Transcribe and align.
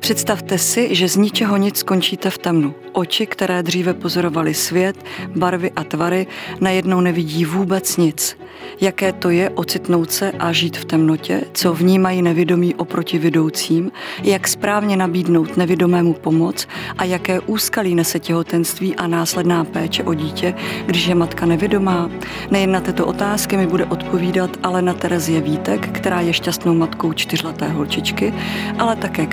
Představte 0.00 0.58
si, 0.58 0.94
že 0.94 1.08
z 1.08 1.16
ničeho 1.16 1.56
nic 1.56 1.76
skončíte 1.76 2.30
v 2.30 2.38
temnu. 2.38 2.74
Oči, 2.92 3.26
které 3.26 3.62
dříve 3.62 3.94
pozorovaly 3.94 4.54
svět, 4.54 5.04
barvy 5.36 5.70
a 5.76 5.84
tvary, 5.84 6.26
najednou 6.60 7.00
nevidí 7.00 7.44
vůbec 7.44 7.96
nic. 7.96 8.36
Jaké 8.80 9.12
to 9.12 9.30
je 9.30 9.50
ocitnout 9.50 10.10
se 10.10 10.32
a 10.32 10.52
žít 10.52 10.76
v 10.76 10.84
temnotě, 10.84 11.40
co 11.52 11.74
vnímají 11.74 12.22
nevědomí 12.22 12.74
oproti 12.74 13.18
vidoucím, 13.18 13.92
jak 14.22 14.48
správně 14.48 14.96
nabídnout 14.96 15.56
nevědomému 15.56 16.12
pomoc 16.14 16.68
a 16.98 17.04
jaké 17.04 17.40
úskalí 17.40 17.94
nese 17.94 18.18
těhotenství 18.18 18.96
a 18.96 19.06
následná 19.06 19.64
péče 19.64 20.04
o 20.04 20.14
dítě, 20.14 20.54
když 20.86 21.06
je 21.06 21.14
matka 21.14 21.46
nevědomá. 21.46 22.10
Nejen 22.50 22.72
na 22.72 22.80
tyto 22.80 23.06
otázky 23.06 23.56
mi 23.56 23.66
bude 23.66 23.84
odpovídat 23.84 24.50
Alena 24.62 24.94
Terezie 24.94 25.40
Vítek, 25.40 25.88
která 25.88 26.20
je 26.20 26.32
šťastnou 26.32 26.74
matkou 26.74 27.12
čtyřleté 27.12 27.68
holčičky, 27.68 28.34
ale 28.78 28.96
také 28.96 29.26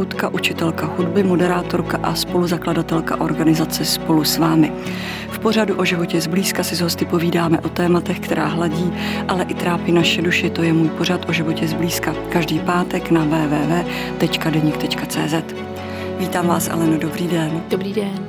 kanisterapeutka, 0.00 0.28
učitelka 0.28 0.86
hudby, 0.86 1.22
moderátorka 1.22 1.98
a 2.02 2.14
spoluzakladatelka 2.14 3.20
organizace 3.20 3.84
Spolu 3.84 4.24
s 4.24 4.38
vámi. 4.38 4.72
V 5.30 5.38
pořadu 5.38 5.74
o 5.74 5.84
životě 5.84 6.20
zblízka 6.20 6.62
si 6.62 6.76
s 6.76 6.80
hosty 6.80 7.04
povídáme 7.04 7.60
o 7.60 7.68
tématech, 7.68 8.20
která 8.20 8.46
hladí, 8.46 8.92
ale 9.28 9.44
i 9.44 9.54
trápí 9.54 9.92
naše 9.92 10.22
duši. 10.22 10.50
To 10.50 10.62
je 10.62 10.72
můj 10.72 10.88
pořad 10.88 11.28
o 11.28 11.32
životě 11.32 11.68
zblízka. 11.68 12.14
Každý 12.28 12.58
pátek 12.58 13.10
na 13.10 13.24
www.denik.cz. 13.24 14.74
Vítám 16.18 16.46
vás, 16.46 16.68
Aleno, 16.68 16.98
dobrý 16.98 17.28
den. 17.28 17.62
Dobrý 17.68 17.92
den. 17.92 18.26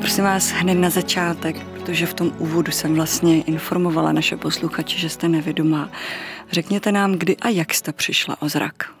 Prosím 0.00 0.24
vás 0.24 0.50
hned 0.50 0.74
na 0.74 0.90
začátek, 0.90 1.56
protože 1.74 2.06
v 2.06 2.14
tom 2.14 2.32
úvodu 2.38 2.72
jsem 2.72 2.94
vlastně 2.94 3.42
informovala 3.42 4.12
naše 4.12 4.36
posluchače, 4.36 4.98
že 4.98 5.08
jste 5.08 5.28
nevědomá. 5.28 5.88
Řekněte 6.52 6.92
nám, 6.92 7.12
kdy 7.12 7.36
a 7.36 7.48
jak 7.48 7.74
jste 7.74 7.92
přišla 7.92 8.36
o 8.42 8.48
zrak. 8.48 8.95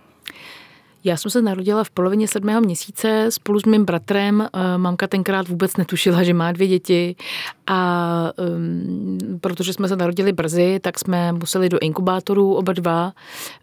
Já 1.06 1.16
jsem 1.16 1.30
se 1.30 1.42
narodila 1.42 1.84
v 1.84 1.90
polovině 1.90 2.28
sedmého 2.28 2.60
měsíce 2.60 3.26
spolu 3.28 3.60
s 3.60 3.64
mým 3.64 3.84
bratrem. 3.84 4.48
Eh, 4.52 4.78
mamka 4.78 5.06
tenkrát 5.06 5.48
vůbec 5.48 5.76
netušila, 5.76 6.22
že 6.22 6.34
má 6.34 6.52
dvě 6.52 6.68
děti 6.68 7.16
a 7.66 8.32
um, 8.56 9.18
protože 9.40 9.72
jsme 9.72 9.88
se 9.88 9.96
narodili 9.96 10.32
brzy, 10.32 10.80
tak 10.82 10.98
jsme 10.98 11.32
museli 11.32 11.68
do 11.68 11.78
inkubátoru 11.78 12.54
oba 12.54 12.72
dva 12.72 13.12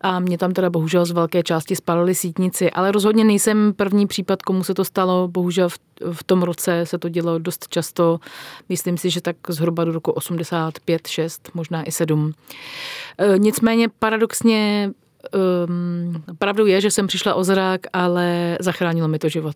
a 0.02 0.20
mě 0.20 0.38
tam 0.38 0.52
teda 0.52 0.70
bohužel 0.70 1.06
z 1.06 1.12
velké 1.12 1.44
části 1.44 1.76
spalili 1.76 2.16
sítnici, 2.16 2.72
ale 2.72 2.92
rozhodně 2.92 3.24
nejsem 3.24 3.74
první 3.76 4.08
případ, 4.08 4.42
komu 4.42 4.64
se 4.64 4.74
to 4.74 4.86
stalo. 4.86 5.28
Bohužel 5.28 5.70
v, 5.70 5.80
v 6.12 6.24
tom 6.24 6.44
roce 6.44 6.86
se 6.86 6.98
to 6.98 7.10
dělo 7.10 7.40
dost 7.40 7.68
často. 7.68 8.20
Myslím 8.70 8.98
si, 8.98 9.10
že 9.10 9.22
tak 9.22 9.36
zhruba 9.50 9.84
do 9.84 9.92
roku 9.92 10.12
85, 10.12 11.08
6, 11.08 11.50
možná 11.54 11.84
i 11.84 11.92
7. 11.92 12.34
E, 13.18 13.40
nicméně 13.40 13.90
paradoxně 14.00 14.92
um, 15.68 16.24
pravdou 16.38 16.66
je, 16.66 16.82
že 16.82 16.92
jsem 16.92 17.08
přišla 17.08 17.34
o 17.34 17.44
zrak, 17.44 17.82
ale 17.94 18.58
zachránilo 18.60 19.08
mi 19.08 19.20
to 19.20 19.30
život. 19.30 19.56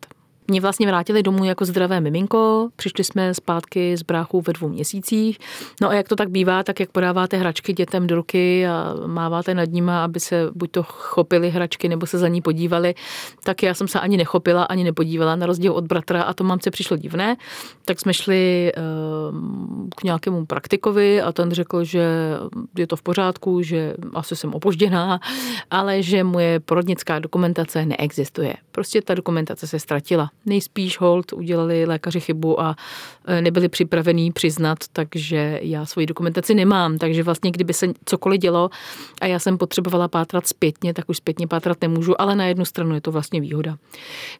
Mě 0.49 0.61
vlastně 0.61 0.87
vrátili 0.87 1.23
domů 1.23 1.45
jako 1.45 1.65
zdravé 1.65 2.01
miminko, 2.01 2.69
přišli 2.75 3.03
jsme 3.03 3.33
zpátky 3.33 3.97
z 3.97 4.03
bráchů 4.03 4.41
ve 4.41 4.53
dvou 4.53 4.67
měsících. 4.67 5.39
No 5.81 5.89
a 5.89 5.93
jak 5.93 6.07
to 6.07 6.15
tak 6.15 6.29
bývá, 6.29 6.63
tak 6.63 6.79
jak 6.79 6.91
podáváte 6.91 7.37
hračky 7.37 7.73
dětem 7.73 8.07
do 8.07 8.15
ruky 8.15 8.67
a 8.67 8.93
máváte 9.05 9.53
nad 9.53 9.69
nima, 9.69 10.03
aby 10.03 10.19
se 10.19 10.49
buď 10.55 10.71
to 10.71 10.83
chopili 10.83 11.49
hračky 11.49 11.89
nebo 11.89 12.05
se 12.05 12.17
za 12.17 12.27
ní 12.27 12.41
podívali, 12.41 12.95
tak 13.43 13.63
já 13.63 13.73
jsem 13.73 13.87
se 13.87 13.99
ani 13.99 14.17
nechopila, 14.17 14.63
ani 14.63 14.83
nepodívala, 14.83 15.35
na 15.35 15.45
rozdíl 15.45 15.73
od 15.73 15.87
bratra 15.87 16.21
a 16.21 16.33
to 16.33 16.43
mamce 16.43 16.71
přišlo 16.71 16.97
divné. 16.97 17.37
Tak 17.85 17.99
jsme 17.99 18.13
šli 18.13 18.71
ehm, 18.75 19.89
k 19.95 20.03
nějakému 20.03 20.45
praktikovi 20.45 21.21
a 21.21 21.31
ten 21.31 21.51
řekl, 21.51 21.83
že 21.83 22.07
je 22.77 22.87
to 22.87 22.95
v 22.95 23.01
pořádku, 23.01 23.61
že 23.61 23.93
asi 24.13 24.35
jsem 24.35 24.53
opožděná, 24.53 25.19
ale 25.71 26.03
že 26.03 26.23
moje 26.23 26.59
porodnická 26.59 27.19
dokumentace 27.19 27.85
neexistuje. 27.85 28.53
Prostě 28.71 29.01
ta 29.01 29.13
dokumentace 29.13 29.67
se 29.67 29.79
ztratila 29.79 30.29
nejspíš 30.45 30.99
hold 30.99 31.33
udělali 31.33 31.85
lékaři 31.85 32.19
chybu 32.19 32.61
a 32.61 32.75
e, 33.25 33.41
nebyli 33.41 33.69
připravení 33.69 34.31
přiznat, 34.31 34.77
takže 34.93 35.59
já 35.61 35.85
svoji 35.85 36.07
dokumentaci 36.07 36.55
nemám. 36.55 36.97
Takže 36.97 37.23
vlastně, 37.23 37.51
kdyby 37.51 37.73
se 37.73 37.87
cokoliv 38.05 38.41
dělo 38.41 38.69
a 39.21 39.25
já 39.25 39.39
jsem 39.39 39.57
potřebovala 39.57 40.07
pátrat 40.07 40.47
zpětně, 40.47 40.93
tak 40.93 41.09
už 41.09 41.17
zpětně 41.17 41.47
pátrat 41.47 41.81
nemůžu, 41.81 42.21
ale 42.21 42.35
na 42.35 42.45
jednu 42.45 42.65
stranu 42.65 42.95
je 42.95 43.01
to 43.01 43.11
vlastně 43.11 43.41
výhoda. 43.41 43.77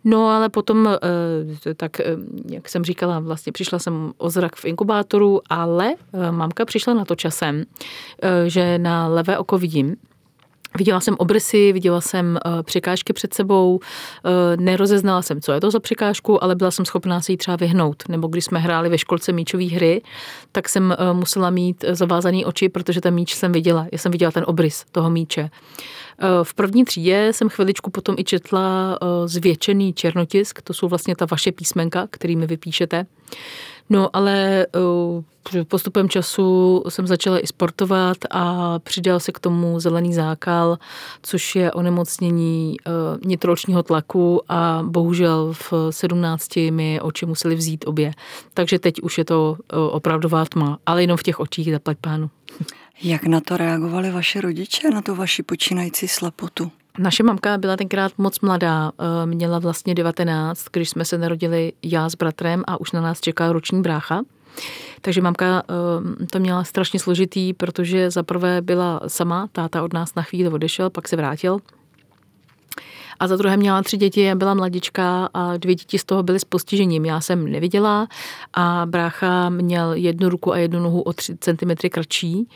No 0.04 0.30
ale 0.30 0.50
potom, 0.50 0.88
e, 0.88 1.74
tak 1.76 2.00
e, 2.00 2.04
jak 2.50 2.70
jsem 2.70 2.84
říkala, 2.84 3.20
vlastně 3.20 3.52
přišla 3.52 3.80
jsem 3.80 4.14
o 4.18 4.30
zrak 4.30 4.56
v 4.56 4.66
inkubátoru, 4.66 5.42
ale 5.50 5.96
mamka 6.32 6.66
přišla 6.66 6.94
na 6.94 7.06
to 7.06 7.16
časem, 7.16 7.64
že 8.48 8.78
na 8.78 9.08
levé 9.08 9.38
oko 9.38 9.58
vidím, 9.58 9.96
Viděla 10.78 11.00
jsem 11.00 11.16
obrysy, 11.18 11.74
viděla 11.74 12.02
jsem 12.02 12.40
uh, 12.46 12.64
překážky 12.64 13.14
před 13.14 13.34
sebou, 13.34 13.76
uh, 13.76 13.82
nerozeznala 14.56 15.22
jsem, 15.22 15.42
co 15.42 15.52
je 15.52 15.62
to 15.62 15.72
za 15.72 15.80
překážku, 15.80 16.44
ale 16.44 16.56
byla 16.56 16.72
jsem 16.72 16.86
schopná 16.86 17.22
se 17.22 17.32
jí 17.32 17.38
třeba 17.38 17.58
vyhnout. 17.58 18.04
Nebo 18.10 18.28
když 18.28 18.46
jsme 18.46 18.60
hráli 18.60 18.90
ve 18.90 18.98
školce 18.98 19.32
míčové 19.32 19.66
hry, 19.66 20.02
tak 20.52 20.70
jsem 20.70 20.96
uh, 21.00 21.18
musela 21.18 21.50
mít 21.50 21.86
zavázaný 21.92 22.46
oči, 22.46 22.70
protože 22.70 23.02
ten 23.02 23.14
míč 23.14 23.36
jsem 23.36 23.52
viděla. 23.52 23.88
Já 23.92 23.98
jsem 23.98 24.12
viděla 24.12 24.32
ten 24.32 24.44
obrys 24.48 24.86
toho 24.92 25.10
míče. 25.10 25.50
V 26.44 26.54
první 26.54 26.86
třídě 26.86 27.30
jsem 27.34 27.50
chviličku 27.50 27.92
potom 27.92 28.16
i 28.18 28.24
četla 28.24 29.00
zvětšený 29.26 29.94
černotisk, 29.94 30.62
to 30.62 30.74
jsou 30.74 30.88
vlastně 30.88 31.16
ta 31.16 31.26
vaše 31.32 31.52
písmenka, 31.52 32.08
kterými 32.12 32.48
vypíšete. 32.48 33.06
No 33.90 34.16
ale 34.16 34.68
uh, 35.56 35.64
postupem 35.68 36.10
času 36.10 36.84
jsem 36.90 37.08
začala 37.08 37.40
i 37.40 37.48
sportovat 37.48 38.18
a 38.32 38.80
přidal 38.80 39.20
se 39.20 39.32
k 39.32 39.40
tomu 39.40 39.80
zelený 39.80 40.14
zákal, 40.14 40.78
což 41.22 41.56
je 41.56 41.72
onemocnění 41.72 42.76
uh, 42.80 42.94
nitročního 43.26 43.84
tlaku 43.84 44.42
a 44.50 44.84
bohužel 44.86 45.54
v 45.54 45.74
17 45.90 46.56
mi 46.56 47.02
oči 47.02 47.26
museli 47.26 47.56
vzít 47.56 47.86
obě. 47.88 48.12
Takže 48.54 48.80
teď 48.80 49.02
už 49.02 49.18
je 49.18 49.26
to 49.26 49.52
uh, 49.52 49.80
opravdová 49.96 50.46
tma, 50.46 50.80
ale 50.86 51.04
jenom 51.04 51.18
v 51.18 51.24
těch 51.24 51.40
očích 51.40 51.72
zaplať 51.72 51.98
pánu. 52.02 52.30
Jak 53.04 53.24
na 53.24 53.42
to 53.42 53.58
reagovali 53.58 54.12
vaše 54.12 54.42
rodiče, 54.42 54.90
na 54.90 55.02
tu 55.02 55.16
vaši 55.16 55.44
počínající 55.44 56.08
slepotu? 56.08 56.72
Naše 57.00 57.24
mamka 57.24 57.58
byla 57.58 57.78
tenkrát 57.78 58.12
moc 58.18 58.40
mladá, 58.40 58.92
eh, 59.00 59.26
měla 59.26 59.60
vlastně 59.60 59.96
19, 59.96 60.66
když 60.74 60.90
jsme 60.90 61.06
se 61.06 61.18
narodili 61.18 61.74
já 61.84 62.10
s 62.10 62.16
bratrem 62.16 62.64
a 62.68 62.82
už 62.82 62.92
na 62.92 63.02
nás 63.02 63.22
čeká 63.22 63.52
roční 63.52 63.82
brácha. 63.82 64.22
Takže 65.02 65.22
mamka 65.22 65.64
eh, 65.70 66.26
to 66.26 66.40
měla 66.40 66.64
strašně 66.64 67.00
složitý, 67.00 67.54
protože 67.54 68.12
zaprvé 68.12 68.62
byla 68.62 69.02
sama, 69.08 69.48
táta 69.52 69.84
od 69.84 69.94
nás 69.94 70.16
na 70.16 70.24
chvíli 70.24 70.50
odešel, 70.50 70.90
pak 70.90 71.08
se 71.08 71.16
vrátil 71.16 71.60
a 73.20 73.28
za 73.28 73.36
druhé 73.36 73.58
měla 73.58 73.84
tři 73.84 73.98
děti 73.98 74.36
byla 74.36 74.54
mladička 74.54 75.30
a 75.34 75.58
dvě 75.58 75.76
děti 75.76 76.00
z 76.00 76.04
toho 76.06 76.24
byly 76.24 76.40
s 76.40 76.44
postižením. 76.44 77.06
Já 77.06 77.22
jsem 77.22 77.52
neviděla 77.52 78.08
a 78.54 78.86
brácha 78.86 79.50
měl 79.50 79.94
jednu 79.94 80.30
ruku 80.30 80.54
a 80.54 80.58
jednu 80.58 80.80
nohu 80.80 81.02
o 81.02 81.14
3 81.14 81.38
cm 81.40 81.90
kratší, 81.90 82.50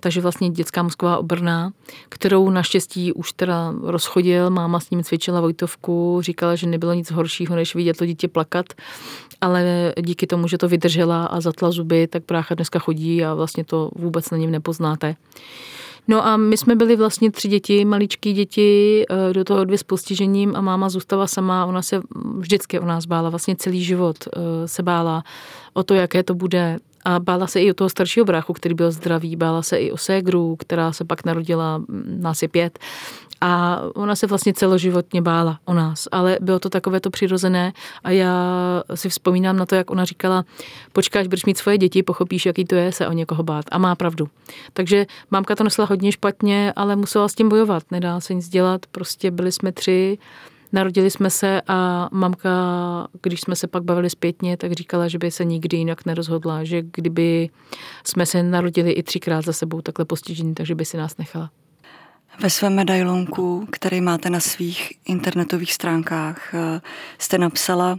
takže 0.00 0.20
vlastně 0.20 0.50
dětská 0.50 0.82
mozková 0.82 1.18
obrna, 1.18 1.72
kterou 2.08 2.50
naštěstí 2.50 3.12
už 3.12 3.32
teda 3.32 3.74
rozchodil, 3.82 4.50
máma 4.50 4.80
s 4.80 4.90
ním 4.90 5.04
cvičila 5.04 5.40
Vojtovku, 5.40 6.18
říkala, 6.22 6.54
že 6.54 6.66
nebylo 6.66 6.94
nic 6.94 7.10
horšího, 7.10 7.56
než 7.56 7.74
vidět 7.74 7.96
to 7.96 8.06
dítě 8.06 8.28
plakat, 8.28 8.66
ale 9.40 9.92
díky 10.00 10.26
tomu, 10.26 10.48
že 10.48 10.58
to 10.58 10.68
vydržela 10.68 11.26
a 11.26 11.40
zatla 11.40 11.70
zuby, 11.70 12.06
tak 12.06 12.22
brácha 12.28 12.54
dneska 12.54 12.78
chodí 12.78 13.24
a 13.24 13.34
vlastně 13.34 13.64
to 13.64 13.90
vůbec 13.94 14.30
na 14.30 14.38
něm 14.38 14.50
nepoznáte. 14.50 15.16
No 16.08 16.26
a 16.26 16.36
my 16.36 16.56
jsme 16.56 16.76
byli 16.76 16.96
vlastně 16.96 17.30
tři 17.30 17.48
děti, 17.48 17.84
maličký 17.84 18.32
děti, 18.32 19.04
eh, 19.10 19.32
do 19.32 19.44
toho 19.44 19.64
dvě 19.64 19.78
s 19.78 19.82
postižením 19.82 20.56
a 20.56 20.60
máma 20.60 20.88
zůstala 20.88 21.26
sama. 21.26 21.66
Ona 21.66 21.82
se 21.82 22.00
vždycky 22.38 22.80
o 22.80 22.84
nás 22.84 23.06
bála, 23.06 23.30
vlastně 23.30 23.56
celý 23.56 23.84
život 23.84 24.16
eh, 24.26 24.68
se 24.68 24.82
bála 24.82 25.24
o 25.72 25.82
to, 25.82 25.94
jaké 25.94 26.22
to 26.22 26.34
bude. 26.34 26.78
A 27.08 27.20
bála 27.20 27.46
se 27.46 27.60
i 27.60 27.70
o 27.70 27.74
toho 27.74 27.88
staršího 27.88 28.26
bráchu, 28.26 28.52
který 28.52 28.74
byl 28.74 28.90
zdravý, 28.90 29.36
bála 29.36 29.62
se 29.62 29.78
i 29.78 29.92
o 29.92 29.96
ségru, 29.96 30.56
která 30.56 30.92
se 30.92 31.04
pak 31.04 31.24
narodila, 31.24 31.82
nás 32.06 32.42
je 32.42 32.48
pět. 32.48 32.78
A 33.40 33.82
ona 33.94 34.16
se 34.16 34.26
vlastně 34.26 34.54
celoživotně 34.54 35.22
bála 35.22 35.58
o 35.64 35.74
nás, 35.74 36.08
ale 36.12 36.38
bylo 36.40 36.58
to 36.58 36.70
takové 36.70 37.00
to 37.00 37.10
přirozené 37.10 37.72
a 38.04 38.10
já 38.10 38.34
si 38.94 39.08
vzpomínám 39.08 39.56
na 39.56 39.66
to, 39.66 39.74
jak 39.74 39.90
ona 39.90 40.04
říkala, 40.04 40.44
počkáš, 40.92 41.26
budeš 41.26 41.44
mít 41.44 41.58
svoje 41.58 41.78
děti, 41.78 42.02
pochopíš, 42.02 42.46
jaký 42.46 42.64
to 42.64 42.74
je 42.74 42.92
se 42.92 43.08
o 43.08 43.12
někoho 43.12 43.42
bát. 43.42 43.64
A 43.70 43.78
má 43.78 43.94
pravdu. 43.94 44.28
Takže 44.72 45.06
mámka 45.30 45.54
to 45.54 45.64
nesla 45.64 45.84
hodně 45.84 46.12
špatně, 46.12 46.72
ale 46.76 46.96
musela 46.96 47.28
s 47.28 47.34
tím 47.34 47.48
bojovat, 47.48 47.82
nedá 47.90 48.20
se 48.20 48.34
nic 48.34 48.48
dělat, 48.48 48.86
prostě 48.86 49.30
byli 49.30 49.52
jsme 49.52 49.72
tři, 49.72 50.18
Narodili 50.72 51.10
jsme 51.10 51.30
se 51.30 51.62
a 51.68 52.08
mamka, 52.12 52.50
když 53.22 53.40
jsme 53.40 53.56
se 53.56 53.66
pak 53.66 53.82
bavili 53.82 54.10
zpětně, 54.10 54.56
tak 54.56 54.72
říkala, 54.72 55.08
že 55.08 55.18
by 55.18 55.30
se 55.30 55.44
nikdy 55.44 55.76
jinak 55.76 56.06
nerozhodla, 56.06 56.64
že 56.64 56.82
kdyby 56.92 57.50
jsme 58.04 58.26
se 58.26 58.42
narodili 58.42 58.92
i 58.92 59.02
třikrát 59.02 59.44
za 59.44 59.52
sebou 59.52 59.80
takhle 59.80 60.04
postižení, 60.04 60.54
takže 60.54 60.74
by 60.74 60.84
si 60.84 60.96
nás 60.96 61.16
nechala. 61.16 61.50
Ve 62.40 62.50
svém 62.50 62.74
medailonku, 62.74 63.66
který 63.70 64.00
máte 64.00 64.30
na 64.30 64.40
svých 64.40 64.92
internetových 65.06 65.72
stránkách, 65.72 66.54
eh, 66.54 66.80
jste 67.18 67.38
napsala, 67.38 67.98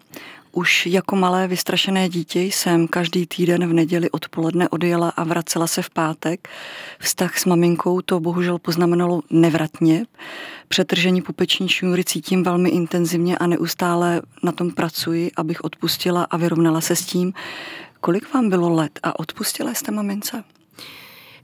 Už 0.51 0.85
jako 0.85 1.15
malé 1.15 1.47
vystrašené 1.47 2.09
dítě 2.09 2.41
jsem 2.41 2.87
každý 2.87 3.27
týden 3.27 3.69
v 3.69 3.73
neděli 3.73 4.11
odpoledne 4.11 4.69
odjela 4.69 5.09
a 5.09 5.23
vracela 5.23 5.67
se 5.67 5.81
v 5.81 5.89
pátek. 5.89 6.49
Vztah 6.99 7.37
s 7.37 7.45
maminkou 7.45 8.01
to 8.01 8.19
bohužel 8.19 8.59
poznamenalo 8.59 9.21
nevratně. 9.29 10.05
Přetržení 10.71 11.21
pupeční 11.21 11.69
šňůry 11.69 12.03
cítím 12.03 12.43
velmi 12.43 12.69
intenzivně 12.69 13.37
a 13.37 13.47
neustále 13.47 14.21
na 14.43 14.51
tom 14.51 14.71
pracuji, 14.71 15.31
abych 15.37 15.63
odpustila 15.63 16.23
a 16.23 16.37
vyrovnala 16.37 16.81
se 16.81 16.95
s 16.95 17.05
tím. 17.05 17.33
Kolik 18.01 18.33
vám 18.33 18.49
bylo 18.49 18.69
let 18.69 18.99
a 19.03 19.19
odpustila 19.19 19.73
jste 19.73 19.91
mamince? 19.91 20.43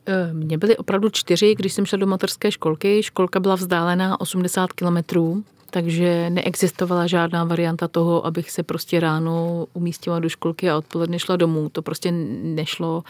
Eh, 0.05 0.33
mně 0.33 0.57
byly 0.57 0.77
opravdu 0.77 1.09
čtyři, 1.09 1.55
když 1.55 1.73
jsem 1.73 1.85
šla 1.85 1.97
do 1.97 2.07
materské 2.07 2.51
školky. 2.51 3.03
Školka 3.03 3.39
byla 3.39 3.55
vzdálená 3.55 4.21
80 4.21 4.73
kilometrů, 4.73 5.43
takže 5.75 6.29
neexistovala 6.29 7.07
žádná 7.07 7.43
varianta 7.43 7.87
toho, 7.87 8.25
abych 8.25 8.51
se 8.51 8.63
prostě 8.63 8.99
ráno 8.99 9.67
umístila 9.73 10.19
do 10.19 10.29
školky 10.29 10.69
a 10.69 10.77
odpoledne 10.77 11.19
šla 11.19 11.35
domů. 11.35 11.69
To 11.69 11.81
prostě 11.81 12.11
nešlo, 12.41 13.03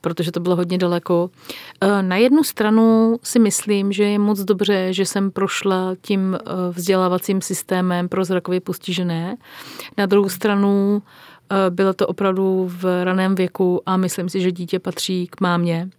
protože 0.00 0.32
to 0.32 0.40
bylo 0.40 0.56
hodně 0.56 0.78
daleko. 0.78 1.30
Eh, 1.80 2.02
na 2.02 2.16
jednu 2.16 2.44
stranu 2.44 3.16
si 3.22 3.38
myslím, 3.38 3.92
že 3.92 4.04
je 4.04 4.18
moc 4.18 4.40
dobře, 4.40 4.92
že 4.92 5.06
jsem 5.06 5.30
prošla 5.30 5.94
tím 6.02 6.34
eh, 6.34 6.40
vzdělávacím 6.70 7.40
systémem 7.40 8.08
pro 8.08 8.24
zrakově 8.24 8.60
postižené. 8.60 9.36
Na 9.96 10.06
druhou 10.06 10.28
stranu 10.28 11.02
bylo 11.70 11.94
to 11.94 12.06
opravdu 12.06 12.70
v 12.72 13.04
raném 13.04 13.34
věku 13.34 13.82
a 13.86 13.96
myslím 13.96 14.28
si, 14.28 14.40
že 14.40 14.52
dítě 14.52 14.78
patří 14.78 15.26
k 15.26 15.40
mámě 15.40 15.90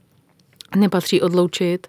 nepatří 0.75 1.21
odloučit. 1.21 1.87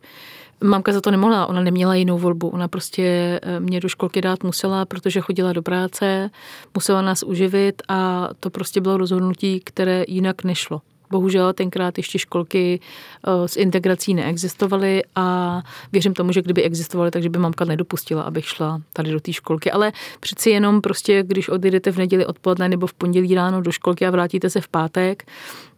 Mamka 0.64 0.92
za 0.92 1.00
to 1.00 1.10
nemohla, 1.10 1.46
ona 1.46 1.60
neměla 1.60 1.94
jinou 1.94 2.18
volbu. 2.18 2.48
Ona 2.48 2.68
prostě 2.68 3.40
eh, 3.42 3.60
mě 3.60 3.80
do 3.80 3.88
školky 3.88 4.20
dát 4.20 4.44
musela, 4.44 4.84
protože 4.84 5.20
chodila 5.20 5.52
do 5.52 5.62
práce, 5.62 6.30
musela 6.74 7.02
nás 7.02 7.22
uživit 7.22 7.82
a 7.88 8.28
to 8.40 8.50
prostě 8.50 8.80
bylo 8.80 8.96
rozhodnutí, 8.96 9.60
které 9.64 10.04
jinak 10.08 10.44
nešlo. 10.44 10.80
Bohužel 11.10 11.52
tenkrát 11.52 11.98
ještě 11.98 12.18
školky 12.18 12.80
eh, 13.26 13.48
s 13.48 13.56
integrací 13.56 14.14
neexistovaly 14.14 15.02
a 15.14 15.60
věřím 15.92 16.14
tomu, 16.14 16.32
že 16.32 16.42
kdyby 16.42 16.62
existovaly, 16.62 17.10
takže 17.10 17.30
by 17.30 17.38
mamka 17.38 17.64
nedopustila, 17.64 18.22
abych 18.22 18.48
šla 18.48 18.82
tady 18.92 19.10
do 19.10 19.20
té 19.20 19.32
školky. 19.32 19.70
Ale 19.70 19.92
přeci 20.20 20.50
jenom 20.50 20.80
prostě, 20.80 21.22
když 21.22 21.48
odjedete 21.48 21.90
v 21.90 21.98
neděli 21.98 22.26
odpoledne 22.26 22.68
nebo 22.68 22.86
v 22.86 22.94
pondělí 22.94 23.34
ráno 23.34 23.60
do 23.60 23.72
školky 23.72 24.06
a 24.06 24.10
vrátíte 24.10 24.50
se 24.50 24.60
v 24.60 24.68
pátek, 24.68 25.26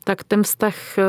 tak 0.05 0.25
ten 0.25 0.43
vztah 0.43 0.99
eh, 0.99 1.03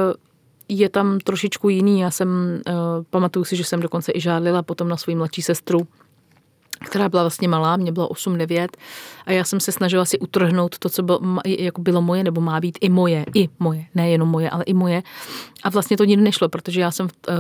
je 0.80 0.90
tam 0.90 1.20
trošičku 1.20 1.70
jiný. 1.70 2.00
Já 2.00 2.12
jsem, 2.12 2.62
uh, 2.68 2.74
pamatuju 3.10 3.46
si, 3.46 3.56
že 3.56 3.64
jsem 3.64 3.80
dokonce 3.80 4.12
i 4.16 4.22
žádlila 4.22 4.64
potom 4.64 4.90
na 4.90 4.98
svou 4.98 5.16
mladší 5.16 5.42
sestru, 5.42 5.88
která 6.86 7.10
byla 7.10 7.24
vlastně 7.24 7.48
malá, 7.48 7.78
mě 7.78 7.92
bylo 7.92 8.10
8-9 8.10 8.68
a 9.26 9.32
já 9.32 9.44
jsem 9.44 9.60
se 9.60 9.72
snažila 9.72 10.06
si 10.06 10.20
utrhnout 10.20 10.80
to, 10.80 10.90
co 10.90 11.04
bylo, 11.04 11.20
jako 11.46 11.82
bylo 11.82 12.02
moje, 12.02 12.24
nebo 12.24 12.42
má 12.42 12.60
být 12.60 12.78
i 12.82 12.90
moje, 12.90 13.26
i 13.36 13.50
moje, 13.60 13.86
ne 13.96 14.10
jenom 14.10 14.30
moje, 14.30 14.50
ale 14.50 14.64
i 14.64 14.74
moje. 14.74 15.04
A 15.64 15.70
vlastně 15.70 15.98
to 15.98 16.04
nikdy 16.04 16.24
nešlo, 16.24 16.50
protože 16.50 16.82
já 16.82 16.92
jsem 16.92 17.08
v, 17.08 17.14
eh, 17.30 17.34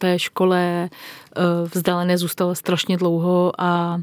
té 0.00 0.18
škole 0.18 0.90
eh, 0.90 1.42
vzdálené 1.74 2.18
zůstala 2.18 2.54
strašně 2.54 2.96
dlouho 2.96 3.52
a 3.58 4.00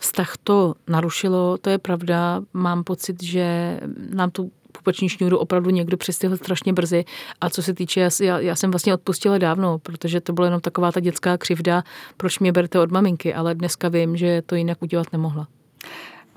vztah 0.00 0.36
to 0.44 0.74
narušilo, 0.88 1.58
to 1.58 1.70
je 1.70 1.78
pravda. 1.78 2.42
Mám 2.52 2.84
pocit, 2.84 3.22
že 3.22 3.80
nám 4.14 4.30
tu 4.30 4.50
pupeční 4.72 5.08
šňůru 5.08 5.38
opravdu 5.38 5.70
někdo 5.70 5.96
přistihl 5.96 6.36
strašně 6.36 6.72
brzy. 6.72 7.04
A 7.40 7.50
co 7.50 7.62
se 7.62 7.74
týče, 7.74 8.08
já, 8.20 8.38
já 8.38 8.56
jsem 8.56 8.70
vlastně 8.70 8.94
odpustila 8.94 9.38
dávno, 9.38 9.78
protože 9.78 10.20
to 10.20 10.32
byla 10.32 10.46
jenom 10.46 10.60
taková 10.60 10.92
ta 10.92 11.00
dětská 11.00 11.38
křivda, 11.38 11.82
proč 12.16 12.38
mě 12.38 12.52
berte 12.52 12.80
od 12.80 12.90
maminky, 12.90 13.34
ale 13.34 13.54
dneska 13.54 13.88
vím, 13.88 14.16
že 14.16 14.42
to 14.42 14.54
jinak 14.54 14.82
udělat 14.82 15.06
nemohla. 15.12 15.46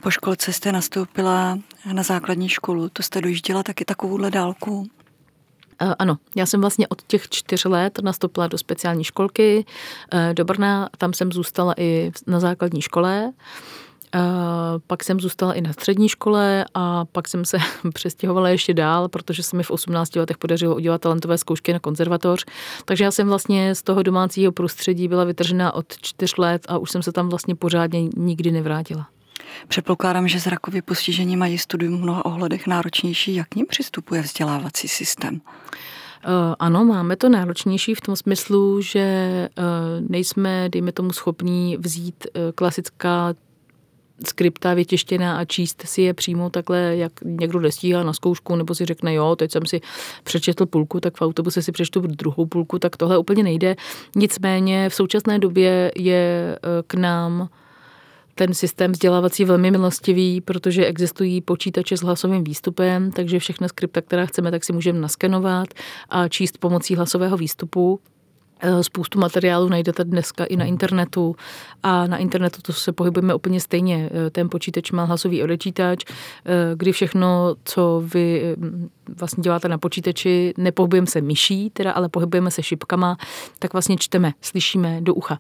Po 0.01 0.11
školce 0.11 0.53
jste 0.53 0.71
nastoupila 0.71 1.59
na 1.93 2.03
základní 2.03 2.49
školu, 2.49 2.89
to 2.89 3.03
jste 3.03 3.21
dojížděla 3.21 3.63
taky 3.63 3.85
takovouhle 3.85 4.31
dálku? 4.31 4.87
Ano, 5.99 6.17
já 6.35 6.45
jsem 6.45 6.61
vlastně 6.61 6.87
od 6.87 7.01
těch 7.01 7.29
čtyř 7.29 7.65
let 7.65 7.99
nastoupila 8.03 8.47
do 8.47 8.57
speciální 8.57 9.03
školky 9.03 9.65
eh, 10.11 10.33
do 10.33 10.45
Brna, 10.45 10.89
tam 10.97 11.13
jsem 11.13 11.31
zůstala 11.31 11.73
i 11.77 12.11
na 12.27 12.39
základní 12.39 12.81
škole. 12.81 13.31
Pak 14.87 15.03
jsem 15.03 15.19
zůstala 15.19 15.53
i 15.53 15.61
na 15.61 15.73
střední 15.73 16.09
škole 16.09 16.65
a 16.73 17.05
pak 17.05 17.27
jsem 17.27 17.45
se 17.45 17.57
přestěhovala 17.93 18.49
ještě 18.49 18.73
dál, 18.73 19.09
protože 19.09 19.43
se 19.43 19.57
mi 19.57 19.63
v 19.63 19.71
18 19.71 20.15
letech 20.15 20.37
podařilo 20.37 20.75
udělat 20.75 21.01
talentové 21.01 21.37
zkoušky 21.37 21.73
na 21.73 21.79
konzervatoř. 21.79 22.45
Takže 22.85 23.03
já 23.03 23.11
jsem 23.11 23.27
vlastně 23.27 23.75
z 23.75 23.83
toho 23.83 24.03
domácího 24.03 24.51
prostředí 24.51 25.07
byla 25.07 25.23
vytržená 25.23 25.73
od 25.73 25.85
čtyř 26.01 26.37
let 26.37 26.65
a 26.69 26.77
už 26.77 26.91
jsem 26.91 27.03
se 27.03 27.11
tam 27.11 27.29
vlastně 27.29 27.55
pořádně 27.55 28.09
nikdy 28.17 28.51
nevrátila. 28.51 29.07
Předpokládám, 29.67 30.27
že 30.27 30.39
zrakově 30.39 30.81
postižení 30.81 31.37
mají 31.37 31.57
studium 31.57 31.97
v 31.97 32.01
mnoha 32.01 32.25
ohledech 32.25 32.67
náročnější. 32.67 33.35
Jak 33.35 33.47
k 33.47 33.55
ním 33.55 33.65
přistupuje 33.65 34.21
vzdělávací 34.21 34.87
systém? 34.87 35.41
Ano, 36.59 36.85
máme 36.85 37.15
to 37.15 37.29
náročnější 37.29 37.95
v 37.95 38.01
tom 38.01 38.15
smyslu, 38.15 38.81
že 38.81 39.49
nejsme, 40.09 40.69
dejme 40.69 40.91
tomu, 40.91 41.11
schopní 41.11 41.77
vzít 41.77 42.27
klasická 42.55 43.33
skripta 44.25 44.73
vytěštěná 44.73 45.37
a 45.37 45.45
číst 45.45 45.83
si 45.85 46.01
je 46.01 46.13
přímo 46.13 46.49
takhle, 46.49 46.79
jak 46.79 47.11
někdo 47.25 47.59
nestíhá 47.59 48.03
na 48.03 48.13
zkoušku, 48.13 48.55
nebo 48.55 48.75
si 48.75 48.85
řekne, 48.85 49.13
jo, 49.13 49.35
teď 49.35 49.51
jsem 49.51 49.65
si 49.65 49.81
přečetl 50.23 50.65
půlku, 50.65 50.99
tak 50.99 51.17
v 51.17 51.21
autobuse 51.21 51.61
si 51.61 51.71
přečtu 51.71 51.99
druhou 51.99 52.45
půlku, 52.45 52.79
tak 52.79 52.97
tohle 52.97 53.17
úplně 53.17 53.43
nejde. 53.43 53.75
Nicméně 54.15 54.89
v 54.89 54.95
současné 54.95 55.39
době 55.39 55.91
je 55.95 56.57
k 56.87 56.93
nám 56.93 57.49
ten 58.35 58.53
systém 58.53 58.91
vzdělávací 58.91 59.45
velmi 59.45 59.71
milostivý, 59.71 60.41
protože 60.41 60.85
existují 60.85 61.41
počítače 61.41 61.97
s 61.97 62.01
hlasovým 62.01 62.43
výstupem, 62.43 63.11
takže 63.11 63.39
všechny 63.39 63.69
skripta, 63.69 64.01
která 64.01 64.25
chceme, 64.25 64.51
tak 64.51 64.63
si 64.63 64.73
můžeme 64.73 64.99
naskenovat 64.99 65.67
a 66.09 66.27
číst 66.27 66.57
pomocí 66.57 66.95
hlasového 66.95 67.37
výstupu. 67.37 67.99
Eh, 68.65 68.83
spoustu 68.83 69.19
materiálu 69.19 69.69
najdete 69.69 70.03
dneska 70.03 70.45
i 70.45 70.55
na 70.55 70.65
internetu 70.65 71.35
a 71.83 72.07
na 72.07 72.17
internetu 72.17 72.61
to 72.61 72.73
se 72.73 72.91
pohybujeme 72.91 73.35
úplně 73.35 73.59
stejně. 73.59 74.09
Eh, 74.11 74.29
ten 74.29 74.49
počítač 74.49 74.91
má 74.91 75.03
hlasový 75.03 75.43
odečítač, 75.43 76.05
eh, 76.05 76.75
kdy 76.75 76.91
všechno, 76.91 77.55
co 77.63 78.03
vy 78.13 78.55
vlastně 79.09 79.41
děláte 79.41 79.67
na 79.67 79.77
počítači, 79.77 80.53
nepohybujeme 80.57 81.07
se 81.07 81.21
myší, 81.21 81.69
teda, 81.69 81.91
ale 81.91 82.09
pohybujeme 82.09 82.51
se 82.51 82.63
šipkama, 82.63 83.17
tak 83.59 83.73
vlastně 83.73 83.97
čteme, 83.97 84.33
slyšíme 84.41 85.01
do 85.01 85.13
ucha. 85.13 85.39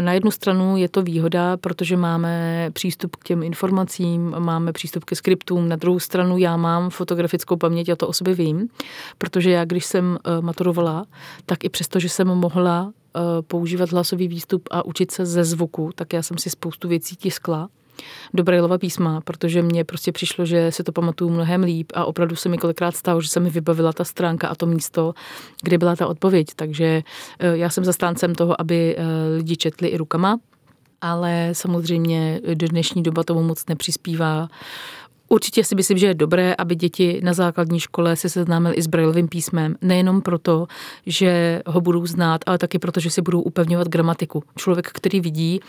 Na 0.00 0.12
jednu 0.12 0.30
stranu 0.30 0.76
je 0.76 0.88
to 0.88 1.02
výhoda, 1.02 1.56
protože 1.56 1.96
máme 1.96 2.70
přístup 2.72 3.16
k 3.16 3.24
těm 3.24 3.42
informacím, 3.42 4.34
máme 4.38 4.72
přístup 4.72 5.04
ke 5.04 5.16
skriptům, 5.16 5.68
na 5.68 5.76
druhou 5.76 5.98
stranu 5.98 6.38
já 6.38 6.56
mám 6.56 6.90
fotografickou 6.90 7.56
paměť, 7.56 7.88
a 7.88 7.96
to 7.96 8.08
o 8.08 8.12
sobě 8.12 8.34
vím, 8.34 8.68
protože 9.18 9.50
já, 9.50 9.64
když 9.64 9.86
jsem 9.86 10.18
maturovala, 10.40 11.06
tak 11.46 11.64
i 11.64 11.68
přesto, 11.68 12.00
že 12.00 12.08
jsem 12.08 12.28
mohla 12.28 12.92
eh, 12.92 13.20
používat 13.42 13.92
hlasový 13.92 14.28
výstup 14.28 14.68
a 14.70 14.84
učit 14.84 15.10
se 15.10 15.26
ze 15.26 15.44
zvuku, 15.44 15.90
tak 15.94 16.12
já 16.12 16.22
jsem 16.22 16.38
si 16.38 16.50
spoustu 16.50 16.88
věcí 16.88 17.16
tiskla 17.16 17.68
do 18.34 18.44
Braillova 18.44 18.78
písma, 18.78 19.20
protože 19.20 19.62
mně 19.62 19.84
prostě 19.84 20.12
přišlo, 20.12 20.46
že 20.46 20.72
se 20.72 20.84
to 20.84 20.92
pamatuju 20.92 21.30
mnohem 21.30 21.62
líp 21.62 21.92
a 21.94 22.04
opravdu 22.04 22.36
se 22.36 22.48
mi 22.48 22.58
kolikrát 22.58 22.96
stalo, 22.96 23.20
že 23.20 23.28
se 23.28 23.40
mi 23.40 23.50
vybavila 23.50 23.92
ta 23.92 24.04
stránka 24.04 24.48
a 24.48 24.54
to 24.54 24.66
místo, 24.66 25.14
kde 25.62 25.78
byla 25.78 25.96
ta 25.96 26.06
odpověď. 26.06 26.46
Takže 26.56 27.02
eh, 27.38 27.56
já 27.56 27.70
jsem 27.70 27.84
zastáncem 27.84 28.34
toho, 28.34 28.60
aby 28.60 28.96
eh, 28.96 29.04
lidi 29.36 29.56
četli 29.56 29.88
i 29.88 29.96
rukama, 29.96 30.38
ale 31.00 31.48
samozřejmě 31.52 32.40
do 32.54 32.68
dnešní 32.68 33.02
doba 33.02 33.22
tomu 33.22 33.42
moc 33.42 33.66
nepřispívá 33.66 34.48
Určitě 35.32 35.64
si 35.64 35.74
myslím, 35.74 35.98
že 35.98 36.06
je 36.06 36.14
dobré, 36.14 36.54
aby 36.58 36.74
děti 36.74 37.20
na 37.24 37.32
základní 37.32 37.80
škole 37.80 38.16
se 38.16 38.28
seznámily 38.28 38.74
i 38.74 38.82
s 38.82 38.86
brailovým 38.86 39.28
písmem. 39.28 39.76
Nejenom 39.82 40.20
proto, 40.20 40.66
že 41.06 41.62
ho 41.66 41.80
budou 41.80 42.06
znát, 42.06 42.40
ale 42.46 42.58
taky 42.58 42.78
proto, 42.78 43.00
že 43.00 43.10
si 43.10 43.22
budou 43.22 43.40
upevňovat 43.40 43.88
gramatiku. 43.88 44.42
Člověk, 44.56 44.88
který 44.92 45.20
vidí, 45.20 45.60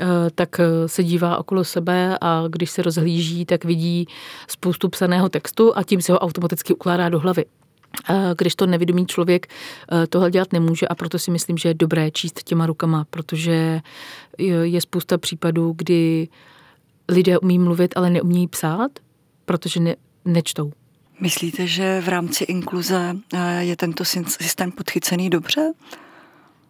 eh, 0.00 0.06
tak 0.34 0.60
eh, 0.60 0.88
se 0.88 1.04
dívá 1.04 1.38
okolo 1.38 1.64
sebe 1.64 2.18
a 2.20 2.44
když 2.48 2.70
se 2.70 2.82
rozhlíží, 2.82 3.44
tak 3.44 3.64
vidí 3.64 4.06
spoustu 4.48 4.88
psaného 4.88 5.28
textu 5.28 5.72
a 5.76 5.82
tím 5.82 6.02
se 6.02 6.12
ho 6.12 6.18
automaticky 6.18 6.74
ukládá 6.74 7.08
do 7.08 7.18
hlavy. 7.18 7.44
Když 8.36 8.54
to 8.54 8.66
nevědomý 8.66 9.06
člověk 9.06 9.46
eh, 9.46 10.06
tohle 10.06 10.30
dělat 10.30 10.52
nemůže 10.52 10.88
a 10.88 10.94
proto 10.94 11.18
si 11.18 11.30
myslím, 11.30 11.58
že 11.58 11.68
je 11.68 11.74
dobré 11.74 12.10
číst 12.10 12.42
těma 12.42 12.66
rukama, 12.66 13.06
protože 13.10 13.80
je 14.62 14.80
spousta 14.80 15.18
případů, 15.18 15.74
kdy 15.76 16.28
lidé 17.08 17.38
umí 17.38 17.58
mluvit, 17.58 17.96
ale 17.96 18.10
neumí 18.10 18.48
psát, 18.48 18.90
protože 19.44 19.80
ne, 19.80 19.96
nečtou. 20.24 20.72
Myslíte, 21.20 21.66
že 21.66 22.00
v 22.00 22.08
rámci 22.08 22.44
inkluze 22.44 23.16
eh, 23.34 23.62
je 23.64 23.76
tento 23.76 24.04
systém 24.04 24.72
podchycený 24.72 25.30
dobře? 25.30 25.72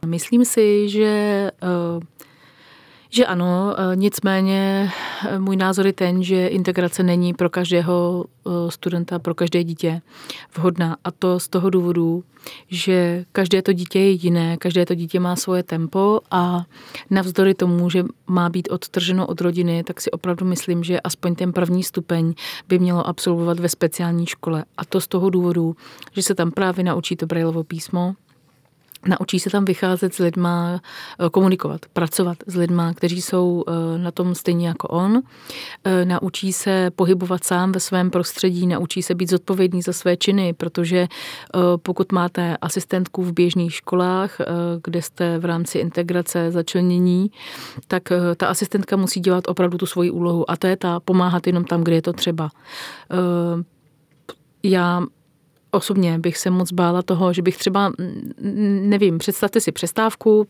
Myslím 0.07 0.45
si, 0.45 0.89
že, 0.89 1.05
eh, 1.63 2.01
Že 3.15 3.27
ano, 3.27 3.75
e, 3.79 3.97
nicméně 3.97 4.91
e, 5.29 5.39
můj 5.39 5.57
názor 5.57 5.87
je 5.87 5.93
ten, 5.93 6.23
že 6.23 6.47
integrace 6.47 7.03
není 7.03 7.35
pro 7.35 7.51
každého 7.51 8.25
e, 8.47 8.71
studenta, 8.71 9.19
pro 9.19 9.35
každé 9.35 9.65
dítě 9.65 10.03
vhodná. 10.57 10.97
A 11.05 11.11
to 11.11 11.41
z 11.41 11.49
toho 11.49 11.71
důvodu, 11.71 12.25
že 12.69 13.25
každé 13.33 13.63
to 13.63 13.73
dítě 13.73 13.99
je 13.99 14.11
jiné, 14.11 14.57
každé 14.57 14.87
to 14.87 14.95
dítě 14.95 15.21
má 15.21 15.37
svoje 15.37 15.63
tempo 15.63 16.21
a 16.31 16.65
navzdory 17.11 17.55
tomu, 17.55 17.91
že 17.91 18.05
má 18.27 18.49
být 18.49 18.69
odtrženo 18.71 19.27
od 19.27 19.41
rodiny, 19.41 19.85
tak 19.85 20.01
si 20.01 20.11
opravdu 20.11 20.47
myslím, 20.47 20.85
že 20.85 21.01
aspoň 21.01 21.35
ten 21.35 21.53
první 21.53 21.83
stupeň 21.83 22.35
by 22.69 22.79
mělo 22.79 23.07
absolvovat 23.07 23.61
ve 23.61 23.69
speciální 23.69 24.27
škole. 24.27 24.65
A 24.77 24.85
to 24.85 25.01
z 25.01 25.09
toho 25.09 25.31
důvodu, 25.31 25.77
že 26.13 26.23
se 26.23 26.35
tam 26.35 26.51
právě 26.51 26.85
naučí 26.85 27.17
to 27.17 27.27
Braillovo 27.27 27.65
písmo, 27.65 28.15
Naučí 29.09 29.41
se 29.41 29.51
tam 29.51 29.65
vycházet 29.65 30.15
s 30.15 30.19
lidma, 30.19 30.81
eh, 31.21 31.31
komunikovat, 31.31 31.81
pracovat 31.93 32.39
s 32.47 32.57
lidma, 32.57 32.95
kteří 32.95 33.23
jsou 33.23 33.65
eh, 33.69 33.99
na 33.99 34.11
tom 34.11 34.35
stejně 34.35 34.69
jako 34.69 34.89
on. 34.89 35.23
Eh, 35.85 36.05
naučí 36.05 36.53
se 36.53 36.91
pohybovat 36.91 37.45
sám 37.45 37.73
ve 37.73 37.81
svém 37.81 38.11
prostředí, 38.11 38.67
naučí 38.67 39.03
se 39.03 39.15
být 39.15 39.31
zodpovědný 39.31 39.83
za 39.83 39.93
své 39.93 40.17
činy, 40.17 40.53
protože 40.53 41.09
pokud 41.83 42.13
máte 42.13 42.57
asistentku 42.57 43.23
v 43.23 43.33
běžných 43.33 43.75
školách, 43.75 44.41
kde 44.85 45.03
jste 45.03 45.39
v 45.39 45.45
rámci 45.45 45.79
integrace 45.79 46.51
začlenění, 46.51 47.31
tak 47.89 48.03
ta 48.37 48.47
asistentka 48.47 48.97
musí 48.97 49.21
dělat 49.21 49.45
opravdu 49.49 49.79
tu 49.79 49.87
svoji 49.87 50.11
úlohu 50.11 50.51
a 50.51 50.57
to 50.57 50.67
je 50.67 50.77
ta 50.77 51.01
pomáhat 51.01 51.47
jenom 51.47 51.65
tam, 51.65 51.85
kde 51.85 51.95
je 51.95 52.03
to 52.03 52.13
třeba. 52.13 52.51
Já 54.63 55.03
osobně 55.75 56.19
bych 56.19 56.39
se 56.39 56.51
moc 56.51 56.73
bála 56.73 57.03
toho, 57.03 57.33
že 57.33 57.43
bych 57.43 57.57
třeba, 57.57 57.93
nevím, 58.81 59.19
představte 59.19 59.61
si 59.61 59.73
přestávku, 59.73 60.47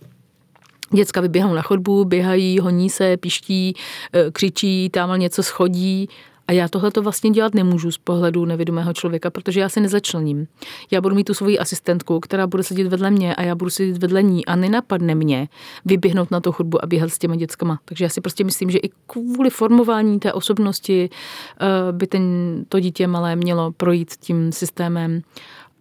Děcka 0.92 1.20
vyběhnou 1.20 1.54
na 1.54 1.62
chodbu, 1.62 2.04
běhají, 2.04 2.58
honí 2.58 2.90
se, 2.90 3.16
piští, 3.16 3.76
e, 4.12 4.30
křičí, 4.30 4.90
tam 4.90 5.20
něco 5.20 5.42
schodí 5.42 6.08
a 6.48 6.52
já 6.52 6.68
tohle 6.68 6.90
to 6.90 7.02
vlastně 7.02 7.30
dělat 7.30 7.54
nemůžu 7.54 7.90
z 7.90 7.98
pohledu 7.98 8.44
nevědomého 8.44 8.92
člověka, 8.92 9.30
protože 9.30 9.60
já 9.60 9.68
se 9.68 9.80
nezačlením. 9.80 10.46
Já 10.90 11.00
budu 11.00 11.14
mít 11.14 11.24
tu 11.24 11.34
svoji 11.34 11.58
asistentku, 11.58 12.20
která 12.20 12.46
bude 12.46 12.62
sedět 12.62 12.88
vedle 12.88 13.10
mě 13.10 13.34
a 13.34 13.42
já 13.42 13.54
budu 13.54 13.70
sedět 13.70 13.98
vedle 13.98 14.22
ní 14.22 14.46
a 14.46 14.56
nenapadne 14.56 15.14
mě 15.14 15.48
vyběhnout 15.84 16.30
na 16.30 16.40
tu 16.40 16.52
chodbu 16.52 16.84
a 16.84 16.86
běhat 16.86 17.10
s 17.10 17.18
těma 17.18 17.36
dětskama. 17.36 17.78
Takže 17.84 18.04
já 18.04 18.08
si 18.08 18.20
prostě 18.20 18.44
myslím, 18.44 18.70
že 18.70 18.78
i 18.78 18.90
kvůli 19.06 19.50
formování 19.50 20.20
té 20.20 20.32
osobnosti 20.32 21.10
eh, 21.10 21.92
by 21.92 22.06
ten, 22.06 22.24
to 22.68 22.80
dítě 22.80 23.06
malé 23.06 23.36
mělo 23.36 23.72
projít 23.72 24.16
tím 24.20 24.52
systémem 24.52 25.22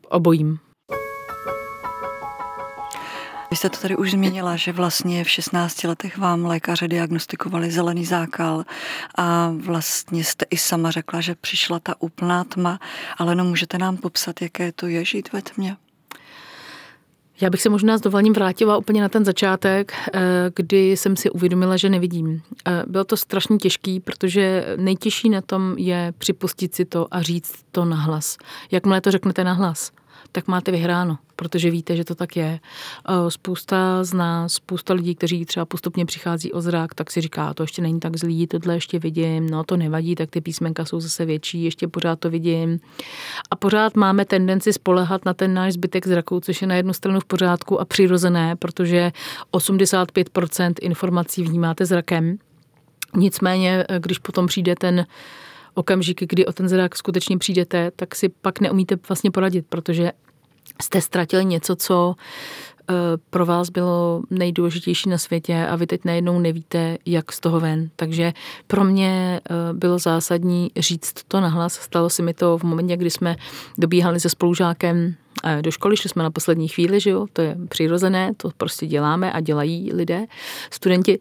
obojím. 0.10 0.60
Vy 3.54 3.58
jste 3.58 3.70
to 3.70 3.78
tady 3.78 3.96
už 3.96 4.12
zmínila, 4.12 4.56
že 4.56 4.72
vlastně 4.72 5.24
v 5.24 5.30
16 5.30 5.84
letech 5.84 6.18
vám 6.18 6.46
lékaře 6.46 6.88
diagnostikovali 6.88 7.72
zelený 7.72 8.06
zákal 8.06 8.64
a 9.16 9.54
vlastně 9.58 10.24
jste 10.24 10.46
i 10.50 10.58
sama 10.58 10.92
řekla, 10.92 11.22
že 11.22 11.36
přišla 11.36 11.80
ta 11.80 11.96
úplná 12.00 12.44
tma, 12.44 12.80
ale 13.18 13.36
no 13.36 13.44
můžete 13.44 13.78
nám 13.78 13.98
popsat, 13.98 14.42
jaké 14.42 14.72
to 14.72 14.88
je 14.88 15.06
žít 15.06 15.34
ve 15.34 15.42
tmě? 15.42 15.78
Já 17.42 17.50
bych 17.50 17.62
se 17.62 17.70
možná 17.70 17.98
s 17.98 18.02
dovolením 18.02 18.34
vrátila 18.34 18.78
úplně 18.78 19.02
na 19.02 19.10
ten 19.10 19.26
začátek, 19.26 19.94
eh, 20.14 20.20
kdy 20.56 20.92
jsem 20.92 21.16
si 21.16 21.30
uvědomila, 21.30 21.78
že 21.78 21.90
nevidím. 21.90 22.42
Eh, 22.68 22.84
bylo 22.88 23.04
to 23.04 23.18
strašně 23.18 23.58
těžký, 23.58 24.00
protože 24.00 24.66
nejtěžší 24.78 25.30
na 25.30 25.42
tom 25.42 25.76
je 25.78 26.14
připustit 26.18 26.76
si 26.76 26.86
to 26.86 27.08
a 27.12 27.22
říct 27.22 27.54
to 27.72 27.86
nahlas. 27.86 28.38
Jakmile 28.72 29.02
to 29.02 29.12
řeknete 29.12 29.44
nahlas, 29.44 29.92
tak 30.36 30.48
máte 30.48 30.72
vyhráno, 30.72 31.18
protože 31.36 31.72
víte, 31.72 31.96
že 31.96 32.04
to 32.04 32.16
tak 32.16 32.36
je. 32.36 32.60
Eh, 33.10 33.32
spousta 33.32 34.04
z 34.04 34.14
nás, 34.14 34.54
spousta 34.54 34.94
lidí, 34.94 35.16
kteří 35.16 35.46
třeba 35.46 35.66
postupně 35.66 36.06
přichází 36.06 36.54
o 36.54 36.62
zrak, 36.62 36.94
tak 36.94 37.12
si 37.12 37.22
říká, 37.22 37.54
to 37.54 37.64
ještě 37.64 37.82
není 37.82 38.00
tak 38.00 38.18
zlý, 38.18 38.48
tohle 38.48 38.74
ještě 38.74 39.00
vidím, 39.00 39.50
no 39.50 39.64
to 39.64 39.78
nevadí, 39.78 40.16
tak 40.16 40.30
ty 40.30 40.42
písmenka 40.42 40.86
jsou 40.86 41.00
zase 41.00 41.26
větší, 41.26 41.64
ještě 41.64 41.88
pořád 41.88 42.20
to 42.20 42.30
vidím. 42.30 42.80
A 43.52 43.56
pořád 43.56 43.96
máme 43.96 44.26
tendenci 44.26 44.74
spolehat 44.74 45.26
na 45.26 45.34
ten 45.34 45.54
náš 45.54 45.74
zbytek 45.74 46.08
zraku, 46.08 46.40
což 46.40 46.62
je 46.62 46.68
na 46.68 46.76
jednu 46.76 46.94
stranu 46.94 47.20
v 47.20 47.26
pořádku 47.26 47.82
a 47.82 47.86
přirozené, 47.86 48.56
protože 48.56 49.12
85% 49.52 50.74
informací 50.82 51.44
vnímáte 51.44 51.86
zrakem. 51.86 52.38
Nicméně, 53.16 53.86
eh, 53.90 54.00
když 54.00 54.20
potom 54.20 54.48
přijde 54.48 54.76
ten 54.76 55.06
okamžik, 55.74 56.24
kdy 56.30 56.46
o 56.46 56.54
ten 56.54 56.70
zrak 56.70 56.96
skutečně 56.96 57.38
přijdete, 57.38 57.92
tak 57.96 58.16
si 58.16 58.30
pak 58.30 58.60
neumíte 58.60 58.96
vlastně 59.08 59.32
poradit, 59.32 59.66
protože 59.70 60.12
jste 60.82 61.02
ztratili 61.02 61.46
něco, 61.46 61.76
co 61.76 62.16
eh, 62.90 62.94
pro 63.30 63.46
vás 63.46 63.70
bylo 63.70 64.22
nejdůležitější 64.30 65.10
na 65.10 65.18
světě 65.18 65.68
a 65.68 65.76
vy 65.76 65.88
teď 65.88 66.02
najednou 66.06 66.40
nevíte, 66.40 66.98
jak 67.06 67.32
z 67.32 67.40
toho 67.40 67.60
ven. 67.60 67.90
Takže 67.96 68.34
pro 68.68 68.84
mě 68.84 69.42
eh, 69.50 69.74
bylo 69.74 70.00
zásadní 70.00 70.72
říct 70.78 71.14
to 71.28 71.42
nahlas. 71.42 71.74
Stalo 71.74 72.10
se 72.10 72.22
mi 72.22 72.34
to 72.34 72.58
v 72.58 72.64
momentě, 72.64 72.98
kdy 72.98 73.10
jsme 73.10 73.36
dobíhali 73.78 74.20
se 74.20 74.30
spolužákem 74.30 75.16
do 75.62 75.72
školy, 75.72 75.98
šli 75.98 76.10
jsme 76.10 76.24
na 76.24 76.32
poslední 76.32 76.68
chvíli, 76.68 77.00
že 77.00 77.10
jo, 77.10 77.26
to 77.34 77.42
je 77.42 77.58
přirozené, 77.70 78.34
to 78.38 78.50
prostě 78.58 78.88
děláme 78.88 79.32
a 79.32 79.40
dělají 79.40 79.94
lidé, 79.94 80.26
studenti. 80.72 81.20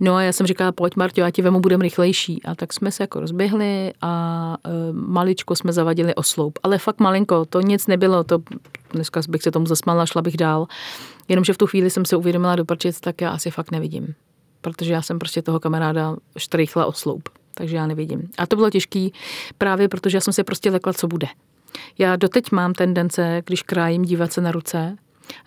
No 0.00 0.14
a 0.14 0.22
já 0.22 0.32
jsem 0.32 0.46
říkala, 0.46 0.72
pojď 0.72 0.96
Martio, 0.96 1.24
já 1.24 1.30
ti 1.30 1.42
vemu, 1.42 1.60
budem 1.60 1.80
rychlejší. 1.80 2.42
A 2.42 2.54
tak 2.54 2.72
jsme 2.72 2.90
se 2.90 3.02
jako 3.02 3.20
rozběhli 3.20 3.92
a 4.02 4.56
e, 4.64 4.70
maličko 4.92 5.56
jsme 5.56 5.72
zavadili 5.72 6.14
osloup. 6.14 6.58
Ale 6.62 6.78
fakt 6.78 7.00
malinko, 7.00 7.44
to 7.44 7.60
nic 7.60 7.86
nebylo, 7.86 8.24
to 8.24 8.38
dneska 8.92 9.20
bych 9.28 9.42
se 9.42 9.50
tomu 9.50 9.66
zasmala, 9.66 10.06
šla 10.06 10.22
bych 10.22 10.36
dál. 10.36 10.66
Jenomže 11.28 11.52
v 11.52 11.58
tu 11.58 11.66
chvíli 11.66 11.90
jsem 11.90 12.04
se 12.04 12.16
uvědomila 12.16 12.56
do 12.56 12.64
prčic, 12.64 13.00
tak 13.00 13.20
já 13.20 13.30
asi 13.30 13.50
fakt 13.50 13.70
nevidím. 13.70 14.14
Protože 14.60 14.92
já 14.92 15.02
jsem 15.02 15.18
prostě 15.18 15.42
toho 15.42 15.60
kamaráda 15.60 16.16
štrychla 16.36 16.86
osloup 16.86 17.28
takže 17.54 17.76
já 17.76 17.86
nevidím. 17.86 18.28
A 18.38 18.46
to 18.46 18.56
bylo 18.56 18.70
těžký 18.70 19.12
právě 19.58 19.88
protože 19.88 20.16
já 20.16 20.20
jsem 20.20 20.32
se 20.32 20.44
prostě 20.44 20.70
lekla, 20.70 20.92
co 20.92 21.06
bude. 21.08 21.26
Já 21.98 22.16
doteď 22.16 22.52
mám 22.52 22.72
tendence, 22.72 23.42
když 23.46 23.62
krájím, 23.62 24.02
dívat 24.02 24.32
se 24.32 24.40
na 24.40 24.52
ruce. 24.52 24.96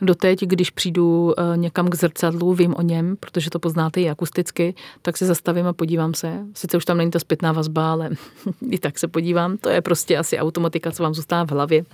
Doteď, 0.01 0.41
když 0.41 0.69
přijdu 0.69 1.33
eh, 1.37 1.57
někam 1.57 1.89
k 1.89 1.95
zrcadlu, 1.95 2.53
vím 2.53 2.75
o 2.75 2.81
něm, 2.81 3.17
protože 3.19 3.49
to 3.49 3.59
poznáte 3.59 4.01
i 4.01 4.09
akusticky, 4.09 4.75
tak 5.01 5.17
se 5.17 5.25
zastavím 5.25 5.67
a 5.67 5.73
podívám 5.73 6.13
se. 6.13 6.39
Sice 6.53 6.77
už 6.77 6.85
tam 6.85 6.97
není 6.97 7.11
ta 7.11 7.19
zpětná 7.19 7.51
vazba, 7.51 7.91
ale 7.91 8.09
i 8.69 8.79
tak 8.79 8.99
se 8.99 9.07
podívám. 9.07 9.57
To 9.57 9.69
je 9.69 9.81
prostě 9.81 10.17
asi 10.17 10.39
automatika, 10.39 10.91
co 10.91 11.03
vám 11.03 11.13
zůstává 11.13 11.45
v 11.45 11.51
hlavě. 11.51 11.85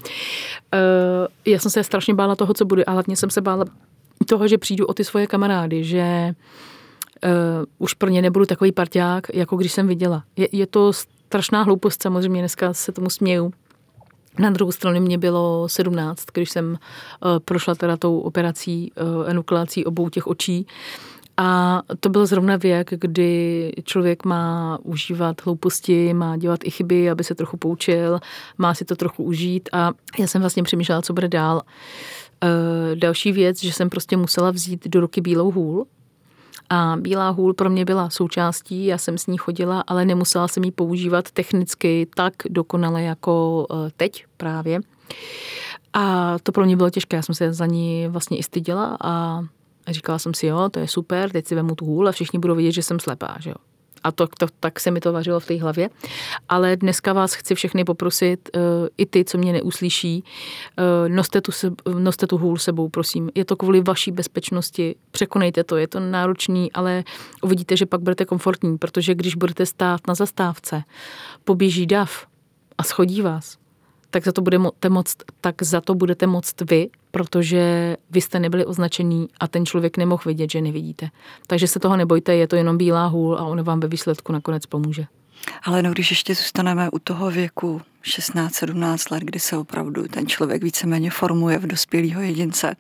Eh, 0.74 1.52
já 1.52 1.60
jsem 1.60 1.72
se 1.72 1.84
strašně 1.84 2.14
bála 2.14 2.36
toho, 2.36 2.54
co 2.54 2.66
bude, 2.66 2.84
a 2.84 2.92
hlavně 2.92 3.16
jsem 3.16 3.30
se 3.30 3.42
bála 3.42 3.66
toho, 4.28 4.48
že 4.48 4.58
přijdu 4.58 4.86
o 4.86 4.94
ty 4.94 5.04
svoje 5.04 5.28
kamarády, 5.28 5.84
že 5.84 6.34
uh, 7.24 7.66
už 7.78 7.94
pro 7.94 8.10
ně 8.10 8.22
nebudu 8.22 8.46
takový 8.46 8.72
parťák, 8.72 9.28
jako 9.34 9.56
když 9.56 9.72
jsem 9.72 9.88
viděla. 9.88 10.24
Je, 10.38 10.48
je 10.52 10.68
to 10.68 10.94
strašná 10.94 11.64
hloupost, 11.64 12.04
samozřejmě 12.04 12.42
dneska 12.42 12.74
se 12.74 12.92
tomu 12.92 13.10
směju, 13.10 13.54
na 14.40 14.50
druhou 14.50 14.72
stranu 14.72 15.02
mě 15.02 15.18
bylo 15.18 15.70
17, 15.70 16.26
když 16.34 16.50
jsem 16.50 16.76
eh, 16.76 17.40
prošla 17.40 17.76
teda 17.76 17.98
tou 17.98 18.20
operací 18.20 18.92
eh, 18.96 19.30
enukleací 19.30 19.86
obou 19.86 20.10
těch 20.10 20.28
očí. 20.28 20.68
A 21.38 21.82
to 22.00 22.10
byl 22.10 22.26
zrovna 22.26 22.56
věk, 22.56 22.90
kdy 22.98 23.72
člověk 23.84 24.26
má 24.26 24.80
užívat 24.84 25.46
hlouposti, 25.46 26.14
má 26.14 26.38
dělat 26.38 26.60
i 26.64 26.72
chyby, 26.72 27.10
aby 27.10 27.24
se 27.24 27.36
trochu 27.36 27.58
poučil, 27.58 28.20
má 28.58 28.74
si 28.74 28.86
to 28.86 28.96
trochu 28.96 29.24
užít 29.24 29.70
a 29.72 29.92
já 30.20 30.28
jsem 30.28 30.42
vlastně 30.42 30.64
přemýšlela, 30.64 31.02
co 31.02 31.14
bude 31.14 31.28
dál. 31.28 31.62
Eh, 32.44 32.96
další 32.96 33.32
věc, 33.32 33.64
že 33.64 33.74
jsem 33.74 33.90
prostě 33.90 34.18
musela 34.18 34.52
vzít 34.52 34.88
do 34.88 35.00
ruky 35.00 35.22
bílou 35.22 35.52
hůl, 35.52 35.86
a 36.74 36.98
bílá 37.00 37.30
hůl 37.30 37.54
pro 37.54 37.70
mě 37.70 37.86
byla 37.86 38.10
součástí, 38.10 38.86
já 38.86 38.98
jsem 38.98 39.18
s 39.18 39.28
ní 39.28 39.38
chodila, 39.38 39.84
ale 39.88 40.06
nemusela 40.06 40.48
jsem 40.48 40.64
ji 40.64 40.72
používat 40.72 41.32
technicky 41.32 42.08
tak 42.16 42.34
dokonale 42.50 43.04
jako 43.04 43.66
eh, 43.72 43.92
teď 43.98 44.26
právě. 44.38 44.80
A 45.94 46.36
to 46.44 46.52
pro 46.52 46.66
mě 46.66 46.78
bylo 46.78 46.90
těžké, 46.90 47.16
já 47.16 47.22
jsem 47.22 47.36
se 47.36 47.54
za 47.54 47.66
ní 47.66 48.08
vlastně 48.08 48.38
i 48.38 48.44
styděla 48.44 48.98
a 49.02 49.42
říkala 49.88 50.20
jsem 50.20 50.34
si, 50.34 50.48
jo, 50.48 50.70
to 50.70 50.80
je 50.80 50.88
super, 50.88 51.30
teď 51.32 51.48
si 51.48 51.56
vemu 51.56 51.76
tu 51.76 51.86
hůl 51.86 52.08
a 52.08 52.12
všichni 52.12 52.40
budou 52.40 52.56
vidět, 52.56 52.72
že 52.72 52.84
jsem 52.84 53.00
slepá, 53.00 53.36
že 53.40 53.50
jo 53.50 53.56
a 54.04 54.12
to, 54.12 54.28
to, 54.28 54.48
tak 54.60 54.80
se 54.80 54.92
mi 54.92 55.00
to 55.00 55.14
vařilo 55.14 55.40
v 55.40 55.46
té 55.46 55.62
hlavě. 55.62 55.90
Ale 56.50 56.78
dneska 56.78 57.14
vás 57.14 57.34
chci 57.34 57.56
všechny 57.56 57.84
poprosit, 57.84 58.50
uh, 58.56 58.62
i 58.98 59.06
ty, 59.06 59.26
co 59.26 59.38
mě 59.38 59.54
neuslyší, 59.54 60.24
uh, 60.24 61.16
noste, 61.16 61.42
tu 61.42 61.52
se, 61.52 61.72
noste 62.00 62.28
tu 62.28 62.38
hůl 62.38 62.58
sebou, 62.58 62.90
prosím. 62.90 63.30
Je 63.36 63.46
to 63.46 63.56
kvůli 63.56 63.82
vaší 63.82 64.12
bezpečnosti, 64.12 64.96
překonejte 65.12 65.64
to, 65.64 65.78
je 65.78 65.88
to 65.88 66.00
náročný, 66.00 66.72
ale 66.72 67.04
uvidíte, 67.42 67.78
že 67.78 67.86
pak 67.86 68.02
budete 68.02 68.26
komfortní, 68.26 68.78
protože 68.78 69.16
když 69.16 69.36
budete 69.36 69.66
stát 69.66 70.08
na 70.08 70.16
zastávce, 70.16 70.84
poběží 71.44 71.86
dav 71.86 72.28
a 72.78 72.84
schodí 72.84 73.22
vás, 73.22 73.63
tak 74.14 74.26
za 74.26 74.32
to 74.32 74.42
budete 74.42 74.90
moct, 74.90 75.18
tak 75.42 75.64
za 75.64 75.82
to 75.82 75.96
budete 75.96 76.28
moct 76.28 76.62
vy, 76.62 76.90
protože 77.12 77.98
vy 78.10 78.22
jste 78.22 78.40
nebyli 78.40 78.66
označený 78.66 79.28
a 79.40 79.48
ten 79.48 79.66
člověk 79.66 79.98
nemohl 79.98 80.24
vidět, 80.26 80.52
že 80.52 80.62
nevidíte. 80.62 81.10
Takže 81.48 81.68
se 81.68 81.80
toho 81.80 81.98
nebojte, 81.98 82.36
je 82.36 82.48
to 82.48 82.56
jenom 82.56 82.78
bílá 82.78 83.06
hůl 83.06 83.36
a 83.38 83.44
on 83.44 83.64
vám 83.64 83.80
ve 83.80 83.88
výsledku 83.88 84.32
nakonec 84.32 84.66
pomůže. 84.66 85.06
Ale 85.64 85.84
no, 85.84 85.92
když 85.92 86.10
ještě 86.10 86.36
zůstaneme 86.36 86.90
u 86.90 87.00
toho 87.00 87.32
věku 87.32 87.82
16-17 88.04 89.12
let, 89.12 89.24
kdy 89.24 89.40
se 89.40 89.58
opravdu 89.58 90.08
ten 90.08 90.28
člověk 90.28 90.64
víceméně 90.64 91.12
formuje 91.12 91.58
v 91.60 91.68
dospělého 91.68 92.22
jedince, 92.22 92.76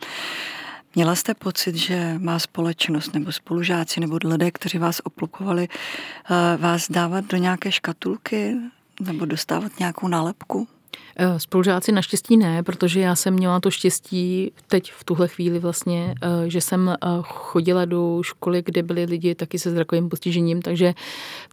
Měla 0.95 1.15
jste 1.15 1.33
pocit, 1.33 1.75
že 1.75 2.15
má 2.17 2.39
společnost 2.39 3.13
nebo 3.13 3.31
spolužáci 3.31 3.99
nebo 3.99 4.19
lidé, 4.23 4.51
kteří 4.51 4.77
vás 4.77 5.01
obklukovali, 5.03 5.67
eh, 5.67 6.57
vás 6.57 6.91
dávat 6.91 7.25
do 7.25 7.37
nějaké 7.37 7.71
škatulky 7.71 8.55
nebo 9.01 9.25
dostávat 9.25 9.79
nějakou 9.79 10.07
nálepku? 10.07 10.67
Eh, 11.15 11.39
spolužáci 11.39 11.91
naštěstí 11.91 12.37
ne, 12.37 12.63
protože 12.63 12.99
já 12.99 13.15
jsem 13.15 13.33
měla 13.33 13.59
to 13.59 13.71
štěstí 13.71 14.51
teď 14.67 14.91
v 14.91 15.03
tuhle 15.03 15.27
chvíli 15.27 15.59
vlastně, 15.59 16.15
eh, 16.21 16.49
že 16.49 16.61
jsem 16.61 16.89
eh, 16.89 17.07
chodila 17.21 17.85
do 17.85 18.19
školy, 18.23 18.63
kde 18.65 18.83
byli 18.83 19.05
lidi 19.05 19.35
taky 19.35 19.59
se 19.59 19.71
zrakovým 19.71 20.09
postižením, 20.09 20.61
takže 20.61 20.93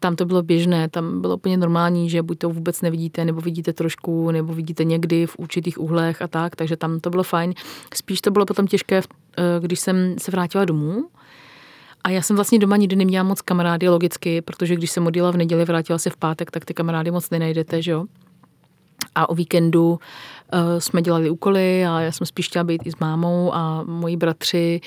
tam 0.00 0.16
to 0.16 0.24
bylo 0.24 0.42
běžné, 0.42 0.88
tam 0.88 1.20
bylo 1.20 1.36
úplně 1.36 1.56
normální, 1.56 2.10
že 2.10 2.22
buď 2.22 2.38
to 2.38 2.48
vůbec 2.48 2.82
nevidíte, 2.82 3.24
nebo 3.24 3.40
vidíte 3.40 3.72
trošku, 3.72 4.30
nebo 4.30 4.54
vidíte 4.54 4.84
někdy 4.84 5.26
v 5.26 5.36
určitých 5.38 5.80
úhlech 5.80 6.22
a 6.22 6.28
tak, 6.28 6.56
takže 6.56 6.76
tam 6.76 7.00
to 7.00 7.10
bylo 7.10 7.22
fajn. 7.22 7.54
Spíš 7.94 8.20
to 8.20 8.30
bylo 8.30 8.46
potom 8.46 8.66
těžké, 8.66 9.02
když 9.60 9.80
jsem 9.80 10.16
se 10.18 10.30
vrátila 10.30 10.64
domů, 10.64 11.04
a 12.04 12.10
já 12.10 12.22
jsem 12.22 12.36
vlastně 12.36 12.58
doma 12.58 12.76
nikdy 12.76 12.96
neměla 12.96 13.24
moc 13.24 13.40
kamarády, 13.40 13.88
logicky, 13.88 14.42
protože 14.42 14.74
když 14.74 14.90
jsem 14.90 15.06
odjela 15.06 15.30
v 15.30 15.36
neděli, 15.36 15.64
vrátila 15.64 15.98
se 15.98 16.10
v 16.10 16.16
pátek, 16.16 16.50
tak 16.50 16.64
ty 16.64 16.74
kamarády 16.74 17.10
moc 17.10 17.30
nenajdete, 17.30 17.82
že 17.82 17.90
jo? 17.90 18.04
A 19.14 19.28
o 19.28 19.34
víkendu 19.34 19.90
uh, 19.90 19.98
jsme 20.78 21.02
dělali 21.02 21.30
úkoly 21.30 21.86
a 21.86 22.00
já 22.00 22.12
jsem 22.12 22.26
spíš 22.26 22.46
chtěla 22.46 22.64
být 22.64 22.82
i 22.84 22.92
s 22.92 22.96
mámou 22.96 23.54
a 23.54 23.82
moji 23.82 24.16
bratři 24.16 24.80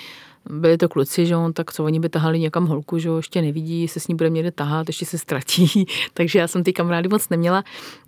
byli 0.49 0.77
to 0.77 0.89
kluci, 0.89 1.25
že 1.25 1.35
on, 1.35 1.53
tak 1.53 1.73
co 1.73 1.83
oni 1.83 1.99
by 1.99 2.09
tahali 2.09 2.39
někam 2.39 2.65
holku, 2.65 2.99
že 2.99 3.09
ještě 3.09 3.41
nevidí, 3.41 3.87
se 3.87 3.99
s 3.99 4.07
ní 4.07 4.15
bude 4.15 4.29
někde 4.29 4.51
tahat, 4.51 4.89
ještě 4.89 5.05
se 5.05 5.17
ztratí, 5.17 5.85
takže 6.13 6.39
já 6.39 6.47
jsem 6.47 6.63
ty 6.63 6.73
kamarády 6.73 7.09
moc 7.09 7.29
neměla, 7.29 7.63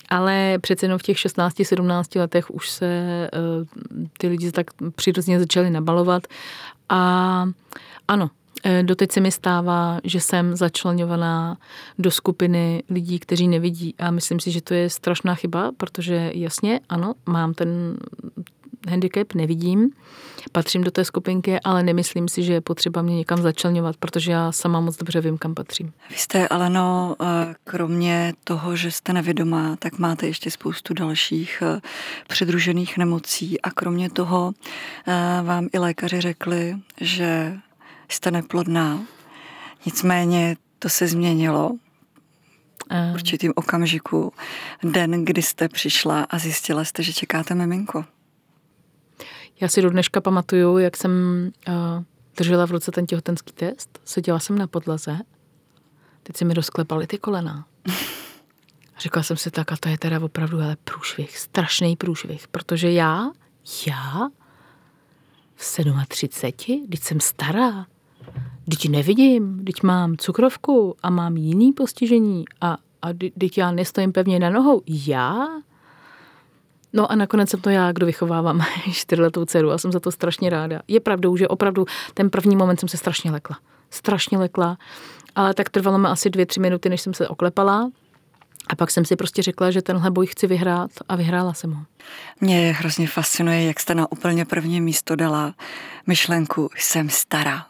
ale 0.10 0.58
přece 0.62 0.86
jenom 0.86 1.00
v 1.00 1.04
těch 1.04 1.18
16-17 1.18 2.20
letech 2.20 2.52
už 2.52 2.70
se 2.70 3.30
uh, 3.34 3.68
ty 4.18 4.28
lidi 4.28 4.52
tak 4.52 4.68
přirozeně 4.96 5.40
začali 5.40 5.70
nabalovat 5.70 6.28
a 6.90 7.46
ano, 8.08 8.30
Eh, 8.30 8.45
doteď 8.82 9.12
se 9.12 9.20
mi 9.20 9.32
stává, 9.32 10.00
že 10.04 10.20
jsem 10.22 10.56
začlenovaná 10.56 11.58
do 12.00 12.12
skupiny 12.12 12.84
lidí, 12.90 13.20
kteří 13.20 13.48
nevidí 13.48 13.96
a 14.00 14.12
myslím 14.12 14.40
si, 14.40 14.52
že 14.52 14.62
to 14.62 14.74
je 14.74 14.90
strašná 14.90 15.36
chyba, 15.36 15.72
protože 15.78 16.32
jasně, 16.34 16.80
ano, 16.90 17.14
mám 17.26 17.54
ten 17.54 17.98
handicap, 18.90 19.34
nevidím, 19.34 19.90
patřím 20.52 20.84
do 20.84 20.92
té 20.92 21.06
skupinky, 21.06 21.60
ale 21.60 21.84
nemyslím 21.84 22.28
si, 22.28 22.44
že 22.44 22.54
je 22.54 22.62
potřeba 22.62 23.02
mě 23.02 23.16
někam 23.16 23.42
začlenovat, 23.42 23.98
protože 23.98 24.32
já 24.32 24.52
sama 24.52 24.80
moc 24.80 24.98
dobře 24.98 25.22
vím, 25.22 25.38
kam 25.38 25.56
patřím. 25.56 25.94
Vy 26.10 26.16
jste, 26.16 26.48
Aleno, 26.48 27.16
eh, 27.22 27.56
kromě 27.64 28.34
toho, 28.44 28.76
že 28.76 28.92
jste 28.92 29.14
nevědomá, 29.14 29.76
tak 29.76 30.00
máte 30.00 30.28
ještě 30.28 30.52
spoustu 30.52 30.94
dalších 30.94 31.64
eh, 31.66 31.82
přidružených 32.28 32.98
nemocí 32.98 33.62
a 33.62 33.72
kromě 33.72 34.10
toho 34.10 34.54
vám 35.44 35.68
i 35.74 35.80
lékaři 35.80 36.22
řekli, 36.22 36.76
že 37.02 37.58
jste 38.10 38.32
neplodná. 38.32 39.06
Nicméně 39.86 40.56
to 40.80 40.90
se 40.90 41.08
změnilo 41.08 41.72
v 42.90 43.14
určitým 43.14 43.54
okamžiku. 43.56 44.34
Den, 44.84 45.26
kdy 45.26 45.42
jste 45.42 45.70
přišla 45.70 46.24
a 46.24 46.40
zjistila 46.40 46.84
jste, 46.84 47.04
že 47.04 47.14
čekáte 47.14 47.56
miminko. 47.56 48.06
Já 49.62 49.68
si 49.68 49.82
do 49.82 49.90
dneška 49.90 50.22
pamatuju, 50.22 50.78
jak 50.78 50.98
jsem 50.98 51.12
uh, 51.68 51.74
držela 52.38 52.66
v 52.68 52.72
ruce 52.72 52.92
ten 52.92 53.06
těhotenský 53.06 53.54
test, 53.54 54.00
seděla 54.06 54.40
jsem 54.40 54.58
na 54.58 54.68
podlaze, 54.68 55.18
teď 56.24 56.38
se 56.38 56.46
mi 56.46 56.54
rozklepaly 56.54 57.08
ty 57.08 57.18
kolena. 57.18 57.66
A 58.96 59.00
říkala 59.00 59.24
jsem 59.24 59.38
si 59.38 59.52
tak, 59.52 59.72
a 59.72 59.78
to 59.78 59.90
je 59.90 59.98
teda 59.98 60.20
opravdu 60.20 60.62
ale 60.62 60.78
průšvih, 60.84 61.38
strašný 61.38 61.96
průšvih, 61.96 62.48
protože 62.48 62.92
já, 62.92 63.32
já 63.88 64.30
v 65.56 66.08
37, 66.08 66.86
když 66.88 67.00
jsem 67.00 67.20
stará, 67.20 67.86
Teď 68.70 68.90
nevidím, 68.90 69.66
teď 69.66 69.84
mám 69.84 70.18
cukrovku 70.18 70.96
a 71.04 71.10
mám 71.10 71.38
jiný 71.38 71.74
postižení 71.74 72.46
a, 72.62 72.78
a 73.02 73.08
teď 73.40 73.58
já 73.58 73.72
nestojím 73.72 74.12
pevně 74.12 74.40
na 74.40 74.50
nohou. 74.50 74.82
Já? 74.88 75.48
No 76.94 77.12
a 77.12 77.16
nakonec 77.16 77.50
jsem 77.50 77.62
to 77.62 77.70
já, 77.70 77.92
kdo 77.92 78.06
vychovávám 78.06 78.66
čtyřletou 78.92 79.46
dceru 79.46 79.72
a 79.72 79.78
jsem 79.78 79.92
za 79.92 80.00
to 80.00 80.12
strašně 80.12 80.50
ráda. 80.50 80.82
Je 80.88 81.00
pravdou, 81.00 81.38
že 81.38 81.48
opravdu 81.48 81.86
ten 82.14 82.30
první 82.30 82.56
moment 82.56 82.80
jsem 82.80 82.90
se 82.90 82.98
strašně 82.98 83.32
lekla. 83.32 83.58
Strašně 83.90 84.38
lekla, 84.38 84.78
ale 85.36 85.54
tak 85.54 85.70
trvalo 85.70 85.98
mi 85.98 86.08
asi 86.08 86.30
dvě, 86.30 86.46
tři 86.46 86.60
minuty, 86.60 86.90
než 86.90 87.02
jsem 87.02 87.14
se 87.14 87.28
oklepala. 87.28 87.92
A 88.70 88.76
pak 88.76 88.92
jsem 88.92 89.06
si 89.06 89.16
prostě 89.16 89.42
řekla, 89.42 89.72
že 89.72 89.82
tenhle 89.82 90.12
boj 90.12 90.28
chci 90.28 90.48
vyhrát 90.48 90.92
a 91.10 91.16
vyhrála 91.16 91.54
jsem 91.54 91.74
ho. 91.74 91.84
Mě 92.42 92.76
hrozně 92.80 93.08
fascinuje, 93.08 93.64
jak 93.64 93.80
jste 93.80 93.96
na 93.96 94.12
úplně 94.12 94.46
první 94.46 94.82
místo 94.82 95.16
dala 95.16 95.54
myšlenku 96.08 96.70
jsem 96.78 97.10
stará. 97.10 97.66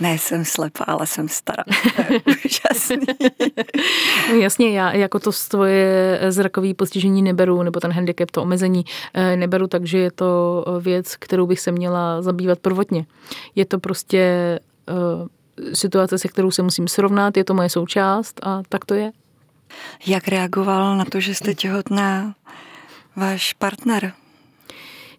Ne, 0.00 0.18
jsem 0.18 0.44
slepá, 0.44 0.84
ale 0.84 1.06
jsem 1.06 1.28
stará. 1.28 1.64
úžasný. 2.44 3.06
no 4.28 4.34
jasně, 4.34 4.78
já 4.78 4.92
jako 4.92 5.18
to 5.18 5.32
svoje 5.32 6.20
zrakové 6.28 6.74
postižení 6.74 7.22
neberu, 7.22 7.62
nebo 7.62 7.80
ten 7.80 7.92
handicap, 7.92 8.30
to 8.30 8.42
omezení 8.42 8.84
eh, 9.14 9.36
neberu, 9.36 9.66
takže 9.66 9.98
je 9.98 10.10
to 10.10 10.64
věc, 10.80 11.16
kterou 11.16 11.46
bych 11.46 11.60
se 11.60 11.72
měla 11.72 12.22
zabývat 12.22 12.58
prvotně. 12.58 13.06
Je 13.54 13.64
to 13.64 13.78
prostě 13.78 14.58
uh, 14.88 15.74
situace, 15.74 16.18
se 16.18 16.28
kterou 16.28 16.50
se 16.50 16.62
musím 16.62 16.88
srovnat, 16.88 17.36
je 17.36 17.44
to 17.44 17.54
moje 17.54 17.68
součást 17.68 18.40
a 18.42 18.62
tak 18.68 18.84
to 18.84 18.94
je. 18.94 19.12
Jak 20.06 20.28
reagoval 20.28 20.96
na 20.96 21.04
to, 21.04 21.20
že 21.20 21.34
jste 21.34 21.54
těhotná 21.54 22.34
váš 23.16 23.52
partner? 23.52 24.12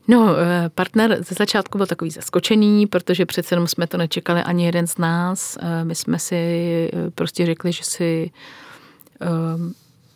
No, 0.07 0.35
eh, 0.37 0.69
partner 0.75 1.23
ze 1.23 1.35
začátku 1.35 1.77
byl 1.77 1.87
takový 1.87 2.11
zaskočený, 2.11 2.87
protože 2.87 3.25
přece 3.25 3.55
jenom 3.55 3.67
jsme 3.67 3.87
to 3.87 3.97
nečekali 3.97 4.41
ani 4.41 4.65
jeden 4.65 4.87
z 4.87 4.97
nás. 4.97 5.57
Eh, 5.61 5.85
my 5.85 5.95
jsme 5.95 6.19
si 6.19 6.35
eh, 6.93 7.11
prostě 7.15 7.45
řekli, 7.45 7.71
že 7.71 7.83
si 7.83 8.31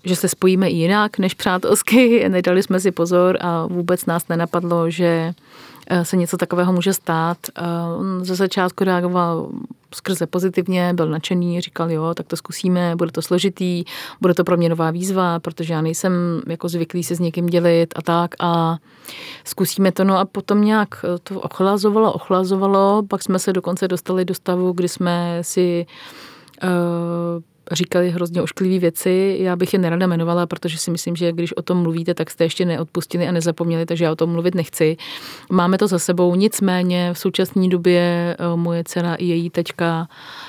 že 0.03 0.15
se 0.15 0.27
spojíme 0.27 0.69
jinak 0.69 1.19
než 1.19 1.33
přátelsky, 1.33 2.29
nedali 2.29 2.63
jsme 2.63 2.79
si 2.79 2.91
pozor 2.91 3.37
a 3.41 3.65
vůbec 3.65 4.05
nás 4.05 4.27
nenapadlo, 4.27 4.89
že 4.89 5.33
se 6.03 6.17
něco 6.17 6.37
takového 6.37 6.73
může 6.73 6.93
stát. 6.93 7.37
On 7.97 8.25
ze 8.25 8.35
začátku 8.35 8.83
reagoval 8.83 9.49
skrze 9.95 10.27
pozitivně, 10.27 10.93
byl 10.93 11.09
nadšený, 11.09 11.61
říkal, 11.61 11.91
jo, 11.91 12.13
tak 12.13 12.27
to 12.27 12.35
zkusíme, 12.35 12.95
bude 12.95 13.11
to 13.11 13.21
složitý, 13.21 13.83
bude 14.21 14.33
to 14.33 14.43
pro 14.43 14.57
mě 14.57 14.69
nová 14.69 14.91
výzva, 14.91 15.39
protože 15.39 15.73
já 15.73 15.81
nejsem 15.81 16.41
jako 16.47 16.69
zvyklý 16.69 17.03
se 17.03 17.15
s 17.15 17.19
někým 17.19 17.45
dělit 17.45 17.93
a 17.95 18.01
tak 18.01 18.35
a 18.39 18.77
zkusíme 19.45 19.91
to. 19.91 20.03
No 20.03 20.17
a 20.17 20.25
potom 20.25 20.63
nějak 20.63 21.05
to 21.23 21.39
ochlazovalo, 21.39 22.13
ochlazovalo, 22.13 23.03
pak 23.09 23.23
jsme 23.23 23.39
se 23.39 23.53
dokonce 23.53 23.87
dostali 23.87 24.25
do 24.25 24.33
stavu, 24.33 24.71
kdy 24.71 24.87
jsme 24.87 25.39
si 25.41 25.85
uh, 26.63 26.69
říkali 27.71 28.09
hrozně 28.09 28.41
ošklivé 28.41 28.79
věci. 28.79 29.37
Já 29.39 29.55
bych 29.55 29.73
je 29.73 29.79
nerada 29.79 30.05
jmenovala, 30.05 30.47
protože 30.47 30.77
si 30.77 30.91
myslím, 30.91 31.15
že 31.15 31.31
když 31.31 31.57
o 31.57 31.61
tom 31.61 31.77
mluvíte, 31.77 32.13
tak 32.13 32.29
jste 32.29 32.43
ještě 32.43 32.65
neodpustili 32.65 33.27
a 33.27 33.31
nezapomněli, 33.31 33.85
takže 33.85 34.05
já 34.05 34.11
o 34.11 34.15
tom 34.15 34.29
mluvit 34.29 34.55
nechci. 34.55 34.97
Máme 35.51 35.77
to 35.77 35.87
za 35.87 35.99
sebou, 35.99 36.35
nicméně 36.35 37.13
v 37.13 37.19
současné 37.19 37.67
době 37.67 38.01
eh, 38.39 38.55
moje 38.55 38.83
dcera 38.83 39.15
i 39.15 39.25
její 39.25 39.49
teďka 39.49 40.07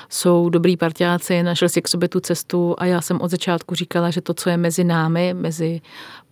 jsou 0.09 0.49
dobrý 0.49 0.77
partiáci, 0.77 1.43
našli 1.43 1.69
si 1.69 1.81
k 1.81 1.87
sobě 1.87 2.09
tu 2.09 2.19
cestu 2.19 2.75
a 2.77 2.85
já 2.85 3.01
jsem 3.01 3.21
od 3.21 3.31
začátku 3.31 3.75
říkala, 3.75 4.09
že 4.09 4.21
to, 4.21 4.33
co 4.33 4.49
je 4.49 4.57
mezi 4.57 4.83
námi, 4.83 5.33
mezi 5.33 5.81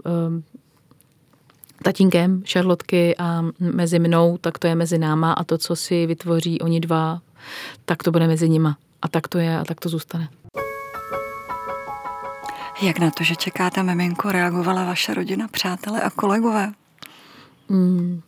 um, 0.06 0.44
tatínkem 1.84 2.42
Šarlotky 2.46 3.18
a 3.18 3.46
mezi 3.60 4.00
mnou, 4.00 4.38
tak 4.38 4.60
to 4.60 4.68
je 4.68 4.76
mezi 4.76 4.98
náma 4.98 5.34
a 5.34 5.44
to, 5.44 5.58
co 5.58 5.76
si 5.76 6.06
vytvoří 6.06 6.62
oni 6.62 6.80
dva, 6.80 7.22
tak 7.86 8.04
to 8.04 8.12
bude 8.12 8.28
mezi 8.28 8.50
nima. 8.50 8.78
A 9.02 9.08
tak 9.08 9.28
to 9.28 9.38
je 9.38 9.60
a 9.60 9.64
tak 9.66 9.80
to 9.80 9.90
zůstane. 9.90 10.30
Jak 12.82 13.00
na 13.00 13.12
to, 13.12 13.24
že 13.24 13.36
čekáte 13.36 13.84
miminko, 13.84 14.32
reagovala 14.32 14.86
vaše 14.86 15.14
rodina, 15.14 15.48
přátelé 15.48 16.02
a 16.02 16.10
kolegové? 16.10 16.72
Hmm. 17.70 18.22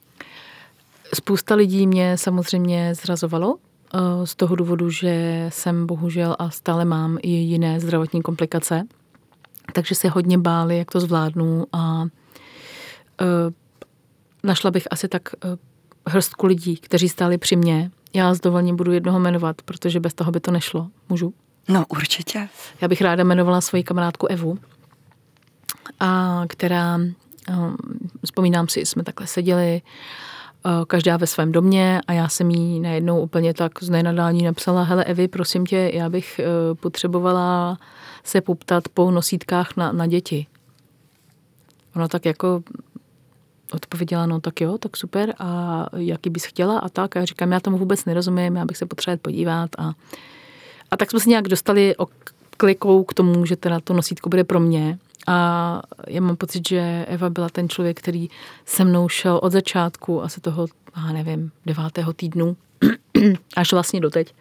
Spousta 1.13 1.55
lidí 1.55 1.87
mě 1.87 2.17
samozřejmě 2.17 2.95
zrazovalo 2.95 3.57
eh, 3.93 4.27
z 4.27 4.35
toho 4.35 4.55
důvodu, 4.55 4.89
že 4.89 5.45
jsem 5.49 5.87
bohužel 5.87 6.35
a 6.39 6.49
stále 6.49 6.85
mám 6.85 7.17
i 7.21 7.29
jiné 7.29 7.79
zdravotní 7.79 8.21
komplikace. 8.21 8.83
Takže 9.73 9.95
se 9.95 10.09
hodně 10.09 10.37
báli, 10.37 10.77
jak 10.77 10.91
to 10.91 10.99
zvládnu 10.99 11.65
a 11.73 12.05
eh, 13.21 13.25
našla 14.43 14.71
bych 14.71 14.87
asi 14.91 15.07
tak 15.07 15.21
eh, 15.45 15.57
hrstku 16.07 16.45
lidí, 16.47 16.77
kteří 16.77 17.09
stáli 17.09 17.37
při 17.37 17.55
mně. 17.55 17.91
Já 18.13 18.33
s 18.33 18.39
dovolením 18.39 18.75
budu 18.75 18.91
jednoho 18.91 19.19
jmenovat, 19.19 19.61
protože 19.61 19.99
bez 19.99 20.13
toho 20.13 20.31
by 20.31 20.39
to 20.39 20.51
nešlo. 20.51 20.87
Můžu? 21.09 21.33
No 21.69 21.85
určitě. 21.89 22.49
Já 22.81 22.87
bych 22.87 23.01
ráda 23.01 23.21
jmenovala 23.21 23.61
svoji 23.61 23.83
kamarádku 23.83 24.27
Evu, 24.27 24.57
a 25.99 26.43
která, 26.47 26.95
um, 26.95 27.77
vzpomínám 28.25 28.67
si, 28.67 28.85
jsme 28.85 29.03
takhle 29.03 29.27
seděli, 29.27 29.81
uh, 30.65 30.85
každá 30.85 31.17
ve 31.17 31.27
svém 31.27 31.51
domě 31.51 32.01
a 32.07 32.13
já 32.13 32.29
jsem 32.29 32.51
jí 32.51 32.79
najednou 32.79 33.21
úplně 33.21 33.53
tak 33.53 33.83
z 33.83 33.89
nenadání 33.89 34.43
napsala, 34.43 34.83
hele 34.83 35.03
Evi, 35.03 35.27
prosím 35.27 35.65
tě, 35.65 35.91
já 35.93 36.09
bych 36.09 36.39
uh, 36.39 36.77
potřebovala 36.77 37.77
se 38.23 38.41
poptat 38.41 38.87
po 38.87 39.11
nosítkách 39.11 39.77
na, 39.77 39.91
na 39.91 40.07
děti. 40.07 40.47
Ono 41.95 42.07
tak 42.07 42.25
jako 42.25 42.63
odpověděla, 43.73 44.25
no 44.25 44.39
tak 44.39 44.61
jo, 44.61 44.77
tak 44.77 44.97
super 44.97 45.35
a 45.39 45.85
jaký 45.97 46.29
bys 46.29 46.45
chtěla 46.45 46.79
a 46.79 46.89
tak. 46.89 47.15
A 47.15 47.19
já 47.19 47.25
říkám, 47.25 47.51
já 47.51 47.59
tomu 47.59 47.77
vůbec 47.77 48.05
nerozumím, 48.05 48.55
já 48.55 48.65
bych 48.65 48.77
se 48.77 48.85
potřeboval 48.85 49.17
podívat. 49.17 49.69
A, 49.77 49.93
a 50.91 50.97
tak 50.97 51.11
jsme 51.11 51.19
se 51.19 51.29
nějak 51.29 51.47
dostali 51.47 51.97
o 51.97 52.07
klikou 52.57 53.03
k 53.03 53.13
tomu, 53.13 53.45
že 53.45 53.55
teda 53.55 53.79
to 53.79 53.93
nosítko 53.93 54.29
bude 54.29 54.43
pro 54.43 54.59
mě. 54.59 54.99
A 55.27 55.81
já 56.07 56.21
mám 56.21 56.35
pocit, 56.35 56.67
že 56.67 57.05
Eva 57.07 57.29
byla 57.29 57.49
ten 57.49 57.69
člověk, 57.69 57.99
který 57.99 58.27
se 58.65 58.83
mnou 58.83 59.09
šel 59.09 59.39
od 59.43 59.51
začátku, 59.51 60.23
asi 60.23 60.41
toho, 60.41 60.67
já 60.97 61.13
nevím, 61.13 61.51
devátého 61.65 62.13
týdnu, 62.13 62.57
až 63.55 63.73
vlastně 63.73 63.99
doteď. 63.99 64.33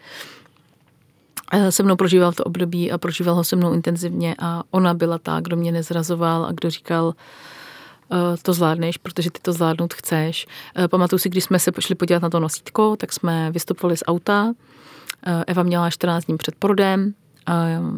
Se 1.69 1.83
mnou 1.83 1.95
prožíval 1.95 2.33
to 2.33 2.43
období 2.43 2.91
a 2.91 2.97
prožíval 2.97 3.35
ho 3.35 3.43
se 3.43 3.55
mnou 3.55 3.73
intenzivně 3.73 4.35
a 4.39 4.63
ona 4.71 4.93
byla 4.93 5.17
ta, 5.17 5.39
kdo 5.39 5.55
mě 5.55 5.71
nezrazoval 5.71 6.45
a 6.45 6.51
kdo 6.51 6.69
říkal, 6.69 7.13
Eh, 8.11 8.37
to 8.41 8.53
zvládneš, 8.53 8.97
protože 8.97 9.31
ty 9.31 9.39
to 9.41 9.53
zvládnout 9.53 9.93
chceš. 9.93 10.47
Eh, 10.75 10.87
pamatuju 10.87 11.19
si, 11.19 11.29
když 11.29 11.43
jsme 11.43 11.59
se 11.59 11.71
šli 11.79 11.95
podívat 11.95 12.21
na 12.21 12.29
to 12.29 12.39
nosítko, 12.39 12.95
tak 12.95 13.13
jsme 13.13 13.51
vystupovali 13.51 13.97
z 13.97 14.03
auta. 14.07 14.53
Eh, 15.27 15.43
Eva 15.47 15.63
měla 15.63 15.89
14 15.89 16.25
dní 16.25 16.37
před 16.37 16.55
porodem, 16.55 17.13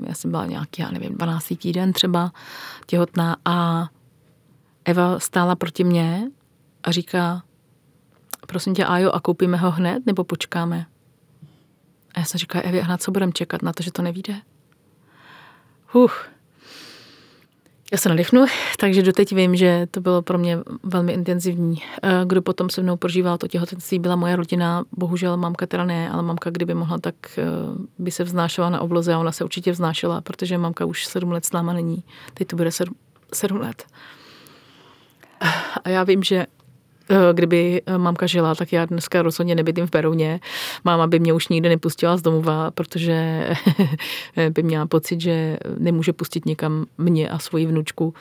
já 0.07 0.13
jsem 0.13 0.31
byla 0.31 0.45
nějaký, 0.45 0.81
já 0.81 0.91
nevím, 0.91 1.17
12. 1.17 1.53
týden 1.57 1.93
třeba 1.93 2.31
těhotná 2.85 3.37
a 3.45 3.87
Eva 4.85 5.19
stála 5.19 5.55
proti 5.55 5.83
mně 5.83 6.31
a 6.83 6.91
říká, 6.91 7.43
prosím 8.47 8.75
tě, 8.75 8.85
Ajo, 8.85 9.11
a 9.11 9.19
koupíme 9.19 9.57
ho 9.57 9.71
hned 9.71 10.05
nebo 10.05 10.23
počkáme? 10.23 10.85
A 12.15 12.19
já 12.19 12.25
jsem 12.25 12.37
říkala, 12.37 12.61
Evi, 12.61 12.81
hned 12.81 12.97
co 12.97 13.11
budeme 13.11 13.31
čekat 13.31 13.61
na 13.61 13.73
to, 13.73 13.83
že 13.83 13.91
to 13.91 14.01
nevíde? 14.01 14.35
Huh, 15.87 16.11
já 17.93 17.97
se 17.97 18.09
nadechnu, 18.09 18.45
takže 18.79 19.03
doteď 19.03 19.35
vím, 19.35 19.55
že 19.55 19.87
to 19.91 20.01
bylo 20.01 20.21
pro 20.21 20.37
mě 20.37 20.59
velmi 20.83 21.13
intenzivní. 21.13 21.81
Eh, 22.03 22.21
kdo 22.25 22.41
potom 22.41 22.69
se 22.69 22.81
mnou 22.81 22.97
prožíval 22.97 23.37
to 23.37 23.47
těhotenství, 23.47 23.99
byla 23.99 24.15
moje 24.15 24.35
rodina. 24.35 24.83
Bohužel 24.91 25.37
mamka 25.37 25.65
teda 25.65 25.85
ne, 25.85 26.09
ale 26.09 26.23
mamka, 26.23 26.49
kdyby 26.49 26.73
mohla, 26.73 26.97
tak 26.97 27.15
eh, 27.37 27.43
by 27.99 28.11
se 28.11 28.23
vznášela 28.23 28.69
na 28.69 28.81
obloze 28.81 29.13
a 29.13 29.19
ona 29.19 29.31
se 29.31 29.43
určitě 29.43 29.71
vznášela, 29.71 30.21
protože 30.21 30.57
mamka 30.57 30.85
už 30.85 31.05
sedm 31.05 31.31
let 31.31 31.45
s 31.45 31.51
náma 31.51 31.73
není. 31.73 32.03
Teď 32.33 32.47
to 32.47 32.55
bude 32.55 32.71
sedm, 32.71 32.95
sedm 33.33 33.57
let. 33.57 33.83
A 35.83 35.89
já 35.89 36.03
vím, 36.03 36.23
že 36.23 36.45
Eh, 36.45 36.62
kdyby 37.33 37.81
eh, 37.85 37.97
mamka 37.97 38.27
žila, 38.27 38.55
tak 38.55 38.73
já 38.73 38.85
dneska 38.85 39.21
rozhodně 39.21 39.55
nebytím 39.55 39.87
v 39.87 39.91
Berouně. 39.91 40.39
Máma 40.83 41.07
by 41.07 41.19
mě 41.19 41.33
už 41.33 41.47
nikdy 41.47 41.69
nepustila 41.69 42.17
z 42.17 42.21
domova, 42.21 42.71
protože 42.71 43.49
by 44.49 44.63
měla 44.63 44.85
pocit, 44.85 45.21
že 45.21 45.57
nemůže 45.77 46.13
pustit 46.13 46.45
někam 46.45 46.85
mě 46.97 47.29
a 47.29 47.39
svoji 47.39 47.65
vnučku. 47.65 48.13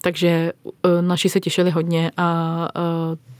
Takže 0.00 0.52
eh, 0.66 1.02
naši 1.02 1.28
se 1.28 1.40
těšili 1.40 1.70
hodně 1.70 2.10
a 2.16 2.68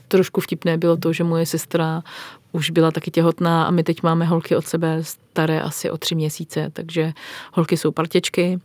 trošku 0.07 0.41
vtipné 0.41 0.77
bylo 0.77 0.97
to, 0.97 1.13
že 1.13 1.23
moje 1.23 1.45
sestra 1.45 2.03
už 2.51 2.69
byla 2.69 2.91
taky 2.91 3.11
těhotná 3.11 3.63
a 3.63 3.71
my 3.71 3.83
teď 3.83 4.03
máme 4.03 4.25
holky 4.25 4.55
od 4.55 4.67
sebe 4.67 4.99
staré 5.01 5.61
asi 5.61 5.91
o 5.91 5.97
tři 5.97 6.15
měsíce, 6.15 6.69
takže 6.73 7.13
holky 7.53 7.77
jsou 7.77 7.91
partěčky, 7.91 8.59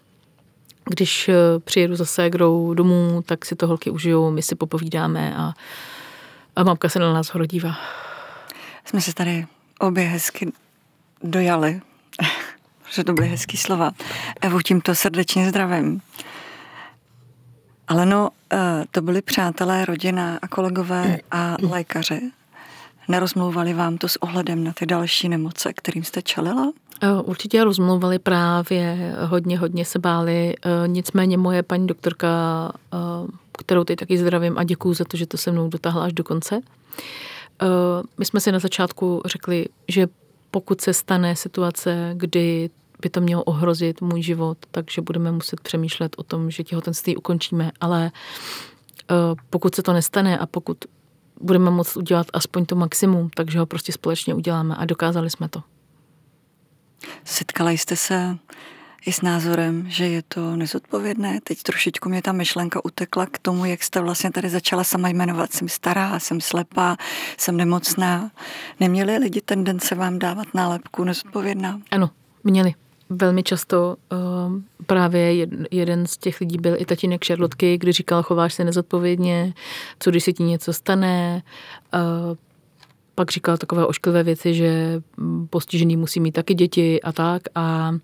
když 0.84 1.30
přijedu 1.64 1.96
za 1.96 2.04
ségrou 2.04 2.74
domů, 2.74 3.22
tak 3.26 3.44
si 3.44 3.56
to 3.56 3.66
holky 3.66 3.90
užijou, 3.90 4.30
my 4.30 4.42
si 4.42 4.54
popovídáme 4.54 5.36
a 5.36 5.52
a 6.56 6.64
mamka 6.64 6.88
se 6.88 6.98
na 6.98 7.12
nás 7.12 7.28
hodí. 7.28 7.60
Jsme 8.84 9.00
se 9.00 9.14
tady 9.14 9.46
obě 9.78 10.04
hezky 10.04 10.52
dojali, 11.22 11.80
že 12.90 13.04
to 13.04 13.12
byly 13.12 13.28
hezký 13.28 13.56
slova. 13.56 13.90
Evu 14.40 14.60
tímto 14.60 14.94
srdečně 14.94 15.48
zdravím. 15.48 16.02
Ale 17.88 18.06
no, 18.06 18.30
eh, 18.52 18.84
to 18.90 19.02
byli 19.02 19.22
přátelé, 19.22 19.84
rodina 19.84 20.38
a 20.42 20.48
kolegové 20.48 21.18
a 21.30 21.56
lékaři. 21.70 22.20
Nerozmlouvali 23.08 23.74
vám 23.74 23.98
to 23.98 24.08
s 24.08 24.22
ohledem 24.22 24.64
na 24.64 24.72
ty 24.72 24.86
další 24.86 25.28
nemoce, 25.28 25.72
kterým 25.72 26.04
jste 26.04 26.22
čelila? 26.22 26.72
Eh, 27.02 27.12
určitě 27.12 27.64
rozmlouvali 27.64 28.18
právě, 28.18 29.14
hodně, 29.20 29.58
hodně 29.58 29.84
se 29.84 29.98
báli. 29.98 30.54
Eh, 30.64 30.88
nicméně 30.88 31.38
moje 31.38 31.62
paní 31.62 31.86
doktorka 31.86 32.28
kterou 33.61 33.85
teď 33.85 33.99
taky 33.99 34.18
zdravím 34.18 34.59
a 34.59 34.64
děkuju 34.64 34.94
za 34.94 35.05
to, 35.05 35.16
že 35.16 35.27
to 35.27 35.37
se 35.37 35.53
mnou 35.53 35.68
dotáhla 35.68 36.05
až 36.05 36.12
do 36.12 36.25
konce. 36.25 36.61
Eh, 37.62 37.66
my 38.18 38.25
jsme 38.25 38.40
si 38.40 38.53
na 38.53 38.59
začátku 38.59 39.23
řekli, 39.25 39.66
že 39.88 40.07
pokud 40.51 40.81
se 40.81 40.94
stane 40.94 41.37
situace, 41.37 42.12
kdy 42.14 42.70
by 43.01 43.11
to 43.11 43.20
mělo 43.20 43.44
ohrozit 43.44 44.01
můj 44.01 44.23
život, 44.23 44.59
takže 44.70 45.03
budeme 45.03 45.33
muset 45.33 45.61
přemýšlet 45.61 46.14
o 46.18 46.23
tom, 46.23 46.51
že 46.51 46.64
těhotenství 46.64 47.16
ukončíme, 47.16 47.73
ale 47.81 48.11
eh, 49.11 49.14
pokud 49.51 49.75
se 49.75 49.83
to 49.83 49.92
nestane 49.92 50.38
a 50.38 50.46
pokud 50.46 50.79
budeme 51.40 51.70
moct 51.70 51.96
udělat 51.96 52.27
aspoň 52.33 52.66
to 52.66 52.77
maximum, 52.77 53.31
takže 53.35 53.59
ho 53.59 53.66
prostě 53.66 53.92
společně 53.92 54.35
uděláme 54.35 54.77
a 54.77 54.85
dokázali 54.85 55.31
jsme 55.31 55.49
to. 55.49 55.62
Setkala 57.25 57.70
jste 57.70 57.96
se 57.96 58.38
i 59.06 59.12
s 59.12 59.22
názorem, 59.22 59.84
že 59.88 60.08
je 60.08 60.22
to 60.28 60.56
nezodpovědné. 60.56 61.40
Teď 61.44 61.62
trošičku 61.62 62.08
mě 62.08 62.22
ta 62.22 62.32
myšlenka 62.32 62.84
utekla 62.84 63.26
k 63.26 63.38
tomu, 63.38 63.64
jak 63.64 63.82
jste 63.82 64.00
vlastně 64.00 64.30
tady 64.30 64.48
začala 64.48 64.84
sama 64.84 65.08
jmenovat. 65.08 65.52
Jsem 65.52 65.68
stará, 65.68 66.18
jsem 66.18 66.40
slepá, 66.40 66.96
jsem 67.38 67.56
nemocná. 67.56 68.30
Neměli 68.80 69.18
lidi 69.18 69.40
tendence 69.40 69.94
vám 69.94 70.18
dávat 70.18 70.54
nálepku 70.54 71.04
nezodpovědná? 71.04 71.80
Ano, 71.90 72.10
měli. 72.44 72.74
Velmi 73.10 73.42
často 73.42 73.96
uh, 74.12 74.18
právě 74.86 75.46
jeden 75.70 76.06
z 76.06 76.16
těch 76.16 76.40
lidí 76.40 76.58
byl 76.58 76.76
i 76.78 76.84
tatínek 76.84 77.24
Šarlotky, 77.24 77.78
kdy 77.78 77.92
říkal, 77.92 78.22
chováš 78.22 78.54
se 78.54 78.64
nezodpovědně, 78.64 79.54
co 79.98 80.10
když 80.10 80.24
se 80.24 80.32
ti 80.32 80.42
něco 80.42 80.72
stane. 80.72 81.42
Uh, 81.94 82.36
pak 83.14 83.30
říkal 83.30 83.56
takové 83.56 83.86
ošklivé 83.86 84.22
věci, 84.22 84.54
že 84.54 85.02
postižený 85.50 85.96
musí 85.96 86.20
mít 86.20 86.32
taky 86.32 86.54
děti 86.54 87.02
a 87.02 87.12
tak. 87.12 87.42
A 87.54 87.90
uh, 87.90 87.98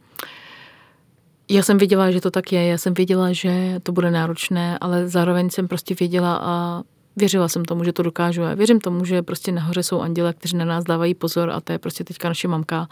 já 1.49 1.63
jsem 1.63 1.79
věděla, 1.79 2.11
že 2.11 2.21
to 2.21 2.31
tak 2.31 2.53
je, 2.53 2.67
já 2.67 2.79
jsem 2.79 2.95
věděla, 2.95 3.33
že 3.33 3.81
to 3.83 3.93
bude 3.93 4.11
náročné, 4.11 4.79
ale 4.79 5.09
zároveň 5.09 5.51
jsem 5.51 5.69
prostě 5.69 5.95
věděla 5.95 6.41
a 6.43 6.83
věřila 7.17 7.49
jsem 7.49 7.65
tomu, 7.65 7.85
že 7.85 7.93
to 7.93 8.03
dokážu. 8.03 8.43
Já 8.43 8.55
věřím 8.55 8.81
tomu, 8.81 9.05
že 9.05 9.23
prostě 9.23 9.53
nahoře 9.53 9.83
jsou 9.83 10.01
anděle, 10.01 10.35
kteří 10.35 10.57
na 10.57 10.65
nás 10.65 10.85
dávají 10.85 11.15
pozor 11.15 11.51
a 11.51 11.61
to 11.61 11.73
je 11.73 11.79
prostě 11.79 12.05
teďka 12.05 12.29
naše 12.29 12.49
mamka. 12.49 12.89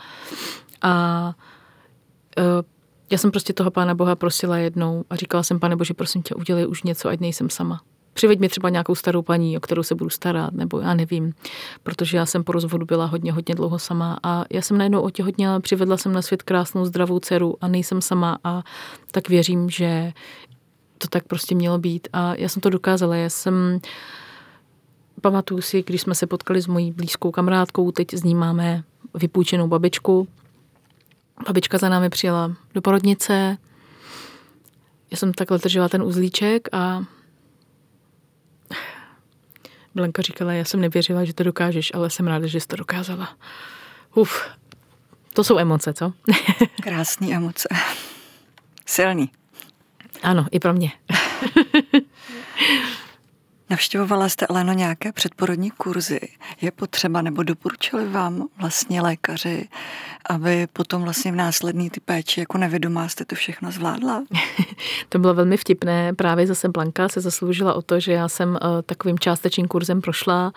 A 0.82 1.34
uh, 2.38 2.44
já 3.10 3.18
jsem 3.18 3.30
prostě 3.30 3.52
toho 3.52 3.70
Pána 3.70 3.94
Boha 3.94 4.16
prosila 4.16 4.58
jednou 4.58 5.04
a 5.10 5.16
říkala 5.16 5.42
jsem, 5.42 5.60
pane 5.60 5.76
Bože, 5.76 5.94
prosím 5.94 6.22
tě, 6.22 6.34
udělej 6.34 6.66
už 6.66 6.82
něco, 6.82 7.08
ať 7.08 7.20
nejsem 7.20 7.50
sama 7.50 7.80
přiveď 8.14 8.40
mi 8.40 8.48
třeba 8.48 8.68
nějakou 8.68 8.94
starou 8.94 9.22
paní, 9.22 9.56
o 9.56 9.60
kterou 9.60 9.82
se 9.82 9.94
budu 9.94 10.10
starat, 10.10 10.52
nebo 10.52 10.80
já 10.80 10.94
nevím, 10.94 11.32
protože 11.82 12.16
já 12.16 12.26
jsem 12.26 12.44
po 12.44 12.52
rozvodu 12.52 12.86
byla 12.86 13.06
hodně, 13.06 13.32
hodně 13.32 13.54
dlouho 13.54 13.78
sama 13.78 14.18
a 14.22 14.44
já 14.50 14.62
jsem 14.62 14.78
najednou 14.78 15.00
otěhotněla, 15.00 15.60
přivedla 15.60 15.96
jsem 15.96 16.12
na 16.12 16.22
svět 16.22 16.42
krásnou, 16.42 16.84
zdravou 16.84 17.20
dceru 17.20 17.56
a 17.60 17.68
nejsem 17.68 18.02
sama 18.02 18.38
a 18.44 18.62
tak 19.10 19.28
věřím, 19.28 19.70
že 19.70 20.12
to 20.98 21.08
tak 21.08 21.24
prostě 21.24 21.54
mělo 21.54 21.78
být 21.78 22.08
a 22.12 22.34
já 22.34 22.48
jsem 22.48 22.60
to 22.60 22.70
dokázala, 22.70 23.16
já 23.16 23.30
jsem 23.30 23.80
pamatuju 25.20 25.60
si, 25.60 25.82
když 25.86 26.00
jsme 26.00 26.14
se 26.14 26.26
potkali 26.26 26.62
s 26.62 26.66
mojí 26.66 26.92
blízkou 26.92 27.30
kamarádkou, 27.30 27.90
teď 27.90 28.14
s 28.14 28.22
ní 28.22 28.34
máme 28.34 28.82
vypůjčenou 29.14 29.68
babičku. 29.68 30.28
Babička 31.46 31.78
za 31.78 31.88
námi 31.88 32.10
přijela 32.10 32.52
do 32.74 32.82
porodnice, 32.82 33.56
já 35.10 35.16
jsem 35.16 35.32
takhle 35.32 35.58
držela 35.58 35.88
ten 35.88 36.02
uzlíček 36.02 36.68
a 36.72 37.04
Blanka 39.94 40.22
říkala, 40.22 40.52
já 40.52 40.64
jsem 40.64 40.80
nevěřila, 40.80 41.24
že 41.24 41.34
to 41.34 41.44
dokážeš, 41.44 41.92
ale 41.94 42.10
jsem 42.10 42.26
ráda, 42.26 42.46
že 42.46 42.60
jsi 42.60 42.66
to 42.66 42.76
dokázala. 42.76 43.36
Uf, 44.14 44.44
to 45.32 45.44
jsou 45.44 45.58
emoce, 45.58 45.94
co? 45.94 46.12
Krásný 46.82 47.34
emoce. 47.34 47.68
Silný. 48.86 49.30
Ano, 50.22 50.46
i 50.50 50.60
pro 50.60 50.72
mě. 50.72 50.92
Navštěvovala 53.70 54.28
jste, 54.28 54.46
Aleno, 54.46 54.72
nějaké 54.72 55.12
předporodní 55.12 55.70
kurzy. 55.70 56.20
Je 56.60 56.70
potřeba, 56.70 57.22
nebo 57.22 57.42
doporučili 57.42 58.08
vám 58.08 58.48
vlastně 58.60 59.02
lékaři, 59.02 59.68
aby 60.30 60.66
potom 60.72 61.02
vlastně 61.02 61.32
v 61.32 61.36
následný 61.36 61.90
ty 61.90 62.00
péči 62.00 62.40
jako 62.40 62.58
nevědomá 62.58 63.08
jste 63.08 63.24
to 63.24 63.34
všechno 63.34 63.70
zvládla? 63.70 64.24
to 65.08 65.18
bylo 65.18 65.34
velmi 65.34 65.56
vtipné. 65.56 66.12
Právě 66.12 66.46
zase 66.46 66.68
Blanka 66.68 67.08
se 67.08 67.20
zasloužila 67.20 67.74
o 67.74 67.82
to, 67.82 68.00
že 68.00 68.12
já 68.12 68.28
jsem 68.28 68.50
uh, 68.50 68.58
takovým 68.86 69.18
částečným 69.18 69.68
kurzem 69.68 70.00
prošla. 70.00 70.52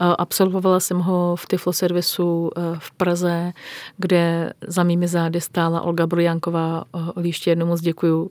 Uh, 0.00 0.14
absolvovala 0.18 0.80
jsem 0.80 0.98
ho 0.98 1.36
v 1.36 1.46
Tiflo 1.46 1.72
servisu 1.72 2.50
uh, 2.56 2.78
v 2.78 2.90
Praze, 2.90 3.52
kde 3.96 4.52
za 4.66 4.82
mými 4.82 5.08
zády 5.08 5.40
stála 5.40 5.80
Olga 5.80 6.06
Brujánková. 6.06 6.84
Uh, 6.92 7.26
ještě 7.26 7.50
jednou 7.50 7.66
moc 7.66 7.80
děkuju. 7.80 8.30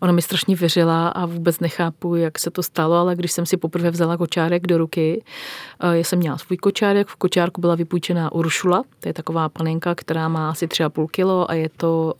Ona 0.00 0.12
mi 0.12 0.22
strašně 0.22 0.56
věřila 0.56 1.08
a 1.08 1.26
vůbec 1.26 1.60
nechápu, 1.60 2.14
jak 2.14 2.38
se 2.38 2.50
to 2.50 2.62
stalo, 2.62 2.96
ale 2.96 3.16
když 3.16 3.32
jsem 3.32 3.46
si 3.46 3.56
poprvé 3.56 3.90
vzala 3.90 4.16
kočárek 4.16 4.66
do 4.66 4.78
ruky, 4.78 5.24
eh, 5.80 5.96
já 5.96 6.04
jsem 6.04 6.18
měla 6.18 6.38
svůj 6.38 6.56
kočárek, 6.56 7.08
v 7.08 7.16
kočárku 7.16 7.60
byla 7.60 7.74
vypůjčená 7.74 8.32
Uršula, 8.32 8.82
to 9.00 9.08
je 9.08 9.14
taková 9.14 9.48
panenka, 9.48 9.94
která 9.94 10.28
má 10.28 10.50
asi 10.50 10.66
3,5 10.66 11.06
kilo 11.08 11.50
a 11.50 11.54
je 11.54 11.68
to 11.68 12.14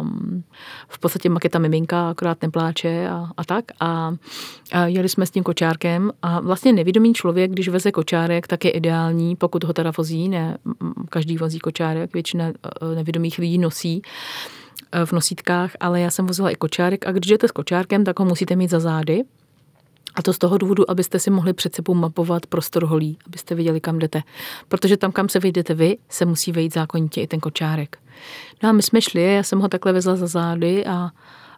um, 0.00 0.44
v 0.88 0.98
podstatě 0.98 1.28
maketa 1.28 1.58
miminka, 1.58 2.08
akorát 2.10 2.42
nepláče 2.42 3.08
a, 3.08 3.30
a 3.36 3.44
tak. 3.44 3.64
A, 3.80 4.14
a 4.72 4.86
jeli 4.86 5.08
jsme 5.08 5.26
s 5.26 5.30
tím 5.30 5.42
kočárkem 5.42 6.10
a 6.22 6.40
vlastně 6.40 6.72
nevědomý 6.72 7.14
člověk, 7.14 7.50
když 7.50 7.68
veze 7.68 7.92
kočárek, 7.92 8.46
tak 8.46 8.64
je 8.64 8.70
ideální, 8.70 9.36
pokud 9.36 9.64
ho 9.64 9.72
teda 9.72 9.92
vozí, 9.96 10.28
ne 10.28 10.58
každý 11.10 11.36
vozí 11.36 11.58
kočárek, 11.58 12.12
většina 12.12 12.44
eh, 12.44 12.94
nevědomých 12.94 13.38
lidí 13.38 13.58
nosí 13.58 14.02
v 15.04 15.12
nosítkách, 15.12 15.70
ale 15.80 16.00
já 16.00 16.10
jsem 16.10 16.26
vozila 16.26 16.50
i 16.50 16.54
kočárek 16.54 17.06
a 17.06 17.12
když 17.12 17.30
jdete 17.30 17.48
s 17.48 17.50
kočárkem, 17.50 18.04
tak 18.04 18.18
ho 18.18 18.24
musíte 18.24 18.56
mít 18.56 18.70
za 18.70 18.80
zády. 18.80 19.22
A 20.14 20.22
to 20.22 20.32
z 20.32 20.38
toho 20.38 20.58
důvodu, 20.58 20.90
abyste 20.90 21.18
si 21.18 21.30
mohli 21.30 21.52
před 21.52 21.74
sebou 21.74 21.94
mapovat 21.94 22.46
prostor 22.46 22.84
holí, 22.84 23.18
abyste 23.26 23.54
viděli, 23.54 23.80
kam 23.80 23.98
jdete. 23.98 24.22
Protože 24.68 24.96
tam, 24.96 25.12
kam 25.12 25.28
se 25.28 25.38
vyjdete 25.38 25.74
vy, 25.74 25.98
se 26.08 26.24
musí 26.24 26.52
vejít 26.52 26.74
zákonitě 26.74 27.20
i 27.20 27.26
ten 27.26 27.40
kočárek. 27.40 27.98
No 28.62 28.68
a 28.68 28.72
my 28.72 28.82
jsme 28.82 29.00
šli, 29.00 29.34
já 29.34 29.42
jsem 29.42 29.60
ho 29.60 29.68
takhle 29.68 29.92
vezla 29.92 30.16
za 30.16 30.26
zády 30.26 30.86
a, 30.86 31.10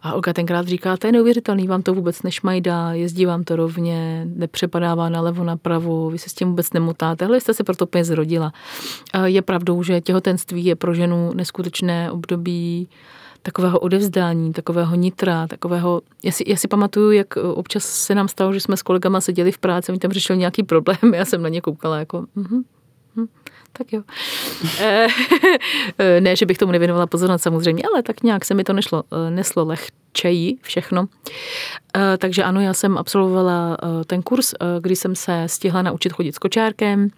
a 0.06 0.12
Olga 0.12 0.32
tenkrát 0.32 0.68
říká, 0.68 0.96
to 0.96 1.06
je 1.06 1.12
neuvěřitelný, 1.12 1.66
vám 1.66 1.82
to 1.82 1.94
vůbec 1.94 2.22
nešmajdá, 2.22 2.92
jezdí 2.92 3.26
vám 3.26 3.44
to 3.44 3.56
rovně, 3.56 4.26
nepřepadává 4.34 5.08
nalevo, 5.08 5.44
napravo, 5.44 6.10
vy 6.10 6.18
se 6.18 6.30
s 6.30 6.34
tím 6.34 6.48
vůbec 6.48 6.72
nemotáte, 6.72 7.24
ale 7.24 7.40
jste 7.40 7.54
se 7.54 7.64
proto 7.64 7.84
úplně 7.84 8.04
zrodila. 8.04 8.52
Je 9.24 9.42
pravdou, 9.42 9.82
že 9.82 10.00
těhotenství 10.00 10.64
je 10.64 10.76
pro 10.76 10.94
ženu 10.94 11.32
neskutečné 11.34 12.10
období 12.10 12.88
takového 13.42 13.78
odevzdání, 13.78 14.52
takového 14.52 14.96
nitra, 14.96 15.46
takového, 15.46 16.02
já 16.24 16.32
si, 16.32 16.44
já 16.46 16.56
si 16.56 16.68
pamatuju, 16.68 17.10
jak 17.10 17.36
občas 17.36 17.84
se 17.84 18.14
nám 18.14 18.28
stalo, 18.28 18.52
že 18.52 18.60
jsme 18.60 18.76
s 18.76 18.82
kolegama 18.82 19.20
seděli 19.20 19.52
v 19.52 19.58
práci, 19.58 19.92
oni 19.92 19.98
tam 19.98 20.12
řešili 20.12 20.38
nějaký 20.38 20.62
problém, 20.62 20.98
já 21.14 21.24
jsem 21.24 21.42
na 21.42 21.48
ně 21.48 21.60
koukala 21.60 21.98
jako, 21.98 22.18
mm-hmm, 22.18 22.50
mm, 22.50 22.62
tak 23.78 23.92
jo. 23.92 24.02
Eh, 25.98 26.20
ne, 26.20 26.36
že 26.36 26.46
bych 26.46 26.58
tomu 26.58 26.72
nevěnovala 26.72 27.06
pozornost 27.06 27.42
samozřejmě, 27.42 27.82
ale 27.92 28.02
tak 28.02 28.22
nějak 28.22 28.44
se 28.44 28.54
mi 28.54 28.64
to 28.64 28.72
nešlo, 28.72 29.04
eh, 29.12 29.30
neslo 29.30 29.64
lehčeji 29.64 30.56
všechno. 30.62 31.06
Eh, 31.96 32.16
takže 32.18 32.42
ano, 32.42 32.60
já 32.60 32.74
jsem 32.74 32.98
absolvovala 32.98 33.76
ten 34.06 34.22
kurz, 34.22 34.54
kdy 34.80 34.96
jsem 34.96 35.14
se 35.14 35.42
stihla 35.46 35.82
naučit 35.82 36.12
chodit 36.12 36.34
s 36.34 36.38
kočárkem, 36.38 37.10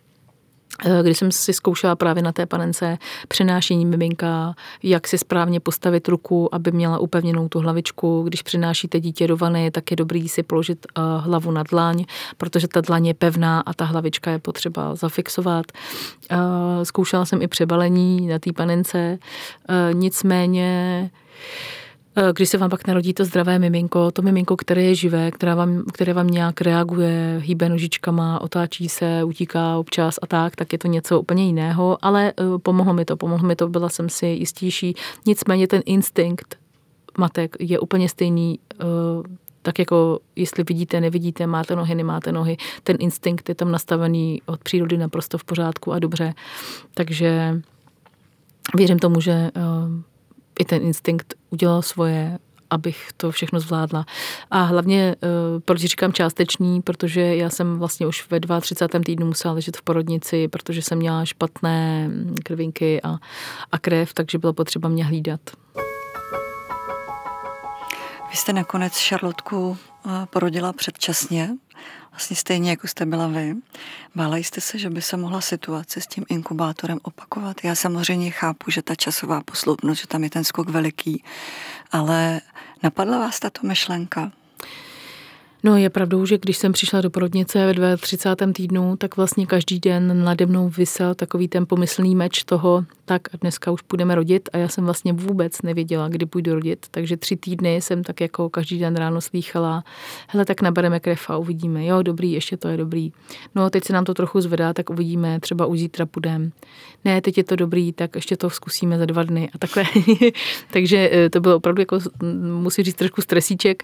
Eh, 0.85 1.03
když 1.03 1.19
jsem 1.19 1.33
si 1.33 1.53
zkoušela 1.53 1.97
právě 1.97 2.23
na 2.23 2.33
té 2.33 2.47
panence 2.47 2.99
přenášení 3.29 3.87
miminka, 3.87 4.55
jak 4.83 5.09
si 5.09 5.19
správně 5.19 5.61
postavit 5.61 6.09
ruku, 6.09 6.55
aby 6.55 6.73
měla 6.73 6.99
upevněnou 6.99 7.49
tu 7.49 7.59
hlavičku. 7.59 8.23
Když 8.23 8.43
přinášíte 8.43 9.01
dítě 9.01 9.27
do 9.27 9.37
vany, 9.37 9.71
tak 9.71 9.91
je 9.91 9.97
dobrý 9.97 10.29
si 10.29 10.43
položit 10.43 10.87
eh, 10.87 11.01
hlavu 11.19 11.51
na 11.51 11.63
dlaň, 11.63 12.05
protože 12.37 12.69
ta 12.69 12.81
dlaň 12.81 13.07
je 13.07 13.15
pevná 13.15 13.61
a 13.61 13.75
ta 13.75 13.85
hlavička 13.85 14.31
je 14.31 14.39
potřeba 14.39 14.95
zafixovat. 14.95 15.67
Eh, 16.31 16.37
zkoušela 16.83 17.25
jsem 17.25 17.43
i 17.43 17.49
přebalení 17.49 18.27
na 18.27 18.39
té 18.39 18.53
panence, 18.53 19.19
nicméně 19.93 21.11
když 22.33 22.49
se 22.49 22.59
vám 22.59 22.71
pak 22.71 22.87
narodí 22.87 23.15
to 23.15 23.25
zdravé 23.25 23.59
miminko, 23.59 24.11
to 24.11 24.23
miminko, 24.23 24.57
které 24.57 24.83
je 24.83 24.95
živé, 24.95 25.31
které 25.31 25.55
vám, 25.55 25.85
které 25.93 26.13
vám 26.13 26.27
nějak 26.27 26.61
reaguje, 26.61 27.41
hýbe 27.45 27.69
nožičkama, 27.69 28.41
otáčí 28.41 28.89
se, 28.89 29.25
utíká 29.25 29.79
občas 29.79 30.19
a 30.23 30.27
tak, 30.27 30.57
tak 30.57 30.73
je 30.73 30.79
to 30.79 30.89
něco 30.89 31.21
úplně 31.21 31.47
jiného, 31.47 31.99
ale 32.03 32.33
uh, 32.41 32.59
pomohlo 32.59 32.95
mi 32.95 33.05
to, 33.05 33.17
pomohlo 33.17 33.49
mi 33.49 33.57
to, 33.57 33.69
byla 33.69 33.89
jsem 33.89 34.09
si 34.09 34.27
jistější. 34.27 34.95
Nicméně 35.27 35.67
ten 35.67 35.83
instinkt 35.87 36.57
matek 37.19 37.57
je 37.61 37.79
úplně 37.79 38.09
stejný, 38.09 38.59
uh, 38.83 39.27
tak 39.63 39.79
jako 39.79 40.19
jestli 40.37 40.65
vidíte, 40.65 41.01
nevidíte, 41.01 41.47
máte 41.47 41.77
nohy, 41.77 41.95
nemáte 41.95 42.33
nohy, 42.33 42.57
ten 42.83 42.97
instinkt 43.01 43.49
je 43.49 43.55
tam 43.55 43.73
nastavený 43.73 44.43
od 44.47 44.63
přírody 44.63 44.99
naprosto 44.99 45.39
v 45.39 45.45
pořádku 45.45 45.93
a 45.93 45.99
dobře. 45.99 46.35
Takže 46.95 47.61
věřím 48.75 48.99
tomu, 48.99 49.21
že 49.21 49.51
i 50.61 50.65
ten 50.65 50.83
instinkt 50.83 51.35
udělal 51.51 51.83
svoje, 51.83 52.39
abych 52.71 53.09
to 53.17 53.31
všechno 53.31 53.61
zvládla. 53.61 54.07
A 54.51 54.63
hlavně, 54.63 55.17
eh, 55.23 55.61
proč 55.65 55.81
říkám 55.81 56.13
částečný, 56.13 56.83
protože 56.83 57.21
já 57.21 57.51
jsem 57.51 57.79
vlastně 57.79 58.07
už 58.07 58.31
ve 58.31 58.41
32. 58.61 59.05
týdnu 59.05 59.27
musela 59.27 59.55
ležet 59.55 59.77
v 59.77 59.83
porodnici, 59.83 60.49
protože 60.49 60.83
jsem 60.83 60.99
měla 60.99 61.25
špatné 61.25 62.11
krvinky 62.45 63.03
a, 63.03 63.17
a 63.73 63.79
krev, 63.79 64.15
takže 64.15 64.39
bylo 64.39 64.53
potřeba 64.53 64.89
mě 64.89 65.05
hlídat. 65.05 65.41
Vy 68.31 68.37
jste 68.37 68.53
nakonec 68.53 68.97
Šarlotku 68.97 69.79
porodila 70.31 70.73
předčasně, 70.73 71.51
vlastně 72.11 72.37
stejně 72.37 72.71
jako 72.71 72.89
jste 72.89 73.07
byla 73.07 73.27
vy. 73.27 73.55
Bála 74.15 74.37
jste 74.37 74.61
se, 74.61 74.79
že 74.79 74.91
by 74.91 75.03
se 75.03 75.17
mohla 75.17 75.41
situace 75.41 76.01
s 76.01 76.07
tím 76.07 76.25
inkubátorem 76.29 76.99
opakovat? 77.03 77.57
Já 77.65 77.75
samozřejmě 77.75 78.31
chápu, 78.31 78.71
že 78.71 78.83
ta 78.83 78.95
časová 78.95 79.41
posloupnost, 79.41 80.01
že 80.01 80.07
tam 80.07 80.25
je 80.25 80.31
ten 80.31 80.45
skok 80.45 80.69
veliký, 80.69 81.25
ale 81.93 82.41
napadla 82.83 83.19
vás 83.19 83.41
tato 83.41 83.67
myšlenka? 83.67 84.33
No 85.63 85.77
je 85.77 85.91
pravdou, 85.91 86.27
že 86.27 86.39
když 86.39 86.57
jsem 86.57 86.73
přišla 86.73 87.01
do 87.01 87.11
porodnice 87.11 87.73
ve 87.73 87.97
32. 87.97 88.53
týdnu, 88.53 88.97
tak 88.97 89.17
vlastně 89.17 89.47
každý 89.47 89.81
den 89.81 90.25
nade 90.25 90.47
mnou 90.47 90.69
vysel 90.69 91.15
takový 91.15 91.49
ten 91.49 91.67
pomyslný 91.67 92.15
meč 92.15 92.45
toho, 92.45 92.85
tak 93.05 93.35
a 93.35 93.37
dneska 93.41 93.71
už 93.71 93.83
půjdeme 93.83 94.15
rodit 94.15 94.49
a 94.53 94.59
já 94.59 94.69
jsem 94.69 94.85
vlastně 94.85 95.13
vůbec 95.13 95.63
nevěděla, 95.63 96.09
kdy 96.09 96.27
půjdu 96.27 96.55
rodit, 96.55 96.87
takže 96.91 97.17
tři 97.17 97.37
týdny 97.37 97.77
jsem 97.77 98.05
tak 98.05 98.21
jako 98.21 98.49
každý 98.49 98.79
den 98.79 98.97
ráno 98.97 99.21
slýchala, 99.21 99.85
hele, 100.29 100.45
tak 100.45 100.63
nabereme 100.63 101.01
krev 101.01 101.31
a 101.31 101.37
uvidíme, 101.37 101.87
jo, 101.87 102.03
dobrý, 102.03 102.33
ještě 102.33 102.57
to 102.57 102.69
je 102.69 102.77
dobrý. 102.77 103.13
No, 103.55 103.71
teď 103.71 103.85
se 103.85 103.93
nám 103.93 104.05
to 104.05 104.15
trochu 104.15 104.41
zvedá, 104.41 104.73
tak 104.73 104.91
uvidíme, 104.91 105.41
třeba 105.41 105.67
už 105.67 105.79
zítra 105.79 106.07
půjdeme. 106.07 106.51
Ne, 107.05 107.21
teď 107.21 107.39
je 107.39 107.45
to 107.45 107.57
dobrý, 107.57 107.93
tak 107.93 108.15
ještě 108.15 108.37
to 108.37 108.51
zkusíme 108.51 108.99
za 108.99 109.07
dva 109.07 109.23
dny 109.23 109.51
a 109.55 109.59
takhle. 109.59 109.85
takže 110.73 111.11
eh, 111.13 111.31
to 111.31 111.41
bylo 111.41 111.57
opravdu 111.57 111.83
jako, 111.83 111.99
musím 112.61 112.85
říct, 112.85 112.95
trošku 112.95 113.23
stresíček. 113.23 113.83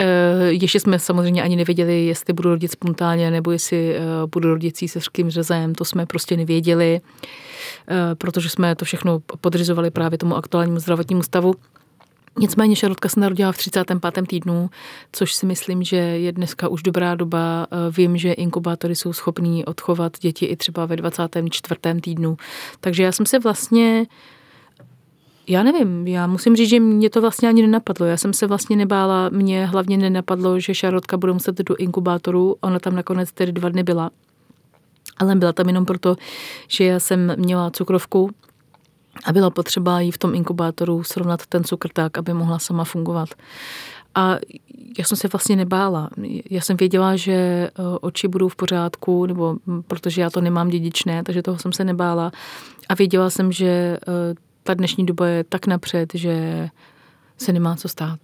Eh, 0.00 0.52
ještě 0.52 0.80
jsme 0.80 0.98
samozřejmě 0.98 1.42
ani 1.42 1.56
nevěděli, 1.56 2.06
jestli 2.06 2.32
budu 2.32 2.50
rodit 2.50 2.72
spontánně 2.72 3.30
nebo 3.30 3.50
jestli 3.50 3.96
eh, 3.96 4.00
budu 4.32 4.48
rodit 4.48 4.76
císařským 4.76 5.30
řezem, 5.30 5.74
to 5.74 5.84
jsme 5.84 6.06
prostě 6.06 6.36
nevěděli, 6.36 7.00
eh, 7.88 8.14
protože 8.14 8.48
jsme 8.48 8.76
to 8.76 8.84
všechno 8.84 9.20
podřizovali 9.40 9.90
právě 9.90 10.18
tomu 10.18 10.36
aktuálnímu 10.36 10.78
zdravotnímu 10.78 11.22
stavu. 11.22 11.54
Nicméně 12.38 12.76
Šarlotka 12.76 13.08
se 13.08 13.20
narodila 13.20 13.52
v 13.52 13.56
35. 13.56 14.26
týdnu, 14.26 14.70
což 15.12 15.34
si 15.34 15.46
myslím, 15.46 15.82
že 15.82 15.96
je 15.96 16.32
dneska 16.32 16.68
už 16.68 16.82
dobrá 16.82 17.14
doba. 17.14 17.66
Vím, 17.96 18.16
že 18.16 18.32
inkubátory 18.32 18.96
jsou 18.96 19.12
schopní 19.12 19.64
odchovat 19.64 20.18
děti 20.18 20.46
i 20.46 20.56
třeba 20.56 20.86
ve 20.86 20.96
24. 20.96 22.00
týdnu. 22.00 22.36
Takže 22.80 23.02
já 23.02 23.12
jsem 23.12 23.26
se 23.26 23.38
vlastně 23.38 24.06
já 25.50 25.62
nevím, 25.62 26.06
já 26.06 26.26
musím 26.26 26.56
říct, 26.56 26.68
že 26.68 26.80
mě 26.80 27.10
to 27.10 27.20
vlastně 27.20 27.48
ani 27.48 27.62
nenapadlo. 27.62 28.06
Já 28.06 28.16
jsem 28.16 28.32
se 28.32 28.46
vlastně 28.46 28.76
nebála, 28.76 29.28
mě 29.28 29.66
hlavně 29.66 29.96
nenapadlo, 29.96 30.60
že 30.60 30.74
Šarotka 30.74 31.16
bude 31.16 31.32
muset 31.32 31.58
do 31.58 31.76
inkubátoru. 31.76 32.56
Ona 32.60 32.78
tam 32.78 32.94
nakonec 32.94 33.32
tedy 33.32 33.52
dva 33.52 33.68
dny 33.68 33.82
byla. 33.82 34.10
Ale 35.16 35.34
byla 35.34 35.52
tam 35.52 35.66
jenom 35.66 35.86
proto, 35.86 36.16
že 36.68 36.84
já 36.84 37.00
jsem 37.00 37.34
měla 37.36 37.70
cukrovku 37.70 38.30
a 39.24 39.32
bylo 39.32 39.50
potřeba 39.50 40.00
jí 40.00 40.10
v 40.10 40.18
tom 40.18 40.34
inkubátoru 40.34 41.02
srovnat 41.02 41.46
ten 41.46 41.64
cukr 41.64 41.88
tak, 41.92 42.18
aby 42.18 42.34
mohla 42.34 42.58
sama 42.58 42.84
fungovat. 42.84 43.28
A 44.14 44.36
já 44.98 45.04
jsem 45.04 45.16
se 45.16 45.28
vlastně 45.28 45.56
nebála. 45.56 46.10
Já 46.50 46.60
jsem 46.60 46.76
věděla, 46.76 47.16
že 47.16 47.32
eh, 47.32 47.70
oči 48.00 48.28
budou 48.28 48.48
v 48.48 48.56
pořádku, 48.56 49.26
nebo 49.26 49.56
protože 49.86 50.20
já 50.20 50.30
to 50.30 50.40
nemám 50.40 50.68
dědičné, 50.68 51.22
takže 51.22 51.42
toho 51.42 51.58
jsem 51.58 51.72
se 51.72 51.84
nebála. 51.84 52.32
A 52.88 52.94
věděla 52.94 53.30
jsem, 53.30 53.52
že 53.52 53.66
eh, 53.66 54.34
ta 54.70 54.74
dnešní 54.74 55.06
doba 55.06 55.26
je 55.26 55.44
tak 55.44 55.66
napřed, 55.66 56.10
že 56.14 56.68
se 57.38 57.52
nemá 57.52 57.76
co 57.76 57.88
stát. 57.88 58.18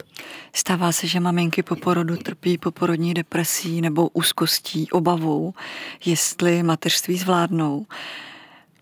Stává 0.53 0.93
se, 0.93 1.07
že 1.07 1.21
maminky 1.21 1.63
po 1.63 1.77
porodu 1.77 2.17
trpí 2.17 2.59
poporodní 2.59 3.15
depresí 3.15 3.81
nebo 3.81 4.09
úzkostí, 4.09 4.91
obavou, 4.91 5.55
jestli 6.05 6.63
mateřství 6.63 7.19
zvládnou. 7.19 7.87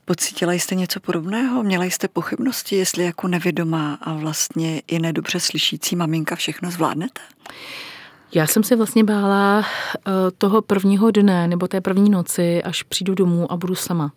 Pocítila 0.04 0.52
jste 0.52 0.74
něco 0.74 1.00
podobného? 1.00 1.62
Měla 1.62 1.84
jste 1.84 2.08
pochybnosti, 2.08 2.76
jestli 2.76 3.04
jako 3.04 3.28
nevědomá 3.28 3.98
a 4.02 4.14
vlastně 4.14 4.82
i 4.86 4.98
nedobře 4.98 5.40
slyšící 5.40 5.96
maminka 5.96 6.36
všechno 6.36 6.70
zvládnete? 6.70 7.20
Já 8.34 8.46
jsem 8.46 8.62
se 8.62 8.76
vlastně 8.76 9.04
bála 9.04 9.60
eh, 9.62 10.10
toho 10.38 10.62
prvního 10.62 11.10
dne 11.10 11.48
nebo 11.48 11.68
té 11.68 11.80
první 11.80 12.10
noci, 12.10 12.62
až 12.62 12.82
přijdu 12.82 13.14
domů 13.14 13.52
a 13.52 13.56
budu 13.56 13.74
sama. 13.74 14.12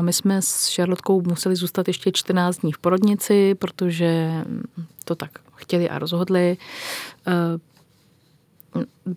My 0.00 0.12
jsme 0.12 0.42
s 0.42 0.68
Šarlotkou 0.68 1.22
museli 1.22 1.56
zůstat 1.56 1.88
ještě 1.88 2.12
14 2.12 2.58
dní 2.58 2.72
v 2.72 2.78
porodnici, 2.78 3.54
protože 3.54 4.44
to 5.04 5.14
tak 5.14 5.30
chtěli 5.54 5.88
a 5.88 5.98
rozhodli. 5.98 6.56
Eh, 7.26 7.58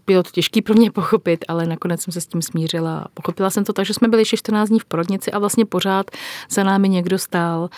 bylo 0.07 0.23
to 0.23 0.29
těžké 0.29 0.61
pro 0.61 0.73
mě 0.73 0.91
pochopit, 0.91 1.45
ale 1.47 1.65
nakonec 1.65 2.01
jsem 2.01 2.13
se 2.13 2.21
s 2.21 2.27
tím 2.27 2.41
smířila. 2.41 3.05
Pochopila 3.13 3.49
jsem 3.49 3.63
to 3.63 3.73
tak, 3.73 3.85
že 3.85 3.93
jsme 3.93 4.07
byli 4.07 4.21
ještě 4.21 4.37
14 4.37 4.69
dní 4.69 4.79
v 4.79 4.85
porodnici 4.85 5.31
a 5.31 5.39
vlastně 5.39 5.65
pořád 5.65 6.11
za 6.49 6.63
námi 6.63 6.89
někdo 6.89 7.19
stál 7.19 7.69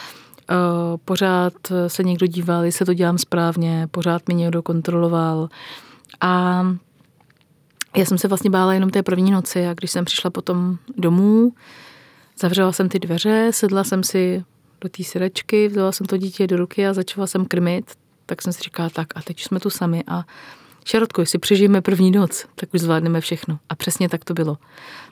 pořád 1.05 1.53
se 1.88 2.03
někdo 2.03 2.27
díval, 2.27 2.63
jestli 2.63 2.85
to 2.85 2.93
dělám 2.93 3.17
správně, 3.17 3.88
pořád 3.91 4.27
mi 4.27 4.33
někdo 4.33 4.63
kontroloval. 4.63 5.49
A 6.21 6.63
já 7.95 8.05
jsem 8.05 8.17
se 8.17 8.27
vlastně 8.27 8.49
bála 8.49 8.73
jenom 8.73 8.89
té 8.89 9.03
první 9.03 9.31
noci 9.31 9.67
a 9.67 9.73
když 9.73 9.91
jsem 9.91 10.05
přišla 10.05 10.29
potom 10.29 10.77
domů, 10.97 11.51
zavřela 12.39 12.71
jsem 12.71 12.89
ty 12.89 13.00
dveře, 13.00 13.50
sedla 13.54 13.84
jsem 13.84 14.04
si 14.04 14.43
do 14.82 14.89
té 14.89 15.04
syrečky, 15.04 15.67
vzala 15.67 15.91
jsem 15.91 16.08
to 16.08 16.17
dítě 16.17 16.48
do 16.48 16.58
ruky 16.58 16.88
a 16.88 16.93
začala 16.93 17.28
jsem 17.28 17.45
krmit, 17.45 17.91
tak 18.26 18.41
jsem 18.41 18.54
si 18.54 18.63
říkala, 18.63 18.89
tak 18.89 19.08
a 19.15 19.21
teď 19.21 19.43
jsme 19.43 19.60
tu 19.60 19.69
sami 19.69 20.04
a 20.08 20.24
Šarotko, 20.86 21.21
jestli 21.21 21.39
přežijeme 21.39 21.82
první 21.82 22.12
noc, 22.12 22.45
tak 22.56 22.74
už 22.74 22.82
zvládneme 22.82 23.21
všechno. 23.21 23.60
A 23.69 23.76
přesně 23.76 24.10
tak 24.10 24.26
to 24.26 24.34
bylo. 24.34 24.58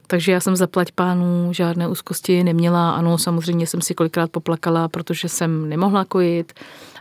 Takže 0.08 0.32
já 0.32 0.40
jsem 0.40 0.56
zaplať 0.56 0.92
pánů 0.92 1.54
žádné 1.54 1.88
úzkosti 1.88 2.44
neměla. 2.44 2.92
Ano, 2.92 3.18
samozřejmě 3.18 3.68
jsem 3.68 3.82
si 3.82 3.94
kolikrát 3.94 4.32
poplakala, 4.32 4.88
protože 4.88 5.30
jsem 5.30 5.70
nemohla 5.70 6.06
kojit. 6.06 6.54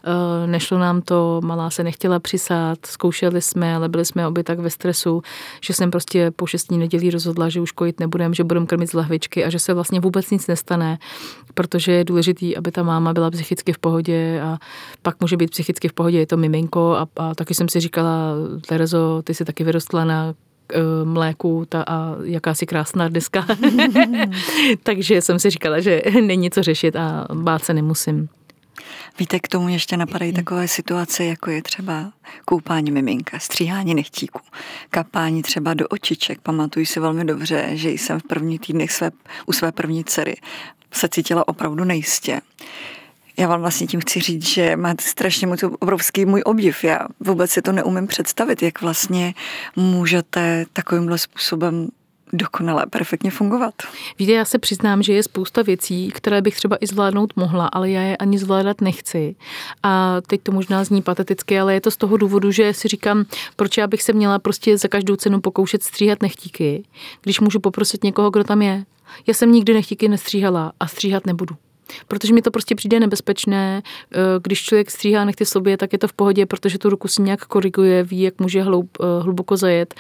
Eh, 0.05 0.47
nešlo 0.47 0.79
nám 0.79 1.03
to, 1.03 1.41
malá 1.45 1.71
se 1.71 1.85
nechtěla 1.85 2.21
přisát, 2.21 2.87
zkoušeli 2.87 3.43
jsme, 3.43 3.75
ale 3.75 3.89
byli 3.89 4.05
jsme 4.05 4.27
obě 4.27 4.45
tak 4.45 4.59
ve 4.59 4.71
stresu, 4.71 5.23
že 5.65 5.75
jsem 5.75 5.91
prostě 5.91 6.31
po 6.31 6.47
šestní 6.47 6.79
nedělí 6.79 7.11
rozhodla, 7.11 7.49
že 7.49 7.61
už 7.61 7.73
kojit 7.73 8.01
nebudem, 8.01 8.35
že 8.35 8.45
budeme 8.45 8.67
krmit 8.67 8.91
z 8.91 8.93
lahvičky 8.93 9.45
a 9.45 9.51
že 9.51 9.59
se 9.59 9.75
vlastně 9.75 10.01
vůbec 10.01 10.31
nic 10.31 10.47
nestane, 10.47 10.99
protože 11.55 11.93
je 11.93 12.05
důležitý, 12.05 12.57
aby 12.57 12.71
ta 12.71 12.83
máma 12.83 13.13
byla 13.13 13.31
psychicky 13.31 13.73
v 13.73 13.79
pohodě 13.79 14.41
a 14.45 14.59
pak 15.03 15.21
může 15.21 15.37
být 15.37 15.51
psychicky 15.51 15.89
v 15.89 15.93
pohodě, 15.93 16.19
je 16.19 16.27
to 16.27 16.37
miminko 16.37 16.93
a, 16.93 17.07
a 17.17 17.35
taky 17.35 17.55
jsem 17.55 17.69
si 17.69 17.81
říkala, 17.81 18.35
Terezo, 18.67 19.23
ty 19.25 19.35
jsi 19.35 19.45
taky 19.45 19.65
vyrostla 19.65 20.05
na 20.05 20.35
mléku 21.05 21.65
ta, 21.69 21.83
a 21.83 22.17
jaká 22.25 22.55
si 22.55 22.67
krásná 22.67 23.09
dneska. 23.09 23.47
Takže 24.83 25.23
jsem 25.23 25.39
si 25.39 25.51
říkala, 25.51 25.81
že 25.81 26.03
není 26.21 26.51
co 26.51 26.63
řešit 26.63 26.97
a 26.97 27.27
bát 27.35 27.65
se 27.65 27.75
nemusím. 27.75 28.29
Víte, 29.19 29.41
k 29.41 29.49
tomu 29.49 29.69
ještě 29.69 29.97
napadají 29.97 30.33
takové 30.33 30.69
situace, 30.69 31.25
jako 31.25 31.51
je 31.51 31.63
třeba 31.63 32.13
koupání 32.45 32.91
miminka, 32.91 33.39
stříhání 33.39 33.95
nechtíků, 33.95 34.41
kapání 34.91 35.43
třeba 35.43 35.75
do 35.75 35.89
očiček. 35.89 36.41
Pamatuju 36.41 36.87
si 36.87 37.01
velmi 37.01 37.25
dobře, 37.25 37.69
že 37.73 37.91
jsem 37.91 38.21
v 38.21 38.23
první 38.23 38.59
týdnech 38.59 38.93
své, 38.93 39.11
u 39.47 39.53
své 39.53 39.73
první 39.73 40.05
dcery 40.05 40.37
se 40.93 41.09
cítila 41.09 41.49
opravdu 41.49 41.85
nejistě. 41.85 42.41
Já 43.39 43.49
vám 43.49 43.61
vlastně 43.61 43.87
tím 43.87 44.01
chci 44.01 44.21
říct, 44.21 44.47
že 44.47 44.77
máte 44.77 45.05
strašně 45.05 45.47
moc 45.47 45.63
obrovský 45.63 46.25
můj 46.25 46.43
obdiv. 46.45 46.85
Já 46.85 46.99
vůbec 47.21 47.51
si 47.51 47.63
to 47.63 47.73
neumím 47.73 48.07
představit, 48.07 48.63
jak 48.63 48.83
vlastně 48.83 49.35
můžete 49.77 50.65
takovýmhle 50.73 51.19
způsobem 51.19 51.89
dokonale, 52.33 52.87
perfektně 52.87 53.31
fungovat. 53.31 53.75
Víte, 54.19 54.33
já 54.33 54.45
se 54.45 54.59
přiznám, 54.59 55.03
že 55.03 55.13
je 55.13 55.23
spousta 55.23 55.63
věcí, 55.63 56.09
které 56.09 56.43
bych 56.43 56.57
třeba 56.57 56.77
i 56.81 56.87
zvládnout 56.87 57.37
mohla, 57.37 57.67
ale 57.67 57.91
já 57.91 58.03
je 58.03 58.17
ani 58.17 58.39
zvládat 58.39 58.81
nechci. 58.81 59.35
A 59.83 60.21
teď 60.27 60.41
to 60.43 60.53
možná 60.53 60.85
zní 60.85 61.03
pateticky, 61.03 61.61
ale 61.61 61.75
je 61.75 61.81
to 61.81 61.91
z 61.91 61.97
toho 61.97 62.17
důvodu, 62.17 62.51
že 62.51 62.75
si 62.75 62.89
říkám, 62.89 63.25
proč 63.57 63.77
já 63.77 63.87
bych 63.87 64.03
se 64.03 64.13
měla 64.13 64.39
prostě 64.39 64.79
za 64.79 64.89
každou 64.89 65.17
cenu 65.17 65.41
pokoušet 65.41 65.83
stříhat 65.83 66.23
nechtíky, 66.23 66.85
když 67.23 67.41
můžu 67.41 67.61
poprosit 67.61 68.05
někoho, 68.05 68.31
kdo 68.31 68.45
tam 68.45 68.63
je. 68.63 68.85
Já 69.27 69.35
jsem 69.35 69.53
nikdy 69.53 69.75
nechtíky 69.75 70.09
nestříhala 70.09 70.73
a 70.81 70.87
stříhat 70.87 71.27
nebudu 71.27 71.57
protože 72.09 72.35
mi 72.35 72.43
to 72.43 72.51
prostě 72.51 72.75
přijde 72.75 73.01
nebezpečné. 73.01 73.83
Eh, 73.83 74.19
když 74.43 74.63
člověk 74.63 74.91
stříhá 74.91 75.25
nechty 75.25 75.45
sobě, 75.45 75.77
tak 75.77 75.93
je 75.93 75.99
to 75.99 76.09
v 76.09 76.13
pohodě, 76.13 76.47
protože 76.47 76.79
tu 76.79 76.91
ruku 76.91 77.09
si 77.09 77.23
nějak 77.23 77.45
koriguje, 77.45 78.03
ví, 78.03 78.21
jak 78.21 78.41
může 78.41 78.63
hloub, 78.63 78.89
eh, 79.01 79.23
hluboko 79.23 79.57
zajet. 79.57 79.95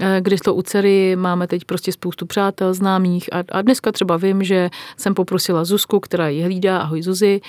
Eh, 0.00 0.20
když 0.20 0.40
to 0.40 0.54
u 0.54 0.62
dcery 0.62 1.16
máme 1.16 1.46
teď 1.46 1.64
prostě 1.64 1.92
spoustu 1.92 2.26
přátel, 2.26 2.74
známých 2.74 3.32
a, 3.32 3.42
a 3.52 3.62
dneska 3.62 3.92
třeba 3.92 4.16
vím, 4.16 4.44
že 4.44 4.70
jsem 4.96 5.14
poprosila 5.14 5.64
Zuzku, 5.64 6.00
která 6.00 6.28
ji 6.28 6.42
hlídá, 6.42 6.78
ahoj 6.78 7.02
Zuzi, 7.02 7.40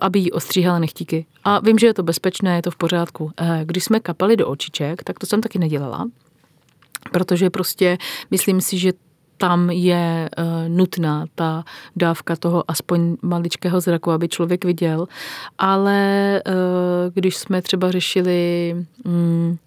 aby 0.00 0.18
jí 0.18 0.32
ostříhala 0.32 0.78
nechtíky. 0.78 1.26
A 1.44 1.60
vím, 1.60 1.78
že 1.78 1.86
je 1.86 1.94
to 1.94 2.02
bezpečné, 2.02 2.56
je 2.56 2.62
to 2.62 2.70
v 2.70 2.76
pořádku. 2.76 3.30
Když 3.64 3.84
jsme 3.84 4.00
kapali 4.00 4.36
do 4.36 4.48
očiček, 4.48 5.04
tak 5.04 5.18
to 5.18 5.26
jsem 5.26 5.40
taky 5.40 5.58
nedělala 5.58 6.06
protože 7.12 7.50
prostě 7.50 7.98
myslím 8.30 8.60
si, 8.60 8.78
že 8.78 8.92
tam 9.38 9.70
je 9.70 10.28
uh, 10.38 10.44
nutná 10.68 11.26
ta 11.34 11.64
dávka 11.96 12.36
toho 12.36 12.64
aspoň 12.68 13.16
maličkého 13.22 13.80
zraku, 13.80 14.10
aby 14.10 14.28
člověk 14.28 14.64
viděl. 14.64 15.08
Ale 15.58 16.42
uh, 16.46 16.52
když 17.14 17.36
jsme 17.36 17.62
třeba 17.62 17.90
řešili 17.90 18.74
um, 19.04 19.58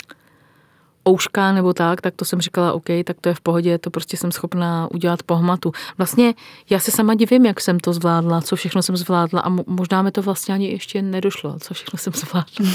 ouška 1.09 1.51
nebo 1.51 1.73
tak, 1.73 2.01
tak 2.01 2.15
to 2.15 2.25
jsem 2.25 2.41
říkala, 2.41 2.73
OK, 2.73 2.85
tak 3.03 3.17
to 3.21 3.29
je 3.29 3.35
v 3.35 3.41
pohodě, 3.41 3.77
to 3.77 3.89
prostě 3.89 4.17
jsem 4.17 4.31
schopná 4.31 4.87
udělat 4.91 5.23
po 5.23 5.35
hmatu. 5.35 5.71
Vlastně 5.97 6.33
já 6.69 6.79
se 6.79 6.91
sama 6.91 7.15
divím, 7.15 7.45
jak 7.45 7.61
jsem 7.61 7.79
to 7.79 7.93
zvládla, 7.93 8.41
co 8.41 8.55
všechno 8.55 8.81
jsem 8.81 8.97
zvládla 8.97 9.41
a 9.41 9.49
možná 9.49 10.01
mi 10.01 10.11
to 10.11 10.21
vlastně 10.21 10.53
ani 10.53 10.71
ještě 10.71 11.01
nedošlo, 11.01 11.55
co 11.59 11.73
všechno 11.73 11.99
jsem 11.99 12.13
zvládla. 12.13 12.69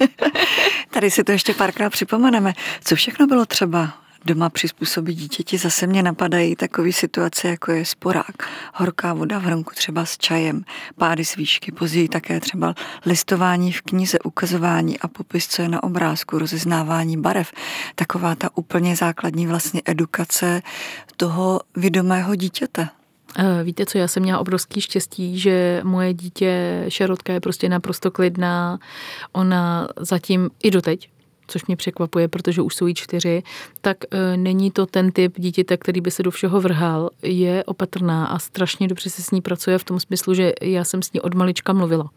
Tady 0.90 1.10
si 1.10 1.24
to 1.24 1.32
ještě 1.32 1.54
párkrát 1.54 1.90
připomeneme. 1.90 2.52
Co 2.84 2.96
všechno 2.96 3.26
bylo 3.26 3.46
třeba 3.46 4.05
doma 4.26 4.50
přizpůsobit 4.50 5.16
dítěti. 5.16 5.58
Zase 5.58 5.86
mě 5.86 6.02
napadají 6.02 6.56
takové 6.56 6.92
situace, 6.92 7.48
jako 7.48 7.72
je 7.72 7.84
sporák, 7.84 8.48
horká 8.74 9.14
voda 9.14 9.38
v 9.38 9.42
hrnku 9.42 9.74
třeba 9.74 10.04
s 10.04 10.18
čajem, 10.18 10.64
pády 10.96 11.24
z 11.24 11.36
výšky, 11.36 11.72
později 11.72 12.08
také 12.08 12.40
třeba 12.40 12.74
listování 13.06 13.72
v 13.72 13.82
knize, 13.82 14.18
ukazování 14.18 14.98
a 14.98 15.08
popis, 15.08 15.48
co 15.48 15.62
je 15.62 15.68
na 15.68 15.82
obrázku, 15.82 16.38
rozeznávání 16.38 17.16
barev. 17.16 17.52
Taková 17.94 18.34
ta 18.34 18.50
úplně 18.54 18.96
základní 18.96 19.46
vlastně 19.46 19.82
edukace 19.84 20.62
toho 21.16 21.60
vědomého 21.76 22.34
dítěte. 22.34 22.88
Víte 23.64 23.86
co, 23.86 23.98
já 23.98 24.08
jsem 24.08 24.22
měla 24.22 24.38
obrovský 24.38 24.80
štěstí, 24.80 25.38
že 25.38 25.80
moje 25.84 26.14
dítě 26.14 26.84
Šarotka 26.88 27.32
je 27.32 27.40
prostě 27.40 27.68
naprosto 27.68 28.10
klidná. 28.10 28.78
Ona 29.32 29.88
zatím 30.00 30.50
i 30.62 30.70
doteď 30.70 31.08
což 31.46 31.66
mě 31.66 31.76
překvapuje, 31.76 32.28
protože 32.28 32.62
už 32.62 32.74
jsou 32.74 32.86
jí 32.86 32.94
čtyři, 32.94 33.42
tak 33.80 33.96
e, 34.10 34.36
není 34.36 34.70
to 34.70 34.86
ten 34.86 35.12
typ 35.12 35.32
dítěte, 35.36 35.76
který 35.76 36.00
by 36.00 36.10
se 36.10 36.22
do 36.22 36.30
všeho 36.30 36.60
vrhal. 36.60 37.10
Je 37.22 37.64
opatrná 37.64 38.26
a 38.26 38.38
strašně 38.38 38.88
dobře 38.88 39.10
se 39.10 39.22
s 39.22 39.30
ní 39.30 39.40
pracuje 39.40 39.78
v 39.78 39.84
tom 39.84 40.00
smyslu, 40.00 40.34
že 40.34 40.52
já 40.62 40.84
jsem 40.84 41.02
s 41.02 41.12
ní 41.12 41.20
od 41.20 41.34
malička 41.34 41.72
mluvila. 41.72 42.10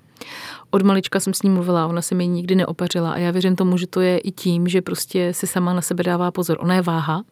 Od 0.71 0.81
malička 0.81 1.19
jsem 1.19 1.33
s 1.33 1.41
ní 1.41 1.49
mluvila, 1.49 1.87
ona 1.87 2.01
se 2.01 2.15
mi 2.15 2.27
nikdy 2.27 2.55
neopařila 2.55 3.11
a 3.11 3.17
já 3.17 3.31
věřím 3.31 3.55
tomu, 3.55 3.77
že 3.77 3.87
to 3.87 4.01
je 4.01 4.17
i 4.17 4.31
tím, 4.31 4.67
že 4.67 4.81
prostě 4.81 5.33
si 5.33 5.47
sama 5.47 5.73
na 5.73 5.81
sebe 5.81 6.03
dává 6.03 6.31
pozor. 6.31 6.57
Ona 6.59 6.75
je 6.75 6.81
váha, 6.81 7.23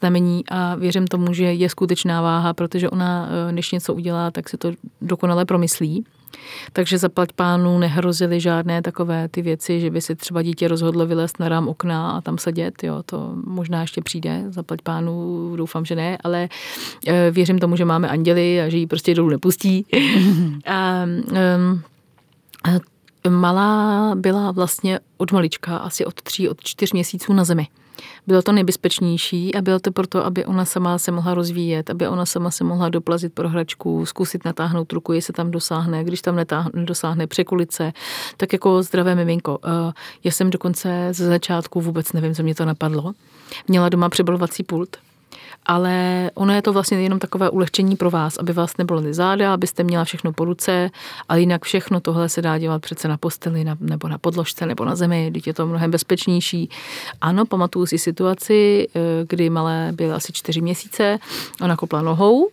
znamení 0.00 0.44
a 0.48 0.74
věřím 0.74 1.06
tomu, 1.06 1.32
že 1.32 1.44
je 1.44 1.68
skutečná 1.68 2.22
váha, 2.22 2.54
protože 2.54 2.90
ona, 2.90 3.28
e, 3.48 3.52
než 3.52 3.72
něco 3.72 3.94
udělá, 3.94 4.30
tak 4.30 4.48
se 4.48 4.56
to 4.56 4.72
dokonale 5.00 5.44
promyslí. 5.44 6.04
Takže 6.72 6.98
zaplať 6.98 7.32
pánu 7.32 7.78
nehrozily 7.78 8.40
žádné 8.40 8.82
takové 8.82 9.28
ty 9.28 9.42
věci, 9.42 9.80
že 9.80 9.90
by 9.90 10.00
si 10.00 10.16
třeba 10.16 10.42
dítě 10.42 10.68
rozhodlo 10.68 11.06
vylézt 11.06 11.40
na 11.40 11.48
rám 11.48 11.68
okna 11.68 12.10
a 12.10 12.20
tam 12.20 12.38
sedět, 12.38 12.84
jo, 12.84 13.02
to 13.06 13.32
možná 13.46 13.80
ještě 13.80 14.02
přijde, 14.02 14.44
zaplať 14.48 14.82
pánu, 14.82 15.52
doufám, 15.56 15.84
že 15.84 15.94
ne, 15.94 16.18
ale 16.24 16.48
e, 17.06 17.30
věřím 17.30 17.58
tomu, 17.58 17.76
že 17.76 17.84
máme 17.84 18.08
anděly 18.08 18.60
a 18.60 18.68
že 18.68 18.76
ji 18.76 18.86
prostě 18.86 19.14
dolů 19.14 19.28
nepustí. 19.28 19.86
a, 20.66 21.04
um, 21.56 21.82
malá 23.28 24.14
byla 24.14 24.50
vlastně 24.50 25.00
od 25.16 25.32
malička, 25.32 25.76
asi 25.76 26.04
od 26.04 26.22
tří, 26.22 26.48
od 26.48 26.60
čtyř 26.60 26.92
měsíců 26.92 27.32
na 27.32 27.44
zemi. 27.44 27.66
Bylo 28.26 28.42
to 28.42 28.52
nejbezpečnější 28.52 29.54
a 29.54 29.62
bylo 29.62 29.80
to 29.80 29.92
proto, 29.92 30.26
aby 30.26 30.44
ona 30.44 30.64
sama 30.64 30.98
se 30.98 31.10
mohla 31.10 31.34
rozvíjet, 31.34 31.90
aby 31.90 32.08
ona 32.08 32.26
sama 32.26 32.50
se 32.50 32.64
mohla 32.64 32.88
doplazit 32.88 33.32
pro 33.32 33.48
hračku, 33.48 34.06
zkusit 34.06 34.44
natáhnout 34.44 34.92
ruku, 34.92 35.12
jestli 35.12 35.32
tam 35.32 35.50
dosáhne, 35.50 36.04
když 36.04 36.22
tam 36.22 36.36
nedosáhne 36.74 37.26
překulice, 37.26 37.92
tak 38.36 38.52
jako 38.52 38.82
zdravé 38.82 39.14
miminko. 39.14 39.58
Eh, 39.64 39.92
já 40.24 40.30
jsem 40.30 40.50
dokonce 40.50 41.08
ze 41.10 41.26
začátku 41.26 41.80
vůbec 41.80 42.12
nevím, 42.12 42.34
co 42.34 42.42
mě 42.42 42.54
to 42.54 42.64
napadlo. 42.64 43.12
Měla 43.68 43.88
doma 43.88 44.08
přebalovací 44.08 44.62
pult, 44.62 44.96
ale 45.66 46.30
ono 46.34 46.54
je 46.54 46.62
to 46.62 46.72
vlastně 46.72 47.02
jenom 47.02 47.18
takové 47.18 47.50
ulehčení 47.50 47.96
pro 47.96 48.10
vás, 48.10 48.38
aby 48.38 48.52
vás 48.52 48.76
nebylo 48.76 49.02
záda, 49.10 49.54
abyste 49.54 49.82
měla 49.82 50.04
všechno 50.04 50.32
po 50.32 50.44
ruce, 50.44 50.90
ale 51.28 51.40
jinak 51.40 51.64
všechno 51.64 52.00
tohle 52.00 52.28
se 52.28 52.42
dá 52.42 52.58
dělat 52.58 52.82
přece 52.82 53.08
na 53.08 53.16
posteli 53.16 53.64
na, 53.64 53.76
nebo 53.80 54.08
na 54.08 54.18
podložce 54.18 54.66
nebo 54.66 54.84
na 54.84 54.96
zemi, 54.96 55.26
když 55.30 55.46
je 55.46 55.54
to 55.54 55.66
mnohem 55.66 55.90
bezpečnější. 55.90 56.70
Ano, 57.20 57.46
pamatuju 57.46 57.86
si 57.86 57.98
situaci, 57.98 58.88
eh, 58.94 59.00
kdy 59.28 59.50
malé 59.50 59.92
byly 59.92 60.12
asi 60.12 60.32
čtyři 60.32 60.60
měsíce, 60.60 61.18
ona 61.60 61.76
kopla 61.76 62.02
nohou 62.02 62.48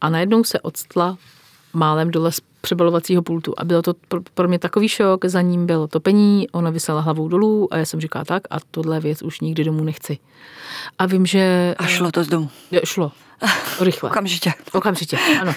a 0.00 0.08
najednou 0.08 0.44
se 0.44 0.60
odstla 0.60 1.16
málem 1.72 2.10
dole 2.10 2.32
z 2.32 2.40
přebalovacího 2.62 3.22
pultu. 3.22 3.54
A 3.56 3.64
bylo 3.64 3.82
to 3.82 3.94
pro 4.34 4.48
mě 4.48 4.58
takový 4.58 4.88
šok, 4.88 5.24
za 5.24 5.40
ním 5.40 5.66
bylo 5.66 5.88
topení, 5.88 6.50
ona 6.50 6.70
vysela 6.70 7.00
hlavou 7.00 7.28
dolů 7.28 7.68
a 7.74 7.76
já 7.76 7.84
jsem 7.84 8.00
říkala 8.00 8.24
tak 8.24 8.42
a 8.50 8.56
tohle 8.70 9.00
věc 9.00 9.22
už 9.22 9.40
nikdy 9.40 9.64
domů 9.64 9.84
nechci. 9.84 10.18
A 10.98 11.06
vím, 11.06 11.26
že... 11.26 11.74
A 11.78 11.86
šlo 11.86 12.12
to 12.12 12.24
z 12.24 12.28
domu? 12.28 12.50
Šlo. 12.84 13.12
Rychle. 13.80 14.10
Okamžitě. 14.10 14.52
Okamžitě, 14.72 15.18
ano. 15.40 15.54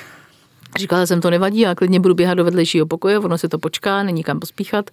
Říkala 0.80 1.06
jsem, 1.06 1.22
to 1.22 1.30
nevadí, 1.30 1.60
já 1.60 1.76
klidně 1.76 2.00
budu 2.00 2.16
běhat 2.16 2.38
do 2.38 2.44
vedlejšího 2.44 2.86
pokoje, 2.86 3.20
ono 3.20 3.38
se 3.38 3.50
to 3.50 3.60
počká, 3.60 4.04
není 4.04 4.24
kam 4.24 4.40
pospíchat. 4.40 4.90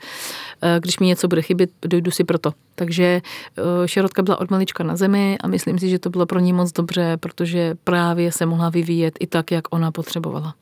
Eh, 0.62 0.80
když 0.80 0.98
mi 0.98 1.06
něco 1.06 1.28
bude 1.28 1.42
chybět, 1.42 1.70
dojdu 1.86 2.10
si 2.10 2.24
proto. 2.24 2.52
Takže 2.74 3.04
eh, 3.04 3.88
Šarotka 3.88 4.22
byla 4.22 4.40
od 4.40 4.50
malička 4.50 4.84
na 4.84 4.96
zemi 4.96 5.38
a 5.40 5.48
myslím 5.48 5.78
si, 5.78 5.88
že 5.88 5.98
to 5.98 6.10
bylo 6.10 6.26
pro 6.26 6.38
ní 6.38 6.52
moc 6.52 6.72
dobře, 6.72 7.16
protože 7.20 7.74
právě 7.84 8.32
se 8.32 8.46
mohla 8.46 8.70
vyvíjet 8.70 9.14
i 9.20 9.26
tak, 9.26 9.50
jak 9.50 9.74
ona 9.74 9.90
potřebovala. 9.90 10.54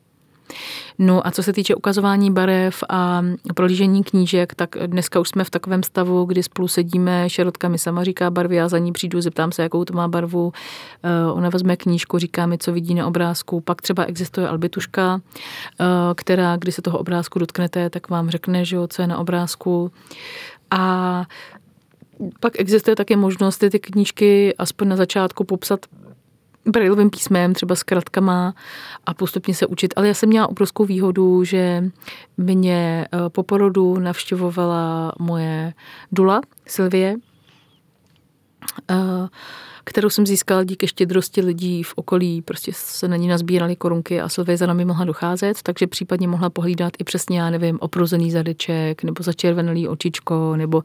No 0.99 1.27
a 1.27 1.31
co 1.31 1.43
se 1.43 1.53
týče 1.53 1.75
ukazování 1.75 2.31
barev 2.31 2.83
a 2.89 3.21
prolížení 3.55 4.03
knížek, 4.03 4.55
tak 4.55 4.75
dneska 4.85 5.19
už 5.19 5.29
jsme 5.29 5.43
v 5.43 5.49
takovém 5.49 5.83
stavu, 5.83 6.25
kdy 6.25 6.43
spolu 6.43 6.67
sedíme, 6.67 7.29
Šarotka 7.29 7.69
mi 7.69 7.77
sama 7.77 8.03
říká 8.03 8.29
barvy, 8.29 8.55
já 8.55 8.67
za 8.67 8.77
ní 8.77 8.91
přijdu, 8.91 9.21
zeptám 9.21 9.51
se, 9.51 9.63
jakou 9.63 9.85
to 9.85 9.93
má 9.93 10.07
barvu, 10.07 10.53
eh, 11.03 11.31
ona 11.31 11.49
vezme 11.49 11.77
knížku, 11.77 12.17
říká 12.17 12.45
mi, 12.45 12.57
co 12.57 12.73
vidí 12.73 12.93
na 12.93 13.07
obrázku, 13.07 13.61
pak 13.61 13.81
třeba 13.81 14.03
existuje 14.03 14.47
albituška, 14.47 15.21
eh, 15.79 15.85
která, 16.15 16.55
když 16.57 16.75
se 16.75 16.81
toho 16.81 16.97
obrázku 16.99 17.39
dotknete, 17.39 17.89
tak 17.89 18.09
vám 18.09 18.29
řekne, 18.29 18.65
že 18.65 18.75
jo, 18.75 18.87
co 18.87 19.01
je 19.01 19.07
na 19.07 19.17
obrázku. 19.17 19.91
A 20.71 21.25
pak 22.39 22.59
existuje 22.59 22.95
také 22.95 23.15
možnost 23.15 23.57
ty 23.57 23.79
knížky 23.79 24.55
aspoň 24.57 24.87
na 24.87 24.95
začátku 24.95 25.43
popsat 25.43 25.85
brailovým 26.65 27.09
písmem, 27.09 27.53
třeba 27.53 27.75
s 27.75 27.83
kratkama 27.83 28.53
a 29.05 29.13
postupně 29.13 29.53
se 29.53 29.67
učit. 29.67 29.93
Ale 29.95 30.07
já 30.07 30.13
jsem 30.13 30.29
měla 30.29 30.47
obrovskou 30.47 30.85
výhodu, 30.85 31.43
že 31.43 31.83
mě 32.37 33.07
eh, 33.13 33.29
po 33.29 33.43
porodu 33.43 33.99
navštěvovala 33.99 35.11
moje 35.19 35.73
dula 36.11 36.41
Silvie, 36.67 37.15
eh, 38.91 38.95
kterou 39.83 40.09
jsem 40.09 40.27
získala 40.27 40.63
díky 40.63 40.87
štědrosti 40.87 41.41
lidí 41.41 41.83
v 41.83 41.93
okolí. 41.95 42.41
Prostě 42.41 42.71
se 42.75 43.07
na 43.07 43.15
ní 43.15 43.27
nazbíraly 43.27 43.75
korunky 43.75 44.21
a 44.21 44.29
Silvie 44.29 44.57
za 44.57 44.65
nami 44.65 44.85
mohla 44.85 45.05
docházet, 45.05 45.61
takže 45.63 45.87
případně 45.87 46.27
mohla 46.27 46.49
pohlídat 46.49 46.93
i 46.99 47.03
přesně, 47.03 47.39
já 47.39 47.49
nevím, 47.49 47.77
oprozený 47.81 48.31
zadeček, 48.31 49.03
nebo 49.03 49.23
začervenalý 49.23 49.87
očičko, 49.87 50.55
nebo 50.55 50.83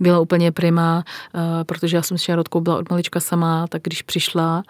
byla 0.00 0.20
úplně 0.20 0.52
prima, 0.52 1.04
eh, 1.34 1.64
protože 1.64 1.96
já 1.96 2.02
jsem 2.02 2.18
s 2.18 2.22
Šarotkou 2.22 2.60
byla 2.60 2.78
od 2.78 2.90
malička 2.90 3.20
sama, 3.20 3.66
tak 3.66 3.82
když 3.82 4.02
přišla, 4.02 4.62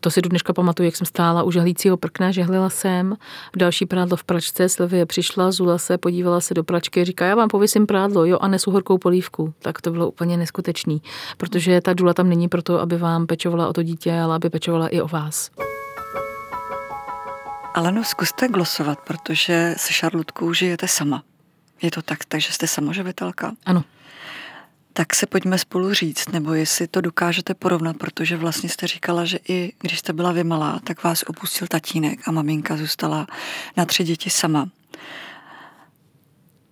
to 0.00 0.10
si 0.10 0.22
do 0.22 0.28
dneška 0.28 0.52
pamatuju, 0.52 0.84
jak 0.84 0.96
jsem 0.96 1.06
stála 1.06 1.42
u 1.42 1.50
žehlícího 1.50 1.96
prkna, 1.96 2.30
žehlila 2.30 2.70
jsem, 2.70 3.16
další 3.56 3.86
prádlo 3.86 4.16
v 4.16 4.24
pračce, 4.24 4.68
Sylvie 4.68 5.06
přišla, 5.06 5.52
zula 5.52 5.78
se, 5.78 5.98
podívala 5.98 6.40
se 6.40 6.54
do 6.54 6.64
pračky, 6.64 7.04
říká, 7.04 7.26
já 7.26 7.34
vám 7.34 7.48
pověsím 7.48 7.86
prádlo, 7.86 8.24
jo, 8.24 8.38
a 8.40 8.48
nesu 8.48 8.70
horkou 8.70 8.98
polívku. 8.98 9.54
Tak 9.58 9.80
to 9.80 9.90
bylo 9.90 10.08
úplně 10.08 10.36
neskutečný, 10.36 11.02
protože 11.36 11.80
ta 11.80 11.92
důla 11.92 12.14
tam 12.14 12.28
není 12.28 12.48
proto, 12.48 12.80
aby 12.80 12.96
vám 12.96 13.26
pečovala 13.26 13.68
o 13.68 13.72
to 13.72 13.82
dítě, 13.82 14.14
ale 14.14 14.34
aby 14.34 14.50
pečovala 14.50 14.88
i 14.88 15.00
o 15.00 15.08
vás. 15.08 15.50
Ale 17.74 17.92
no, 17.92 18.04
zkuste 18.04 18.48
glosovat, 18.48 18.98
protože 19.06 19.74
se 19.76 19.92
Šarlotkou 19.92 20.52
žijete 20.52 20.88
sama. 20.88 21.22
Je 21.82 21.90
to 21.90 22.02
tak, 22.02 22.24
takže 22.24 22.52
jste 22.52 22.66
samoživitelka? 22.66 23.52
Ano 23.66 23.84
tak 24.92 25.14
se 25.14 25.26
pojďme 25.26 25.58
spolu 25.58 25.94
říct, 25.94 26.28
nebo 26.28 26.54
jestli 26.54 26.88
to 26.88 27.00
dokážete 27.00 27.54
porovnat, 27.54 27.96
protože 27.96 28.36
vlastně 28.36 28.68
jste 28.68 28.86
říkala, 28.86 29.24
že 29.24 29.38
i 29.48 29.72
když 29.80 29.98
jste 29.98 30.12
byla 30.12 30.32
vymalá, 30.32 30.80
tak 30.84 31.04
vás 31.04 31.24
opustil 31.26 31.66
tatínek 31.66 32.28
a 32.28 32.32
maminka 32.32 32.76
zůstala 32.76 33.26
na 33.76 33.84
tři 33.84 34.04
děti 34.04 34.30
sama. 34.30 34.68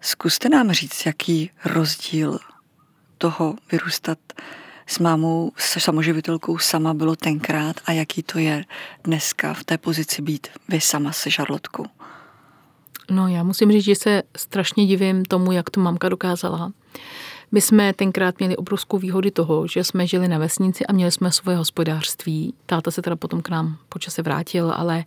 Zkuste 0.01 0.49
nám 0.49 0.73
říct, 0.73 1.07
jaký 1.07 1.51
rozdíl 1.64 2.39
toho 3.19 3.55
vyrůstat 3.73 4.19
s 4.87 4.99
mámou, 4.99 5.53
se 5.57 5.81
samoživitelkou 5.81 6.59
sama 6.59 6.95
bylo 6.95 7.16
tenkrát 7.16 7.77
a 7.85 7.93
jaký 7.93 8.23
to 8.23 8.39
je 8.39 8.64
dneska 9.05 9.55
v 9.55 9.64
té 9.64 9.79
pozici 9.79 10.23
být 10.23 10.49
vy 10.69 10.81
sama 10.81 11.12
se 11.12 11.31
Žarlotkou. 11.31 11.85
No 13.11 13.29
já 13.29 13.43
musím 13.43 13.73
říct, 13.73 13.85
že 13.85 13.95
se 13.95 14.23
strašně 14.37 14.87
divím 14.87 15.25
tomu, 15.25 15.53
jak 15.53 15.71
to 15.71 15.81
mamka 15.81 16.09
dokázala. 16.09 16.73
My 17.53 17.61
jsme 17.61 17.92
tenkrát 17.92 18.38
měli 18.38 18.57
obrovskou 18.57 18.99
výhody 18.99 19.30
toho, 19.30 19.66
že 19.66 19.84
jsme 19.84 20.07
žili 20.07 20.28
na 20.28 20.38
vesnici 20.38 20.86
a 20.86 20.92
měli 20.92 21.11
jsme 21.11 21.32
svoje 21.32 21.57
hospodářství. 21.57 22.55
Táta 22.66 22.90
se 22.90 23.03
teda 23.03 23.16
potom 23.16 23.42
k 23.42 23.49
nám 23.49 23.76
počase 23.88 24.22
vrátil, 24.22 24.72
ale 24.76 25.05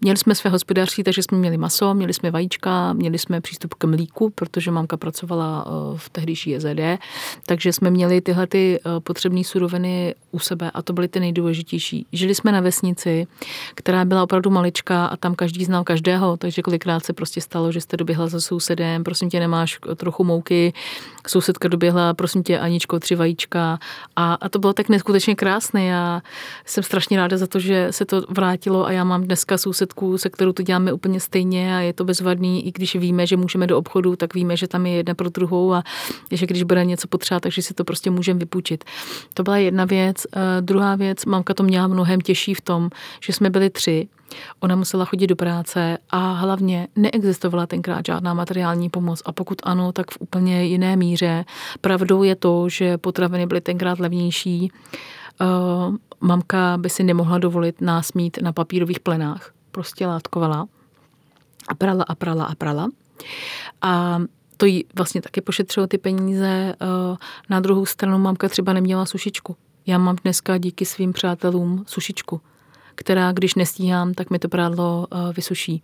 měli 0.00 0.18
jsme 0.18 0.34
své 0.34 0.50
hospodářství, 0.50 1.04
takže 1.04 1.22
jsme 1.22 1.38
měli 1.38 1.56
maso, 1.56 1.94
měli 1.94 2.12
jsme 2.14 2.30
vajíčka, 2.30 2.92
měli 2.92 3.18
jsme 3.18 3.40
přístup 3.40 3.74
k 3.74 3.84
mlíku, 3.84 4.30
protože 4.30 4.70
mamka 4.70 4.96
pracovala 4.96 5.64
eh, 5.66 5.98
v 5.98 6.10
tehdejší 6.10 6.50
JZD, 6.50 7.00
takže 7.46 7.72
jsme 7.72 7.90
měli 7.90 8.20
tyhle 8.20 8.46
ty 8.46 8.80
eh, 8.80 9.00
potřebné 9.00 9.44
suroviny 9.44 10.14
u 10.30 10.38
sebe 10.38 10.70
a 10.70 10.82
to 10.82 10.92
byly 10.92 11.08
ty 11.08 11.20
nejdůležitější. 11.20 12.06
Žili 12.12 12.34
jsme 12.34 12.52
na 12.52 12.60
vesnici, 12.60 13.26
která 13.74 14.04
byla 14.04 14.22
opravdu 14.22 14.50
maličká 14.50 15.06
a 15.06 15.16
tam 15.16 15.34
každý 15.34 15.64
znal 15.64 15.84
každého, 15.84 16.36
takže 16.36 16.62
kolikrát 16.62 17.04
se 17.04 17.12
prostě 17.12 17.40
stalo, 17.40 17.72
že 17.72 17.80
jste 17.80 17.96
doběhla 17.96 18.26
za 18.26 18.40
sousedem, 18.40 19.04
prosím 19.04 19.30
tě, 19.30 19.40
nemáš 19.40 19.78
trochu 19.96 20.24
mouky, 20.24 20.72
sousedka 21.26 21.68
doběhla 21.68 21.83
doběhla, 21.84 22.14
prosím 22.14 22.42
tě, 22.42 22.58
Aničko, 22.58 23.00
tři 23.00 23.14
vajíčka. 23.14 23.78
A, 24.16 24.34
a 24.34 24.48
to 24.48 24.58
bylo 24.58 24.72
tak 24.72 24.88
neskutečně 24.88 25.34
krásné. 25.34 25.84
Já 25.84 26.22
jsem 26.64 26.84
strašně 26.84 27.16
ráda 27.16 27.36
za 27.36 27.46
to, 27.46 27.60
že 27.60 27.88
se 27.90 28.04
to 28.04 28.22
vrátilo 28.28 28.86
a 28.86 28.92
já 28.92 29.04
mám 29.04 29.24
dneska 29.24 29.58
sousedku, 29.58 30.18
se 30.18 30.30
kterou 30.30 30.52
to 30.52 30.62
děláme 30.62 30.92
úplně 30.92 31.20
stejně 31.20 31.76
a 31.76 31.80
je 31.80 31.92
to 31.92 32.04
bezvadný, 32.04 32.66
i 32.66 32.72
když 32.72 32.96
víme, 32.96 33.26
že 33.26 33.36
můžeme 33.36 33.66
do 33.66 33.78
obchodu, 33.78 34.16
tak 34.16 34.34
víme, 34.34 34.56
že 34.56 34.68
tam 34.68 34.86
je 34.86 34.92
jedna 34.92 35.14
pro 35.14 35.28
druhou 35.28 35.72
a 35.72 35.82
že 36.30 36.46
když 36.46 36.62
bude 36.62 36.84
něco 36.84 37.08
potřeba, 37.08 37.40
takže 37.40 37.62
si 37.62 37.74
to 37.74 37.84
prostě 37.84 38.10
můžeme 38.10 38.38
vypůjčit. 38.38 38.84
To 39.34 39.42
byla 39.42 39.56
jedna 39.56 39.84
věc. 39.84 40.26
Uh, 40.36 40.42
druhá 40.60 40.96
věc, 40.96 41.24
mamka 41.24 41.54
to 41.54 41.62
měla 41.62 41.86
mnohem 41.86 42.20
těžší 42.20 42.54
v 42.54 42.60
tom, 42.60 42.90
že 43.20 43.32
jsme 43.32 43.50
byli 43.50 43.70
tři 43.70 44.08
Ona 44.60 44.76
musela 44.76 45.04
chodit 45.04 45.26
do 45.26 45.36
práce 45.36 45.98
a 46.10 46.32
hlavně 46.32 46.88
neexistovala 46.96 47.66
tenkrát 47.66 48.06
žádná 48.06 48.34
materiální 48.34 48.90
pomoc 48.90 49.22
a 49.24 49.32
pokud 49.32 49.58
ano, 49.62 49.92
tak 49.92 50.10
v 50.10 50.16
úplně 50.20 50.64
jiné 50.64 50.96
míře. 50.96 51.44
Pravdou 51.80 52.22
je 52.22 52.36
to, 52.36 52.68
že 52.68 52.98
potraviny 52.98 53.46
byly 53.46 53.60
tenkrát 53.60 53.98
levnější. 53.98 54.72
Uh, 55.40 55.96
mamka 56.20 56.76
by 56.76 56.90
si 56.90 57.04
nemohla 57.04 57.38
dovolit 57.38 57.80
nás 57.80 58.12
mít 58.12 58.38
na 58.42 58.52
papírových 58.52 59.00
plenách. 59.00 59.52
Prostě 59.70 60.06
látkovala 60.06 60.66
a 61.68 61.74
prala 61.74 62.04
a 62.04 62.14
prala 62.14 62.44
a 62.44 62.54
prala. 62.54 62.88
A 63.82 64.22
to 64.56 64.66
jí 64.66 64.84
vlastně 64.94 65.22
taky 65.22 65.40
pošetřilo 65.40 65.86
ty 65.86 65.98
peníze. 65.98 66.74
Uh, 66.82 67.16
na 67.50 67.60
druhou 67.60 67.86
stranu 67.86 68.18
mamka 68.18 68.48
třeba 68.48 68.72
neměla 68.72 69.06
sušičku. 69.06 69.56
Já 69.86 69.98
mám 69.98 70.16
dneska 70.22 70.58
díky 70.58 70.84
svým 70.84 71.12
přátelům 71.12 71.84
sušičku 71.88 72.40
která, 72.94 73.32
když 73.32 73.54
nestíhám, 73.54 74.14
tak 74.14 74.30
mi 74.30 74.38
to 74.38 74.48
prádlo 74.48 75.06
eh, 75.12 75.32
vysuší. 75.32 75.82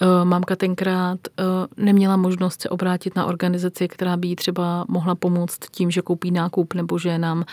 Eh, 0.00 0.24
mamka 0.24 0.56
tenkrát 0.56 1.18
eh, 1.28 1.44
neměla 1.76 2.16
možnost 2.16 2.62
se 2.62 2.68
obrátit 2.68 3.16
na 3.16 3.26
organizaci, 3.26 3.88
která 3.88 4.16
by 4.16 4.28
jí 4.28 4.36
třeba 4.36 4.84
mohla 4.88 5.14
pomoct 5.14 5.58
tím, 5.70 5.90
že 5.90 6.02
koupí 6.02 6.30
nákup 6.30 6.74
nebo 6.74 6.98
že 6.98 7.18
nám 7.18 7.44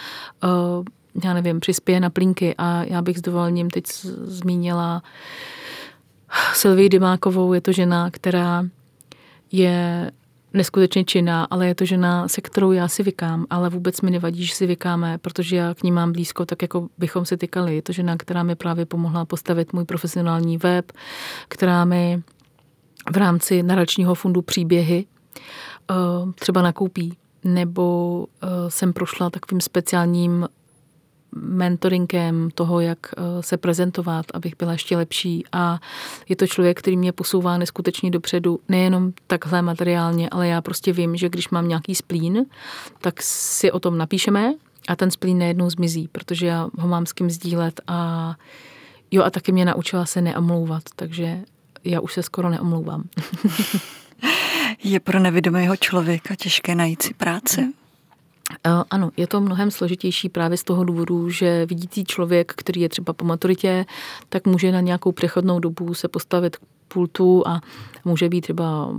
já 1.24 1.34
nevím, 1.34 1.60
přispěje 1.60 2.00
na 2.00 2.10
plínky 2.10 2.56
a 2.58 2.84
já 2.84 3.02
bych 3.02 3.18
s 3.18 3.22
dovolením 3.22 3.70
teď 3.70 3.86
zmínila 4.24 5.04
Sylvii 6.54 6.90
Dymákovou, 6.90 7.54
je 7.54 7.62
to 7.62 7.72
žena, 7.72 8.12
která 8.12 8.66
je 9.52 10.12
neskutečně 10.54 11.04
činná, 11.04 11.44
ale 11.44 11.68
je 11.68 11.76
to 11.76 11.86
žena, 11.86 12.28
se 12.28 12.42
kterou 12.42 12.72
já 12.72 12.88
si 12.88 13.04
vykám, 13.04 13.46
ale 13.50 13.70
vůbec 13.70 14.02
mi 14.02 14.12
nevadí, 14.12 14.46
že 14.46 14.56
si 14.56 14.68
vykáme, 14.68 15.18
protože 15.18 15.56
já 15.56 15.74
k 15.74 15.84
ní 15.84 15.92
mám 15.92 16.12
blízko, 16.12 16.46
tak 16.46 16.62
jako 16.62 16.88
bychom 16.98 17.26
si 17.26 17.38
tykali. 17.38 17.76
Je 17.76 17.82
to 17.82 17.92
žena, 17.92 18.18
která 18.18 18.44
mi 18.44 18.56
právě 18.56 18.86
pomohla 18.86 19.26
postavit 19.26 19.74
můj 19.74 19.86
profesionální 19.86 20.58
web, 20.58 20.92
která 21.48 21.86
mi 21.86 22.24
v 23.12 23.18
rámci 23.18 23.64
naračního 23.64 24.16
fundu 24.16 24.42
příběhy 24.42 25.06
eh, 25.92 25.94
třeba 26.36 26.62
nakoupí 26.62 27.18
nebo 27.44 28.26
eh, 28.42 28.48
jsem 28.70 28.94
prošla 28.94 29.30
takovým 29.30 29.62
speciálním 29.62 30.48
mentoringem 31.36 32.50
toho, 32.56 32.80
jak 32.80 33.00
eh, 33.18 33.22
se 33.44 33.58
prezentovat, 33.58 34.26
abych 34.34 34.54
byla 34.58 34.72
ještě 34.72 34.98
lepší. 34.98 35.44
A 35.52 35.80
je 36.30 36.36
to 36.36 36.48
člověk, 36.48 36.80
který 36.80 36.98
mě 36.98 37.12
posouvá 37.12 37.58
neskutečně 37.58 38.12
dopředu, 38.12 38.60
nejenom 38.70 39.14
takhle 39.28 39.62
materiálně, 39.62 40.30
ale 40.30 40.48
já 40.48 40.62
prostě 40.62 40.94
vím, 40.94 41.16
že 41.16 41.30
když 41.30 41.50
mám 41.50 41.68
nějaký 41.68 41.96
splín, 41.96 42.46
tak 43.02 43.22
si 43.22 43.72
o 43.72 43.80
tom 43.80 43.98
napíšeme 43.98 44.54
a 44.88 44.96
ten 44.96 45.12
splín 45.12 45.38
nejednou 45.38 45.70
zmizí, 45.70 46.08
protože 46.12 46.48
já 46.48 46.70
ho 46.78 46.88
mám 46.88 47.06
s 47.06 47.14
kým 47.14 47.30
sdílet 47.30 47.82
a 47.88 48.36
jo 49.12 49.24
a 49.24 49.30
taky 49.30 49.52
mě 49.52 49.66
naučila 49.66 50.06
se 50.06 50.22
neomlouvat, 50.22 50.84
takže 50.96 51.40
já 51.84 52.00
už 52.00 52.14
se 52.14 52.24
skoro 52.24 52.50
neomlouvám. 52.50 53.04
je 54.84 55.00
pro 55.00 55.20
nevědomého 55.20 55.78
člověka 55.78 56.36
těžké 56.36 56.76
najít 56.76 57.02
si 57.02 57.14
práci? 57.14 57.81
Eh, 58.66 58.84
ano, 58.90 59.12
je 59.18 59.28
to 59.28 59.42
mnohem 59.42 59.72
složitější 59.72 60.30
právě 60.30 60.58
z 60.58 60.64
toho 60.64 60.84
důvodu, 60.84 61.30
že 61.30 61.66
vidící 61.66 62.04
člověk, 62.04 62.54
který 62.56 62.82
je 62.82 62.90
třeba 62.90 63.14
po 63.14 63.26
maturitě, 63.26 63.86
tak 64.30 64.48
může 64.48 64.72
na 64.72 64.82
nějakou 64.82 65.12
přechodnou 65.12 65.60
dobu 65.60 65.94
se 65.94 66.08
postavit 66.08 66.58
k 66.58 66.62
pultu 66.88 67.48
a 67.48 67.62
může 68.06 68.30
být 68.30 68.42
třeba 68.42 68.90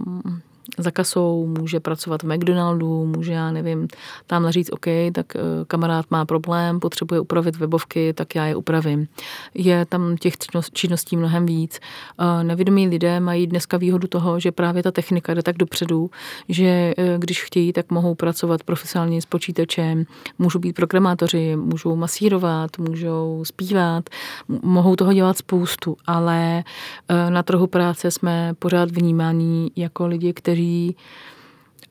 za 0.79 0.91
kasou, 0.91 1.47
může 1.47 1.81
pracovat 1.81 2.23
v 2.23 2.35
McDonaldu, 2.35 3.07
může, 3.07 3.33
já 3.33 3.51
nevím, 3.51 3.89
tamhle 4.27 4.53
říct, 4.53 4.73
OK, 4.73 4.87
tak 5.13 5.37
eh, 5.37 5.41
kamarád 5.67 6.07
má 6.11 6.25
problém, 6.25 6.81
potřebuje 6.81 7.21
upravit 7.21 7.57
webovky, 7.57 8.13
tak 8.13 8.35
já 8.35 8.47
je 8.47 8.57
upravím. 8.57 9.09
Je 9.55 9.87
tam 9.87 10.17
těch 10.17 10.35
činností 10.73 11.17
mnohem 11.17 11.47
víc. 11.47 11.81
Nevědomí 12.43 12.89
lidé 12.89 13.21
mají 13.21 13.47
dneska 13.47 13.77
výhodu 13.77 14.09
toho, 14.09 14.41
že 14.41 14.53
právě 14.53 14.83
ta 14.83 14.91
technika 14.91 15.35
jde 15.35 15.43
tak 15.43 15.57
dopředu, 15.57 16.11
že 16.49 16.95
eh, 16.99 17.19
když 17.19 17.45
chtějí, 17.45 17.73
tak 17.73 17.91
mohou 17.91 18.15
pracovat 18.15 18.63
profesionálně 18.63 19.23
s 19.23 19.27
počítačem, 19.27 20.05
můžou 20.39 20.59
být 20.59 20.73
programátoři, 20.73 21.57
můžou 21.57 21.97
masírovat, 21.97 22.79
můžou 22.79 23.45
zpívat, 23.45 24.11
mohou 24.63 24.97
toho 24.97 25.13
dělat 25.13 25.39
spoustu, 25.39 25.97
ale 26.07 26.65
eh, 27.09 27.31
na 27.31 27.43
trhu 27.43 27.67
práce 27.67 28.11
jsme 28.11 28.55
pořád 28.59 28.91
vnímáni 28.91 29.71
jako 29.77 30.07
lidi, 30.07 30.33
kteří 30.33 30.62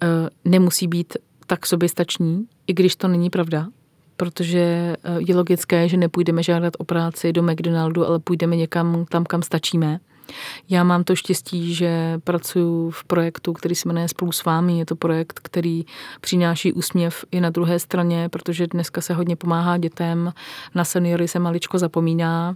eh, 0.02 0.30
nemusí 0.46 0.88
být 0.88 1.18
tak 1.46 1.66
soběstační, 1.66 2.46
i 2.68 2.74
když 2.74 2.96
to 2.96 3.08
není 3.08 3.30
pravda, 3.30 3.68
protože 4.18 4.60
eh, 4.60 4.98
je 5.28 5.36
logické, 5.36 5.90
že 5.90 5.98
nepůjdeme 5.98 6.44
žádat 6.44 6.74
o 6.78 6.84
práci 6.84 7.34
do 7.34 7.44
McDonaldu, 7.44 8.06
ale 8.06 8.20
půjdeme 8.20 8.56
někam 8.56 9.06
tam, 9.10 9.24
kam 9.24 9.42
stačíme. 9.42 10.00
Já 10.70 10.84
mám 10.84 11.04
to 11.04 11.16
štěstí, 11.16 11.74
že 11.74 12.20
pracuji 12.24 12.92
v 12.92 13.04
projektu, 13.04 13.54
který 13.54 13.76
se 13.76 13.88
jmenuje 13.88 14.08
Spolu 14.08 14.32
s 14.32 14.46
vámi. 14.46 14.80
Je 14.80 14.86
to 14.86 14.96
projekt, 14.96 15.40
který 15.44 15.86
přináší 16.22 16.74
úsměv 16.74 17.26
i 17.32 17.42
na 17.42 17.50
druhé 17.50 17.80
straně, 17.80 18.30
protože 18.30 18.68
dneska 18.68 19.02
se 19.02 19.14
hodně 19.14 19.36
pomáhá 19.36 19.78
dětem, 19.78 20.34
na 20.76 20.84
seniory 20.84 21.28
se 21.28 21.40
maličko 21.40 21.78
zapomíná, 21.78 22.56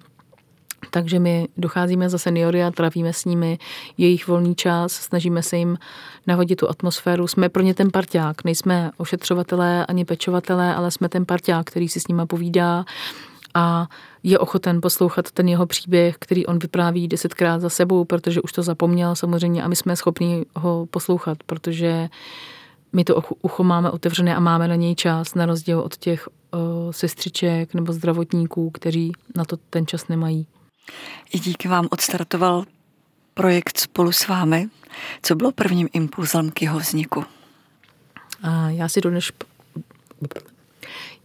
takže 0.95 1.19
my 1.19 1.47
docházíme 1.57 2.09
za 2.09 2.17
seniory 2.17 2.63
a 2.63 2.71
travíme 2.71 3.13
s 3.13 3.25
nimi 3.25 3.59
jejich 3.97 4.27
volný 4.27 4.55
čas, 4.55 4.91
snažíme 4.91 5.43
se 5.43 5.57
jim 5.57 5.77
navodit 6.27 6.59
tu 6.59 6.69
atmosféru. 6.69 7.27
Jsme 7.27 7.49
pro 7.49 7.63
ně 7.63 7.73
ten 7.73 7.91
parťák, 7.91 8.43
nejsme 8.43 8.91
ošetřovatelé 8.97 9.85
ani 9.85 10.05
pečovatelé, 10.05 10.75
ale 10.75 10.91
jsme 10.91 11.09
ten 11.09 11.25
parťák, 11.25 11.65
který 11.65 11.89
si 11.89 11.99
s 11.99 12.07
nima 12.07 12.25
povídá 12.25 12.85
a 13.53 13.87
je 14.23 14.39
ochoten 14.39 14.81
poslouchat 14.81 15.31
ten 15.31 15.47
jeho 15.47 15.65
příběh, 15.65 16.15
který 16.19 16.45
on 16.45 16.59
vypráví 16.59 17.07
desetkrát 17.07 17.61
za 17.61 17.69
sebou, 17.69 18.05
protože 18.05 18.41
už 18.41 18.51
to 18.51 18.63
zapomněl 18.63 19.15
samozřejmě 19.15 19.63
a 19.63 19.67
my 19.67 19.75
jsme 19.75 19.95
schopni 19.95 20.45
ho 20.55 20.85
poslouchat, 20.85 21.37
protože 21.45 22.09
my 22.93 23.03
to 23.03 23.21
ucho 23.41 23.63
máme 23.63 23.91
otevřené 23.91 24.35
a 24.35 24.39
máme 24.39 24.67
na 24.67 24.75
něj 24.75 24.95
čas, 24.95 25.35
na 25.35 25.45
rozdíl 25.45 25.79
od 25.79 25.97
těch 25.97 26.27
uh, 26.27 26.91
sestřiček 26.91 27.73
nebo 27.73 27.93
zdravotníků, 27.93 28.69
kteří 28.69 29.11
na 29.35 29.45
to 29.45 29.57
ten 29.69 29.87
čas 29.87 30.07
nemají. 30.07 30.47
I 31.33 31.39
díky 31.39 31.67
vám 31.67 31.88
odstartoval 31.91 32.65
projekt 33.33 33.77
spolu 33.77 34.11
s 34.11 34.27
vámi. 34.27 34.67
Co 35.21 35.36
bylo 35.36 35.51
prvním 35.51 35.89
impulzem 35.93 36.51
k 36.51 36.61
jeho 36.61 36.79
vzniku? 36.79 37.25
A 38.43 38.69
já 38.69 38.89
si 38.89 39.01
dodnes 39.01 39.31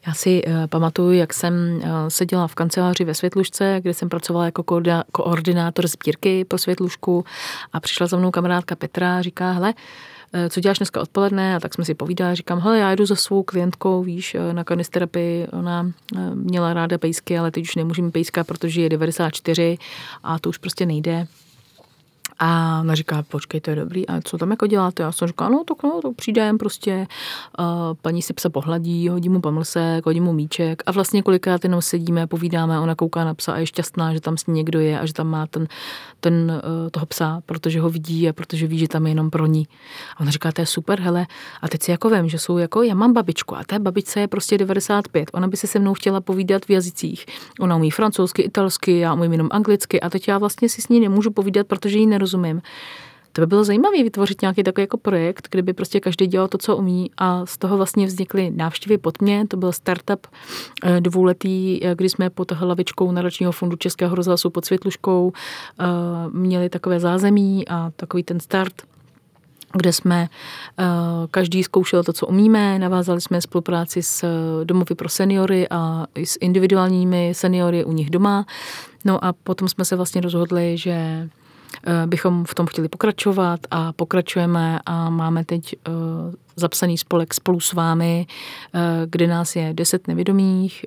já 0.07 0.15
si 0.15 0.45
uh, 0.45 0.67
pamatuju, 0.67 1.13
jak 1.13 1.35
jsem 1.35 1.55
uh, 1.55 1.83
seděla 2.09 2.49
v 2.49 2.55
kanceláři 2.55 3.05
ve 3.05 3.15
Světlušce, 3.15 3.79
kde 3.81 3.95
jsem 3.95 4.09
pracovala 4.09 4.45
jako 4.45 4.65
koordinátor 5.13 5.89
sbírky 5.89 6.45
po 6.45 6.59
Světlušku 6.59 7.25
a 7.73 7.81
přišla 7.81 8.07
za 8.07 8.17
mnou 8.17 8.31
kamarádka 8.31 8.77
Petra 8.77 9.19
a 9.19 9.23
říká, 9.23 9.53
hele, 9.53 9.75
Eh, 9.75 10.20
co 10.49 10.61
děláš 10.61 10.79
dneska 10.79 11.01
odpoledne? 11.01 11.57
A 11.57 11.61
tak 11.61 11.75
jsme 11.75 11.85
si 11.85 11.95
povídali, 11.95 12.37
říkám, 12.37 12.61
hele, 12.61 12.79
já 12.79 12.95
jdu 12.95 13.07
za 13.07 13.17
svou 13.17 13.43
klientkou, 13.43 14.03
víš, 14.03 14.35
eh, 14.35 14.53
na 14.53 14.65
kanisterapii, 14.65 15.47
ona 15.47 15.93
eh, 16.17 16.35
měla 16.35 16.75
ráda 16.75 16.99
pejsky, 16.99 17.39
ale 17.39 17.51
teď 17.51 17.65
už 17.65 17.77
nemůže 17.77 18.03
mít 18.03 18.11
pejska, 18.11 18.45
protože 18.45 18.83
je 18.83 18.89
94 18.89 19.79
a 20.23 20.39
to 20.39 20.49
už 20.49 20.59
prostě 20.59 20.87
nejde. 20.87 21.27
A 22.43 22.81
ona 22.81 22.95
říká, 22.95 23.23
počkej, 23.23 23.61
to 23.61 23.71
je 23.71 23.77
dobrý, 23.77 24.09
a 24.09 24.21
co 24.21 24.39
tam 24.39 24.51
jako 24.51 24.67
děláte? 24.67 25.03
Já 25.03 25.13
jsem 25.13 25.29
říkala, 25.29 25.51
no 25.51 25.65
tak 25.65 25.83
no, 25.83 26.01
to 26.03 26.13
přijdem 26.13 26.59
prostě, 26.59 27.07
uh, 27.59 27.65
paní 28.03 28.23
si 28.23 28.33
psa 28.33 28.51
pohladí, 28.51 29.09
hodí 29.09 29.29
mu 29.29 29.41
pamlsek, 29.41 30.07
hodí 30.07 30.21
mu 30.21 30.33
míček 30.33 30.83
a 30.87 30.93
vlastně 30.93 31.23
kolikrát 31.23 31.65
jenom 31.65 31.83
sedíme, 31.83 32.27
povídáme, 32.27 32.81
ona 32.81 32.95
kouká 32.95 33.25
na 33.25 33.35
psa 33.35 33.53
a 33.53 33.59
je 33.59 33.67
šťastná, 33.67 34.15
že 34.15 34.21
tam 34.21 34.37
s 34.37 34.47
ní 34.47 34.55
někdo 34.55 34.81
je 34.81 35.01
a 35.01 35.07
že 35.07 35.13
tam 35.13 35.27
má 35.27 35.47
ten, 35.47 35.69
ten 36.21 36.61
uh, 36.65 36.91
toho 36.91 37.07
psa, 37.07 37.43
protože 37.47 37.81
ho 37.81 37.91
vidí 37.91 38.29
a 38.29 38.33
protože 38.33 38.67
ví, 38.67 38.79
že 38.79 38.89
tam 38.89 39.07
je 39.07 39.11
jenom 39.11 39.31
pro 39.31 39.47
ní. 39.47 39.67
A 40.17 40.21
ona 40.21 40.31
říká, 40.31 40.53
to 40.53 40.61
je 40.61 40.67
super, 40.67 41.01
hele, 41.01 41.27
a 41.63 41.69
teď 41.69 41.83
si 41.83 41.91
jako 41.91 42.11
vím, 42.11 42.29
že 42.29 42.39
jsou 42.39 42.59
jako, 42.59 42.83
já 42.83 42.95
mám 42.95 43.13
babičku 43.13 43.57
a 43.57 43.65
té 43.65 43.79
babičce 43.79 44.21
je 44.21 44.29
prostě 44.29 44.59
95, 44.59 45.31
ona 45.33 45.49
by 45.49 45.57
se 45.57 45.67
se 45.67 45.79
mnou 45.79 45.95
chtěla 45.95 46.21
povídat 46.21 46.65
v 46.65 46.71
jazycích. 46.71 47.27
Ona 47.61 47.77
umí 47.77 47.91
francouzsky, 47.91 48.43
italsky, 48.43 48.99
já 48.99 49.15
umím 49.15 49.33
jenom 49.33 49.49
anglicky 49.51 50.01
a 50.01 50.11
teď 50.11 50.29
já 50.29 50.39
vlastně 50.39 50.69
si 50.69 50.83
s 50.83 50.89
ní 50.89 51.01
nemůžu 51.01 51.31
povídat, 51.31 51.67
protože 51.67 51.99
jí 51.99 52.07
nerozumím 52.07 52.30
rozumím. 52.31 52.63
To 53.33 53.41
by 53.41 53.47
bylo 53.47 53.65
zajímavé 53.65 54.03
vytvořit 54.03 54.43
nějaký 54.43 54.63
takový 54.63 54.83
jako 54.83 54.97
projekt, 54.97 55.49
kdyby 55.51 55.73
prostě 55.73 56.01
každý 56.01 56.27
dělal 56.27 56.49
to, 56.49 56.59
co 56.59 56.77
umí 56.77 57.11
a 57.17 57.47
z 57.47 57.59
toho 57.59 57.77
vlastně 57.77 58.07
vznikly 58.07 58.51
návštěvy 58.51 58.99
pod 58.99 59.23
mě. 59.23 59.47
To 59.49 59.57
byl 59.57 59.73
startup 59.73 60.27
eh, 60.85 61.01
dvouletý, 61.01 61.85
eh, 61.85 61.95
kdy 61.95 62.09
jsme 62.09 62.31
pod 62.31 62.53
hlavičkou 62.53 63.13
Nadačního 63.13 63.53
fondu 63.53 63.77
Českého 63.77 64.17
rozhlasu 64.17 64.51
pod 64.51 64.65
Světluškou 64.65 65.33
eh, 65.33 65.85
měli 66.33 66.69
takové 66.69 67.01
zázemí 67.01 67.69
a 67.69 67.91
takový 67.97 68.23
ten 68.23 68.41
start 68.41 68.75
kde 69.73 69.93
jsme 69.93 70.29
každý 71.31 71.63
zkoušel 71.63 72.05
to, 72.05 72.13
co 72.13 72.27
umíme, 72.27 72.79
navázali 72.79 73.21
jsme 73.21 73.41
spolupráci 73.41 74.03
s 74.03 74.25
domovy 74.65 74.95
pro 74.95 75.09
seniory 75.09 75.67
a 75.71 76.07
s 76.15 76.39
individuálními 76.41 77.33
seniory 77.35 77.85
u 77.85 77.93
nich 77.93 78.11
doma. 78.11 78.47
No 79.05 79.25
a 79.25 79.33
potom 79.33 79.69
jsme 79.69 79.85
se 79.85 79.97
vlastně 79.97 80.21
rozhodli, 80.21 80.79
že 80.79 81.29
bychom 82.07 82.45
v 82.45 82.55
tom 82.55 82.67
chtěli 82.67 82.89
pokračovat 82.89 83.61
a 83.71 83.93
pokračujeme 83.93 84.81
a 84.87 85.11
máme 85.11 85.45
teď 85.45 85.75
eh, 85.75 85.91
zapsaný 86.57 86.99
spolek 86.99 87.35
spolu 87.35 87.61
s 87.61 87.73
vámi, 87.73 88.27
eh, 88.75 88.79
kde 89.07 89.27
nás 89.27 89.57
je 89.57 89.71
deset 89.75 90.09
nevědomých, 90.09 90.87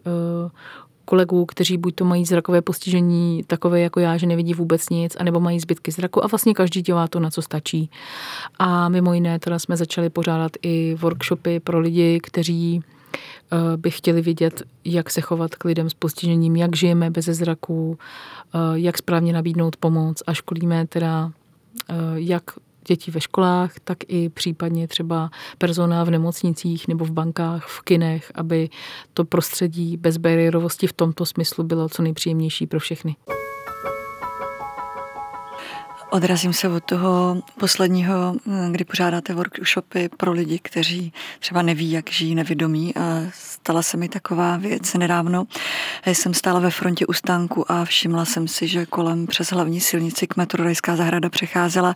kolegů, 1.05 1.45
kteří 1.45 1.77
buď 1.77 1.95
to 1.95 2.05
mají 2.05 2.25
zrakové 2.25 2.61
postižení 2.61 3.43
takové 3.47 3.79
jako 3.79 3.99
já, 3.99 4.17
že 4.17 4.27
nevidí 4.27 4.53
vůbec 4.53 4.89
nic, 4.89 5.15
anebo 5.19 5.39
mají 5.39 5.59
zbytky 5.59 5.91
zraku 5.91 6.23
a 6.23 6.27
vlastně 6.27 6.53
každý 6.53 6.81
dělá 6.81 7.07
to, 7.07 7.19
na 7.19 7.29
co 7.29 7.41
stačí. 7.41 7.89
A 8.59 8.89
mimo 8.89 9.13
jiné 9.13 9.39
teda 9.39 9.59
jsme 9.59 9.77
začali 9.77 10.09
pořádat 10.09 10.51
i 10.61 10.95
workshopy 10.99 11.59
pro 11.59 11.79
lidi, 11.79 12.19
kteří 12.23 12.83
Eh, 12.83 13.02
by 13.75 13.91
chtěli 13.91 14.21
vědět, 14.21 14.63
jak 14.85 15.09
se 15.09 15.21
chovat 15.21 15.55
k 15.55 15.65
lidem 15.65 15.89
s 15.89 15.93
postižením, 15.93 16.55
jak 16.55 16.75
žijeme 16.75 17.09
bez 17.09 17.25
zraku, 17.25 17.97
eh, 18.55 18.57
jak 18.73 18.97
správně 18.97 19.33
nabídnout 19.33 19.77
pomoc 19.77 20.23
a 20.27 20.33
školíme 20.33 20.87
teda 20.87 21.31
eh, 21.89 21.93
jak 22.13 22.43
děti 22.87 23.11
ve 23.11 23.21
školách, 23.21 23.73
tak 23.83 23.97
i 24.07 24.29
případně 24.29 24.87
třeba 24.87 25.29
personál 25.57 26.05
v 26.05 26.11
nemocnicích 26.11 26.87
nebo 26.87 27.05
v 27.05 27.11
bankách, 27.11 27.67
v 27.67 27.81
kinech, 27.81 28.31
aby 28.35 28.69
to 29.13 29.25
prostředí 29.25 29.97
bezbariérovosti 29.97 30.87
v 30.87 30.93
tomto 30.93 31.25
smyslu 31.25 31.63
bylo 31.63 31.89
co 31.89 32.01
nejpříjemnější 32.01 32.67
pro 32.67 32.79
všechny. 32.79 33.15
Odrazím 36.13 36.53
se 36.53 36.69
od 36.69 36.83
toho 36.83 37.41
posledního, 37.59 38.35
kdy 38.71 38.83
pořádáte 38.83 39.33
workshopy 39.33 40.09
pro 40.17 40.31
lidi, 40.31 40.59
kteří 40.59 41.13
třeba 41.39 41.61
neví, 41.61 41.91
jak 41.91 42.11
žijí 42.11 42.35
nevědomí. 42.35 42.95
A 42.95 43.21
stala 43.33 43.81
se 43.81 43.97
mi 43.97 44.09
taková 44.09 44.57
věc 44.57 44.93
nedávno. 44.93 45.45
Jsem 46.05 46.33
stála 46.33 46.59
ve 46.59 46.69
frontě 46.69 47.05
u 47.05 47.13
stánku 47.13 47.71
a 47.71 47.85
všimla 47.85 48.25
jsem 48.25 48.47
si, 48.47 48.67
že 48.67 48.85
kolem 48.85 49.27
přes 49.27 49.51
hlavní 49.51 49.81
silnici 49.81 50.27
k 50.27 50.37
metru 50.37 50.63
Rajská 50.63 50.95
zahrada 50.95 51.29
přecházela 51.29 51.95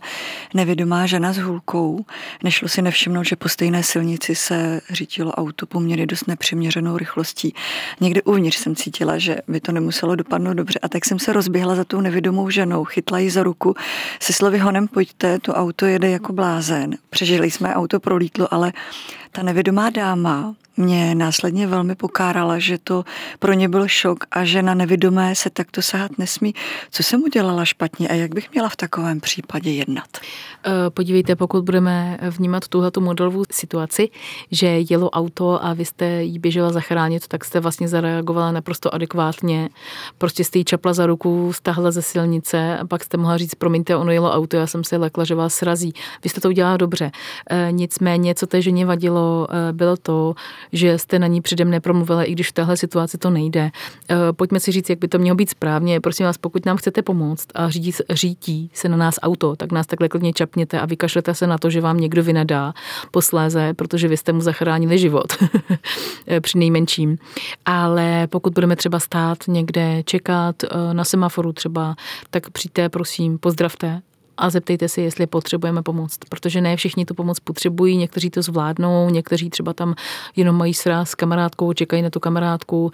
nevědomá 0.54 1.06
žena 1.06 1.32
s 1.32 1.36
hůlkou. 1.36 2.04
Nešlo 2.42 2.68
si 2.68 2.82
nevšimnout, 2.82 3.26
že 3.26 3.36
po 3.36 3.48
stejné 3.48 3.82
silnici 3.82 4.34
se 4.34 4.80
řítilo 4.90 5.32
auto 5.32 5.66
poměrně 5.66 6.06
dost 6.06 6.28
nepřiměřenou 6.28 6.96
rychlostí. 6.96 7.54
Někde 8.00 8.22
uvnitř 8.22 8.56
jsem 8.56 8.76
cítila, 8.76 9.18
že 9.18 9.36
by 9.48 9.60
to 9.60 9.72
nemuselo 9.72 10.16
dopadnout 10.16 10.54
dobře 10.54 10.78
a 10.78 10.88
tak 10.88 11.04
jsem 11.04 11.18
se 11.18 11.32
rozběhla 11.32 11.74
za 11.74 11.84
tou 11.84 12.00
nevědomou 12.00 12.50
ženou, 12.50 12.84
chytla 12.84 13.18
ji 13.18 13.30
za 13.30 13.42
ruku 13.42 13.74
se 14.20 14.32
slovy 14.32 14.58
honem 14.58 14.88
pojďte, 14.88 15.38
to 15.38 15.54
auto 15.54 15.86
jede 15.86 16.10
jako 16.10 16.32
blázen. 16.32 16.96
Přežili 17.10 17.50
jsme, 17.50 17.74
auto 17.74 18.00
prolítlo, 18.00 18.54
ale 18.54 18.72
ta 19.32 19.42
nevědomá 19.42 19.90
dáma 19.90 20.54
mě 20.78 21.14
následně 21.14 21.66
velmi 21.66 21.94
pokárala, 21.94 22.58
že 22.58 22.78
to 22.78 23.04
pro 23.38 23.52
ně 23.52 23.68
byl 23.68 23.88
šok 23.88 24.24
a 24.30 24.44
že 24.44 24.62
na 24.62 24.74
nevědomé 24.74 25.34
se 25.34 25.50
takto 25.50 25.82
sahat 25.82 26.18
nesmí. 26.18 26.54
Co 26.90 27.02
jsem 27.02 27.22
udělala 27.22 27.64
špatně 27.64 28.08
a 28.08 28.14
jak 28.14 28.34
bych 28.34 28.52
měla 28.52 28.68
v 28.68 28.76
takovém 28.76 29.20
případě 29.20 29.70
jednat? 29.70 30.08
Eh, 30.66 30.90
podívejte, 30.90 31.36
pokud 31.36 31.64
budeme 31.64 32.18
vnímat 32.30 32.68
tuhle 32.68 32.90
modelovou 33.00 33.44
situaci, 33.50 34.08
že 34.50 34.66
jelo 34.66 35.10
auto 35.10 35.64
a 35.64 35.74
vy 35.74 35.84
jste 35.84 36.22
jí 36.22 36.38
běžela 36.38 36.72
zachránit, 36.72 37.28
tak 37.28 37.44
jste 37.44 37.60
vlastně 37.60 37.88
zareagovala 37.88 38.52
naprosto 38.52 38.94
adekvátně. 38.94 39.68
Prostě 40.18 40.44
jste 40.44 40.58
jí 40.58 40.64
čapla 40.64 40.92
za 40.92 41.06
ruku, 41.06 41.52
stáhla 41.52 41.90
ze 41.90 42.02
silnice 42.02 42.78
a 42.78 42.86
pak 42.86 43.04
jste 43.04 43.16
mohla 43.16 43.36
říct, 43.38 43.54
promiňte, 43.54 43.96
ono 43.96 44.12
jelo 44.12 44.32
auto, 44.32 44.56
já 44.56 44.66
jsem 44.66 44.84
se 44.84 44.96
lekla, 44.96 45.24
že 45.24 45.34
vás 45.34 45.54
srazí. 45.54 45.92
Vy 46.24 46.30
jste 46.30 46.40
to 46.40 46.48
udělala 46.48 46.76
dobře. 46.76 47.10
Eh, 47.50 47.68
nicméně, 47.70 48.34
co 48.34 48.46
té 48.46 48.62
ženě 48.62 48.86
vadilo, 48.86 49.17
stalo, 49.18 49.46
eh, 49.50 49.72
bylo 49.72 49.96
to, 49.96 50.34
že 50.72 50.98
jste 50.98 51.18
na 51.18 51.26
ní 51.26 51.40
předem 51.40 51.70
nepromluvila, 51.70 52.24
i 52.24 52.32
když 52.32 52.48
v 52.48 52.52
téhle 52.52 52.76
situaci 52.76 53.18
to 53.18 53.30
nejde. 53.30 53.70
Eh, 54.10 54.16
pojďme 54.32 54.60
si 54.60 54.72
říct, 54.72 54.90
jak 54.90 54.98
by 54.98 55.08
to 55.08 55.18
mělo 55.18 55.36
být 55.36 55.50
správně. 55.50 56.00
Prosím 56.00 56.26
vás, 56.26 56.38
pokud 56.38 56.66
nám 56.66 56.76
chcete 56.76 57.02
pomoct 57.02 57.48
a 57.54 57.70
řídí, 57.70 57.92
řídí 58.10 58.70
se 58.74 58.88
na 58.88 58.96
nás 58.96 59.14
auto, 59.22 59.56
tak 59.56 59.72
nás 59.72 59.86
takhle 59.86 60.08
klidně 60.08 60.32
čapněte 60.32 60.80
a 60.80 60.86
vykašlete 60.86 61.34
se 61.34 61.46
na 61.46 61.58
to, 61.58 61.70
že 61.70 61.80
vám 61.80 62.00
někdo 62.00 62.22
vynadá 62.22 62.72
posléze, 63.10 63.74
protože 63.74 64.08
vy 64.08 64.16
jste 64.16 64.32
mu 64.32 64.40
zachránili 64.40 64.98
život 64.98 65.26
při 66.40 66.58
nejmenším. 66.58 67.18
Ale 67.64 68.26
pokud 68.26 68.52
budeme 68.52 68.76
třeba 68.76 68.98
stát 68.98 69.38
někde, 69.48 70.02
čekat 70.02 70.56
na 70.92 71.04
semaforu 71.04 71.52
třeba, 71.52 71.96
tak 72.30 72.50
přijďte, 72.50 72.88
prosím, 72.88 73.38
pozdravte 73.38 74.02
a 74.38 74.50
zeptejte 74.50 74.88
si, 74.88 75.00
jestli 75.00 75.26
potřebujeme 75.26 75.82
pomoc, 75.82 76.16
protože 76.28 76.60
ne 76.60 76.76
všichni 76.76 77.04
tu 77.04 77.14
pomoc 77.14 77.40
potřebují, 77.40 77.96
někteří 77.96 78.30
to 78.30 78.42
zvládnou, 78.42 79.10
někteří 79.10 79.50
třeba 79.50 79.72
tam 79.72 79.94
jenom 80.36 80.56
mají 80.56 80.74
sraz 80.74 81.10
s 81.10 81.14
kamarádkou, 81.14 81.72
čekají 81.72 82.02
na 82.02 82.10
tu 82.10 82.20
kamarádku. 82.20 82.92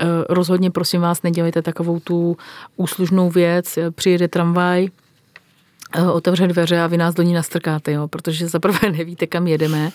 Eh, 0.00 0.06
rozhodně 0.28 0.70
prosím 0.70 1.00
vás, 1.00 1.22
nedělejte 1.22 1.62
takovou 1.62 2.00
tu 2.00 2.36
úslužnou 2.76 3.30
věc, 3.30 3.78
přijede 3.94 4.28
tramvaj, 4.28 4.88
Eh, 4.88 5.01
otevře 6.12 6.46
dveře 6.46 6.80
a 6.80 6.86
vy 6.86 6.96
nás 6.96 7.14
do 7.14 7.22
ní 7.22 7.32
nastrkáte, 7.32 7.92
jo, 7.92 8.08
protože 8.08 8.48
za 8.48 8.58
prvé 8.58 8.92
nevíte, 8.92 9.26
kam 9.26 9.46
jedeme. 9.46 9.90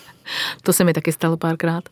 To 0.62 0.72
se 0.72 0.84
mi 0.84 0.92
taky 0.92 1.12
stalo 1.12 1.36
párkrát. 1.36 1.88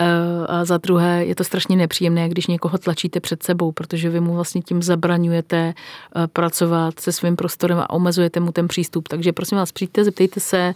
Eh, 0.00 0.06
a 0.48 0.64
za 0.64 0.78
druhé 0.78 1.24
je 1.24 1.34
to 1.34 1.44
strašně 1.44 1.76
nepříjemné, 1.76 2.28
když 2.28 2.46
někoho 2.46 2.78
tlačíte 2.78 3.20
před 3.20 3.42
sebou, 3.42 3.72
protože 3.72 4.10
vy 4.10 4.20
mu 4.20 4.34
vlastně 4.34 4.62
tím 4.62 4.82
zabraňujete 4.82 5.74
eh, 6.16 6.26
pracovat 6.26 7.00
se 7.00 7.12
svým 7.12 7.36
prostorem 7.36 7.78
a 7.78 7.90
omezujete 7.90 8.40
mu 8.40 8.52
ten 8.52 8.68
přístup. 8.68 9.08
Takže 9.08 9.32
prosím 9.32 9.58
vás, 9.58 9.72
přijďte, 9.72 10.04
zeptejte 10.04 10.40
se, 10.40 10.74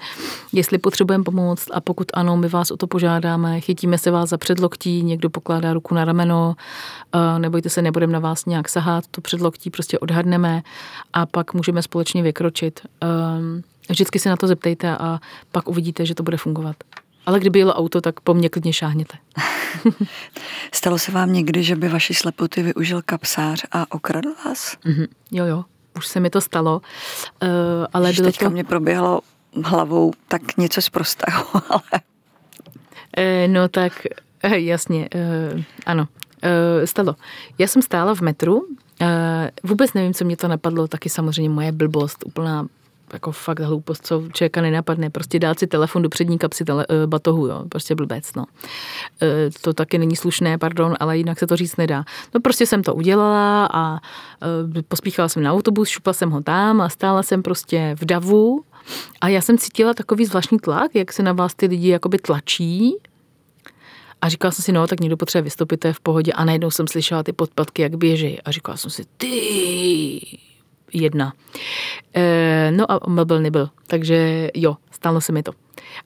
jestli 0.52 0.78
potřebujeme 0.78 1.24
pomoct 1.24 1.68
a 1.72 1.80
pokud 1.80 2.06
ano, 2.14 2.36
my 2.36 2.48
vás 2.48 2.70
o 2.70 2.76
to 2.76 2.86
požádáme, 2.86 3.60
chytíme 3.60 3.98
se 3.98 4.10
vás 4.10 4.28
za 4.28 4.38
předloktí, 4.38 5.02
někdo 5.02 5.30
pokládá 5.30 5.72
ruku 5.72 5.94
na 5.94 6.04
rameno, 6.04 6.54
nebojte 7.38 7.68
se, 7.68 7.82
nebudeme 7.82 8.12
na 8.12 8.18
vás 8.18 8.46
nějak 8.46 8.68
sahat, 8.68 9.04
to 9.10 9.20
předloktí 9.20 9.70
prostě 9.70 9.98
odhadneme 9.98 10.62
a 11.12 11.26
pak 11.26 11.54
můžeme 11.54 11.82
společně 11.82 12.22
vykročit 12.22 12.65
řešit. 12.66 12.80
Ehm, 13.00 13.62
vždycky 13.88 14.18
se 14.18 14.28
na 14.28 14.36
to 14.36 14.46
zeptejte 14.46 14.96
a 14.98 15.20
pak 15.52 15.68
uvidíte, 15.68 16.06
že 16.06 16.14
to 16.14 16.22
bude 16.22 16.36
fungovat. 16.36 16.76
Ale 17.26 17.40
kdyby 17.40 17.58
jelo 17.58 17.74
auto, 17.74 18.00
tak 18.00 18.20
po 18.20 18.34
mně 18.34 18.48
klidně 18.48 18.72
šáhněte. 18.72 19.18
Stalo 20.72 20.98
se 20.98 21.12
vám 21.12 21.32
někdy, 21.32 21.62
že 21.62 21.76
by 21.76 21.88
vaši 21.88 22.14
slepoty 22.14 22.62
využil 22.62 23.02
kapsář 23.02 23.64
a 23.72 23.86
okradl 23.90 24.30
vás? 24.44 24.76
Mm-hmm. 24.84 25.06
Jo, 25.30 25.44
jo, 25.44 25.64
už 25.96 26.06
se 26.06 26.20
mi 26.20 26.30
to 26.30 26.40
stalo. 26.40 26.80
Uh, 27.42 27.48
ale 27.92 28.12
bylo 28.12 28.26
teďka 28.26 28.46
to... 28.46 28.50
mě 28.50 28.64
proběhlo 28.64 29.20
hlavou 29.64 30.12
tak 30.28 30.56
něco 30.56 30.82
z 30.82 30.88
prostého, 30.88 31.44
ale... 31.70 32.00
Uh, 33.18 33.52
no 33.52 33.68
tak, 33.68 34.06
uh, 34.44 34.52
jasně, 34.52 35.08
uh, 35.54 35.62
ano, 35.86 36.08
uh, 36.44 36.84
stalo. 36.84 37.16
Já 37.58 37.66
jsem 37.66 37.82
stála 37.82 38.14
v 38.14 38.20
metru 38.20 38.66
vůbec 39.62 39.94
nevím, 39.94 40.14
co 40.14 40.24
mě 40.24 40.36
to 40.36 40.49
napadlo, 40.49 40.88
taky 40.88 41.09
samozřejmě 41.09 41.51
moje 41.51 41.72
blbost, 41.72 42.24
úplná 42.26 42.66
jako 43.12 43.32
fakt 43.32 43.61
hloupost, 43.61 44.07
co 44.07 44.22
člověka 44.32 44.61
nenapadne, 44.61 45.11
prostě 45.11 45.38
dát 45.38 45.59
si 45.59 45.66
telefon 45.66 46.03
do 46.03 46.09
přední 46.09 46.38
kapsy 46.38 46.64
tele, 46.64 46.86
uh, 46.86 47.07
batohu, 47.07 47.47
jo, 47.47 47.64
prostě 47.68 47.94
blbec, 47.94 48.34
no. 48.34 48.44
Uh, 49.22 49.28
to 49.61 49.72
taky 49.72 49.99
není 49.99 50.16
slušné, 50.16 50.59
pardon, 50.59 50.94
ale 51.01 51.18
jinak 51.18 51.38
se 51.38 51.47
to 51.47 51.57
říct 51.57 51.76
nedá. 51.76 52.05
No 52.34 52.40
prostě 52.40 52.66
jsem 52.66 52.82
to 52.82 52.94
udělala 52.94 53.66
a 53.72 53.92
uh, 53.92 53.99
pospíchala 54.88 55.28
jsem 55.28 55.42
na 55.42 55.53
autobus, 55.53 55.88
šupla 55.88 56.12
jsem 56.12 56.30
ho 56.30 56.40
tam 56.40 56.80
a 56.80 56.88
stála 56.88 57.22
jsem 57.22 57.42
prostě 57.42 57.97
v 58.01 58.05
davu 58.05 58.64
a 59.20 59.28
já 59.28 59.40
jsem 59.40 59.59
cítila 59.59 59.94
takový 59.94 60.24
zvláštní 60.24 60.59
tlak, 60.59 60.94
jak 60.94 61.12
se 61.12 61.22
na 61.22 61.32
vás 61.32 61.55
ty 61.55 61.66
lidi 61.66 61.88
jakoby 61.88 62.18
tlačí, 62.18 62.97
a 64.26 64.28
říkala 64.28 64.52
jsem 64.52 64.62
si, 64.62 64.72
no, 64.72 64.86
tak 64.86 65.00
někdo 65.00 65.16
potřebuje 65.16 65.42
vystoupit, 65.42 65.76
to 65.76 65.86
je 65.86 65.92
v 65.92 66.00
pohodě. 66.00 66.32
A 66.32 66.44
najednou 66.44 66.70
jsem 66.70 66.86
slyšela 66.86 67.22
ty 67.22 67.32
podpadky, 67.32 67.82
jak 67.82 67.96
běží. 67.96 68.42
A 68.42 68.50
říkala 68.50 68.76
jsem 68.76 68.90
si, 68.90 69.04
ty 69.16 70.20
jedna. 70.92 71.32
E, 72.14 72.70
no 72.70 72.92
a 72.92 73.00
mobil 73.08 73.40
nebyl, 73.40 73.70
takže 73.86 74.50
jo, 74.54 74.76
stalo 74.90 75.20
se 75.20 75.32
mi 75.32 75.42
to. 75.42 75.52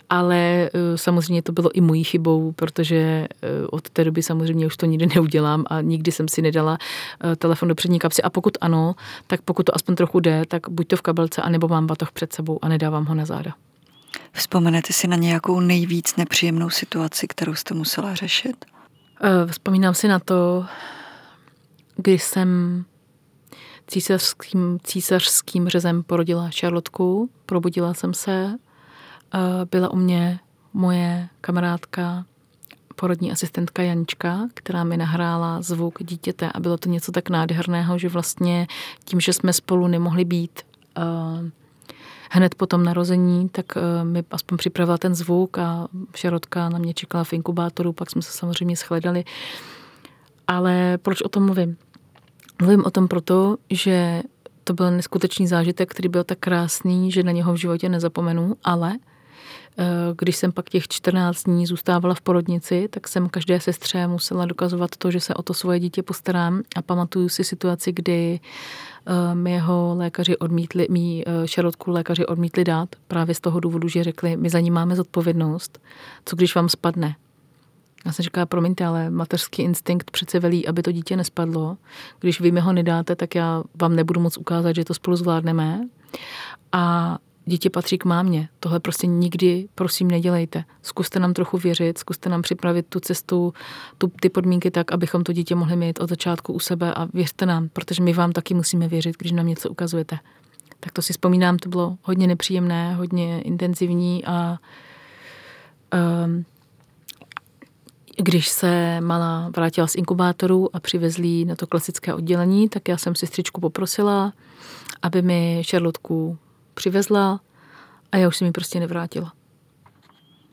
Ale 0.08 0.36
e, 0.36 0.70
samozřejmě 0.96 1.42
to 1.42 1.52
bylo 1.52 1.70
i 1.72 1.80
mojí 1.80 2.04
chybou, 2.04 2.52
protože 2.52 2.96
e, 2.96 3.28
od 3.70 3.90
té 3.90 4.04
doby 4.04 4.22
samozřejmě 4.22 4.66
už 4.66 4.76
to 4.76 4.86
nikdy 4.86 5.06
neudělám 5.14 5.64
a 5.66 5.80
nikdy 5.80 6.12
jsem 6.12 6.28
si 6.28 6.42
nedala 6.42 6.78
e, 7.32 7.36
telefon 7.36 7.68
do 7.68 7.74
přední 7.74 7.98
kapsy. 7.98 8.22
A 8.22 8.30
pokud 8.30 8.58
ano, 8.60 8.94
tak 9.26 9.42
pokud 9.42 9.62
to 9.62 9.74
aspoň 9.74 9.94
trochu 9.94 10.20
jde, 10.20 10.42
tak 10.48 10.68
buď 10.68 10.88
to 10.88 10.96
v 10.96 11.02
kabelce, 11.02 11.42
anebo 11.42 11.68
mám 11.68 11.86
batoh 11.86 12.12
před 12.12 12.32
sebou 12.32 12.58
a 12.62 12.68
nedávám 12.68 13.06
ho 13.06 13.14
na 13.14 13.24
záda. 13.24 13.54
Vzpomenete 14.32 14.92
si 14.92 15.08
na 15.08 15.16
nějakou 15.16 15.60
nejvíc 15.60 16.16
nepříjemnou 16.16 16.70
situaci, 16.70 17.28
kterou 17.28 17.54
jste 17.54 17.74
musela 17.74 18.14
řešit? 18.14 18.64
Eh, 19.22 19.46
vzpomínám 19.46 19.94
si 19.94 20.08
na 20.08 20.18
to, 20.18 20.66
když 21.96 22.22
jsem 22.22 22.84
císařským, 23.86 24.78
císařským 24.84 25.68
řezem 25.68 26.02
porodila 26.02 26.50
Charlotku, 26.60 27.30
probudila 27.46 27.94
jsem 27.94 28.14
se, 28.14 28.56
eh, 29.34 29.38
byla 29.70 29.90
u 29.90 29.96
mě 29.96 30.40
moje 30.72 31.28
kamarádka, 31.40 32.24
porodní 32.96 33.32
asistentka 33.32 33.82
Janička, 33.82 34.48
která 34.54 34.84
mi 34.84 34.96
nahrála 34.96 35.62
zvuk 35.62 36.02
dítěte 36.02 36.52
a 36.52 36.60
bylo 36.60 36.78
to 36.78 36.88
něco 36.88 37.12
tak 37.12 37.30
nádherného, 37.30 37.98
že 37.98 38.08
vlastně 38.08 38.66
tím, 39.04 39.20
že 39.20 39.32
jsme 39.32 39.52
spolu 39.52 39.86
nemohli 39.86 40.24
být 40.24 40.60
eh, 40.98 41.02
hned 42.30 42.54
po 42.54 42.66
tom 42.66 42.84
narození, 42.84 43.48
tak 43.48 43.66
eh, 43.76 44.04
mi 44.04 44.24
aspoň 44.30 44.58
připravila 44.58 44.98
ten 44.98 45.14
zvuk 45.14 45.58
a 45.58 45.88
Šarotka 46.14 46.68
na 46.68 46.78
mě 46.78 46.94
čekala 46.94 47.24
v 47.24 47.32
inkubátoru, 47.32 47.92
pak 47.92 48.10
jsme 48.10 48.22
se 48.22 48.32
samozřejmě 48.32 48.76
shledali. 48.76 49.24
Ale 50.46 50.98
proč 51.02 51.22
o 51.22 51.28
tom 51.28 51.44
mluvím? 51.44 51.76
Mluvím 52.60 52.84
o 52.84 52.90
tom 52.90 53.08
proto, 53.08 53.56
že 53.70 54.22
to 54.64 54.74
byl 54.74 54.90
neskutečný 54.90 55.46
zážitek, 55.46 55.90
který 55.90 56.08
byl 56.08 56.24
tak 56.24 56.38
krásný, 56.38 57.12
že 57.12 57.22
na 57.22 57.32
něho 57.32 57.52
v 57.52 57.56
životě 57.56 57.88
nezapomenu, 57.88 58.54
ale 58.64 58.92
když 60.16 60.36
jsem 60.36 60.52
pak 60.52 60.70
těch 60.70 60.88
14 60.88 61.42
dní 61.42 61.66
zůstávala 61.66 62.14
v 62.14 62.20
porodnici, 62.20 62.88
tak 62.90 63.08
jsem 63.08 63.28
každé 63.28 63.60
sestře 63.60 64.06
musela 64.06 64.46
dokazovat 64.46 64.90
to, 64.98 65.10
že 65.10 65.20
se 65.20 65.34
o 65.34 65.42
to 65.42 65.54
svoje 65.54 65.80
dítě 65.80 66.02
postarám 66.02 66.62
a 66.76 66.82
pamatuju 66.82 67.28
si 67.28 67.44
situaci, 67.44 67.92
kdy 67.92 68.40
Eh, 69.06 69.34
my 69.34 69.52
jeho 69.52 69.94
lékaři 69.98 70.36
odmítli, 70.38 70.86
mý 70.90 71.24
eh, 71.26 71.48
šarotku 71.48 71.90
lékaři 71.90 72.26
odmítli 72.26 72.64
dát 72.64 72.88
právě 73.08 73.34
z 73.34 73.40
toho 73.40 73.60
důvodu, 73.60 73.88
že 73.88 74.04
řekli, 74.04 74.36
my 74.36 74.50
za 74.50 74.60
ní 74.60 74.70
máme 74.70 74.96
zodpovědnost, 74.96 75.78
co 76.24 76.36
když 76.36 76.54
vám 76.54 76.68
spadne. 76.68 77.16
Já 78.06 78.12
jsem 78.12 78.22
říkala, 78.22 78.46
promiňte, 78.46 78.84
ale 78.84 79.10
mateřský 79.10 79.62
instinkt 79.62 80.10
přece 80.10 80.40
velí, 80.40 80.68
aby 80.68 80.82
to 80.82 80.92
dítě 80.92 81.16
nespadlo. 81.16 81.76
Když 82.20 82.40
vy 82.40 82.52
mi 82.52 82.60
ho 82.60 82.72
nedáte, 82.72 83.16
tak 83.16 83.34
já 83.34 83.62
vám 83.74 83.96
nebudu 83.96 84.20
moc 84.20 84.38
ukázat, 84.38 84.72
že 84.72 84.84
to 84.84 84.94
spolu 84.94 85.16
zvládneme. 85.16 85.80
A 86.72 87.18
dítě 87.44 87.70
patří 87.70 87.98
k 87.98 88.04
mámě. 88.04 88.48
Tohle 88.60 88.80
prostě 88.80 89.06
nikdy, 89.06 89.68
prosím, 89.74 90.10
nedělejte. 90.10 90.64
Zkuste 90.82 91.20
nám 91.20 91.34
trochu 91.34 91.58
věřit, 91.58 91.98
zkuste 91.98 92.28
nám 92.28 92.42
připravit 92.42 92.86
tu 92.88 93.00
cestu, 93.00 93.54
tu, 93.98 94.12
ty 94.20 94.28
podmínky 94.28 94.70
tak, 94.70 94.92
abychom 94.92 95.24
to 95.24 95.32
dítě 95.32 95.54
mohli 95.54 95.76
mít 95.76 96.00
od 96.00 96.08
začátku 96.08 96.52
u 96.52 96.58
sebe 96.58 96.94
a 96.94 97.08
věřte 97.14 97.46
nám, 97.46 97.68
protože 97.68 98.02
my 98.02 98.12
vám 98.12 98.32
taky 98.32 98.54
musíme 98.54 98.88
věřit, 98.88 99.16
když 99.18 99.32
nám 99.32 99.46
něco 99.46 99.70
ukazujete. 99.70 100.18
Tak 100.80 100.92
to 100.92 101.02
si 101.02 101.12
vzpomínám, 101.12 101.58
to 101.58 101.68
bylo 101.68 101.98
hodně 102.02 102.26
nepříjemné, 102.26 102.94
hodně 102.94 103.42
intenzivní 103.42 104.24
a 104.24 104.58
um, 106.24 106.44
když 108.16 108.48
se 108.48 109.00
malá 109.00 109.50
vrátila 109.56 109.86
z 109.86 109.94
inkubátoru 109.94 110.76
a 110.76 110.80
přivezli 110.80 111.44
na 111.44 111.56
to 111.56 111.66
klasické 111.66 112.14
oddělení, 112.14 112.68
tak 112.68 112.88
já 112.88 112.96
jsem 112.96 113.14
sestřičku 113.14 113.60
poprosila, 113.60 114.32
aby 115.02 115.22
mi 115.22 115.62
šarlotku 115.64 116.38
přivezla 116.80 117.40
a 118.12 118.16
já 118.16 118.28
už 118.28 118.36
jsem 118.36 118.46
ji 118.46 118.52
prostě 118.52 118.80
nevrátila. 118.80 119.32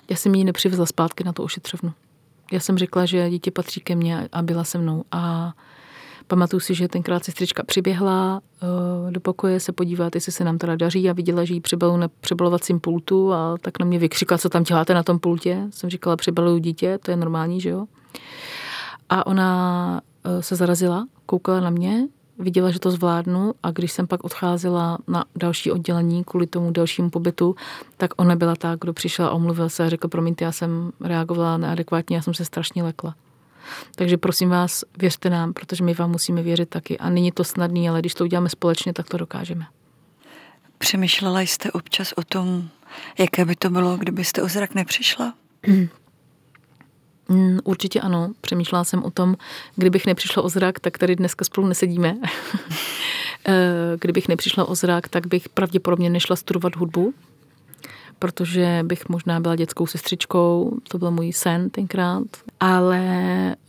Já 0.09 0.15
jsem 0.15 0.35
ji 0.35 0.43
nepřivezla 0.43 0.85
zpátky 0.85 1.23
na 1.23 1.33
to 1.33 1.43
ošetřovnu. 1.43 1.93
Já 2.51 2.59
jsem 2.59 2.77
řekla, 2.77 3.05
že 3.05 3.29
dítě 3.29 3.51
patří 3.51 3.81
ke 3.81 3.95
mně 3.95 4.29
a 4.31 4.41
byla 4.41 4.63
se 4.63 4.77
mnou. 4.77 5.03
A 5.11 5.53
pamatuju 6.27 6.59
si, 6.59 6.75
že 6.75 6.87
tenkrát 6.87 7.25
sestřička 7.25 7.63
přiběhla 7.63 8.41
uh, 8.61 9.11
do 9.11 9.19
pokoje 9.19 9.59
se 9.59 9.71
podívat, 9.71 10.15
jestli 10.15 10.31
se 10.31 10.43
nám 10.43 10.57
teda 10.57 10.75
daří 10.75 11.09
a 11.09 11.13
viděla, 11.13 11.45
že 11.45 11.53
ji 11.53 11.61
přebalu 11.61 11.97
na 11.97 12.07
přebalovacím 12.07 12.79
pultu 12.79 13.33
a 13.33 13.57
tak 13.61 13.79
na 13.79 13.85
mě 13.85 13.99
vykřikla, 13.99 14.37
co 14.37 14.49
tam 14.49 14.63
děláte 14.63 14.93
na 14.93 15.03
tom 15.03 15.19
pultě. 15.19 15.67
Jsem 15.69 15.89
říkala, 15.89 16.15
přebaluju 16.15 16.57
dítě, 16.57 16.99
to 17.01 17.11
je 17.11 17.17
normální, 17.17 17.61
že 17.61 17.69
jo? 17.69 17.85
A 19.09 19.27
ona 19.27 20.01
uh, 20.25 20.41
se 20.41 20.55
zarazila, 20.55 21.07
koukala 21.25 21.59
na 21.59 21.69
mě 21.69 22.07
viděla, 22.39 22.71
že 22.71 22.79
to 22.79 22.91
zvládnu 22.91 23.53
a 23.63 23.71
když 23.71 23.91
jsem 23.91 24.07
pak 24.07 24.23
odcházela 24.23 24.97
na 25.07 25.25
další 25.35 25.71
oddělení 25.71 26.23
kvůli 26.23 26.47
tomu 26.47 26.71
dalšímu 26.71 27.09
pobytu, 27.09 27.55
tak 27.97 28.11
ona 28.17 28.35
byla 28.35 28.55
ta, 28.55 28.75
kdo 28.81 28.93
přišla 28.93 29.27
a 29.27 29.31
omluvil 29.31 29.69
se 29.69 29.83
a 29.83 29.89
řekl, 29.89 30.07
promiňte, 30.07 30.45
já 30.45 30.51
jsem 30.51 30.91
reagovala 30.99 31.57
neadekvátně, 31.57 32.15
já 32.15 32.21
jsem 32.21 32.33
se 32.33 32.45
strašně 32.45 32.83
lekla. 32.83 33.15
Takže 33.95 34.17
prosím 34.17 34.49
vás, 34.49 34.83
věřte 34.97 35.29
nám, 35.29 35.53
protože 35.53 35.83
my 35.83 35.93
vám 35.93 36.11
musíme 36.11 36.43
věřit 36.43 36.69
taky. 36.69 36.97
A 36.97 37.09
není 37.09 37.31
to 37.31 37.43
snadné, 37.43 37.89
ale 37.89 37.99
když 37.99 38.13
to 38.13 38.23
uděláme 38.23 38.49
společně, 38.49 38.93
tak 38.93 39.09
to 39.09 39.17
dokážeme. 39.17 39.65
Přemýšlela 40.77 41.41
jste 41.41 41.71
občas 41.71 42.13
o 42.15 42.23
tom, 42.23 42.69
jaké 43.19 43.45
by 43.45 43.55
to 43.55 43.69
bylo, 43.69 43.97
kdybyste 43.97 44.41
o 44.41 44.47
zrak 44.47 44.75
nepřišla? 44.75 45.33
Mm, 47.29 47.59
určitě 47.63 48.01
ano. 48.01 48.29
Přemýšlela 48.41 48.83
jsem 48.83 49.03
o 49.03 49.11
tom, 49.11 49.35
kdybych 49.75 50.05
nepřišla 50.05 50.43
o 50.43 50.49
zrak, 50.49 50.79
tak 50.79 50.97
tady 50.97 51.15
dneska 51.15 51.45
spolu 51.45 51.67
nesedíme. 51.67 52.17
Eh, 53.49 53.97
kdybych 54.01 54.27
nepřišla 54.27 54.65
o 54.65 54.75
zrak, 54.75 55.07
tak 55.07 55.27
bych 55.27 55.49
pravděpodobně 55.49 56.09
nešla 56.09 56.35
studovat 56.35 56.75
hudbu, 56.75 57.13
protože 58.19 58.79
bych 58.83 59.09
možná 59.09 59.39
byla 59.39 59.55
dětskou 59.55 59.87
sestřičkou, 59.87 60.77
to 60.87 60.97
byl 60.97 61.11
můj 61.11 61.33
sen 61.33 61.69
tenkrát, 61.69 62.23
ale 62.59 63.01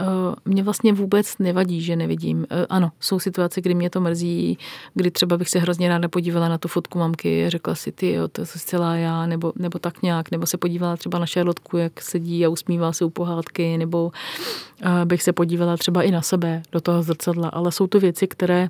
uh, 0.01 0.35
mě 0.45 0.63
vlastně 0.63 0.93
vůbec 0.93 1.39
nevadí, 1.39 1.81
že 1.81 1.97
nevidím. 1.97 2.39
Uh, 2.39 2.45
ano, 2.69 2.93
jsou 3.01 3.19
situace, 3.19 3.61
kdy 3.61 3.75
mě 3.75 3.91
to 3.91 4.01
mrzí, 4.01 4.59
kdy 4.95 5.11
třeba 5.11 5.37
bych 5.37 5.49
se 5.49 5.59
hrozně 5.59 5.89
ráda 5.89 6.09
podívala 6.09 6.49
na 6.49 6.59
tu 6.59 6.69
fotku 6.69 6.99
mamky 6.99 7.47
a 7.47 7.51
řekla 7.51 7.75
si, 7.75 7.93
ty 7.93 8.13
jo, 8.13 8.29
to 8.29 8.41
je 8.41 8.47
celá 8.47 8.97
já, 8.97 9.27
nebo, 9.27 9.53
nebo 9.57 9.79
tak 9.79 10.03
nějak, 10.03 10.31
nebo 10.31 10.47
se 10.47 10.57
podívala 10.57 10.97
třeba 10.97 11.19
na 11.19 11.27
Charlotku, 11.27 11.77
jak 11.77 12.01
sedí 12.03 12.47
a 12.47 12.49
usmívá 12.49 12.93
se 12.93 13.05
u 13.05 13.11
pohádky, 13.11 13.79
nebo 13.79 14.05
uh, 14.85 15.05
bych 15.05 15.23
se 15.23 15.33
podívala 15.33 15.77
třeba 15.77 16.03
i 16.03 16.11
na 16.11 16.23
sebe 16.23 16.63
do 16.73 16.81
toho 16.81 17.03
zrcadla, 17.03 17.49
ale 17.49 17.73
jsou 17.73 17.87
to 17.87 18.01
věci, 18.01 18.27
které 18.27 18.69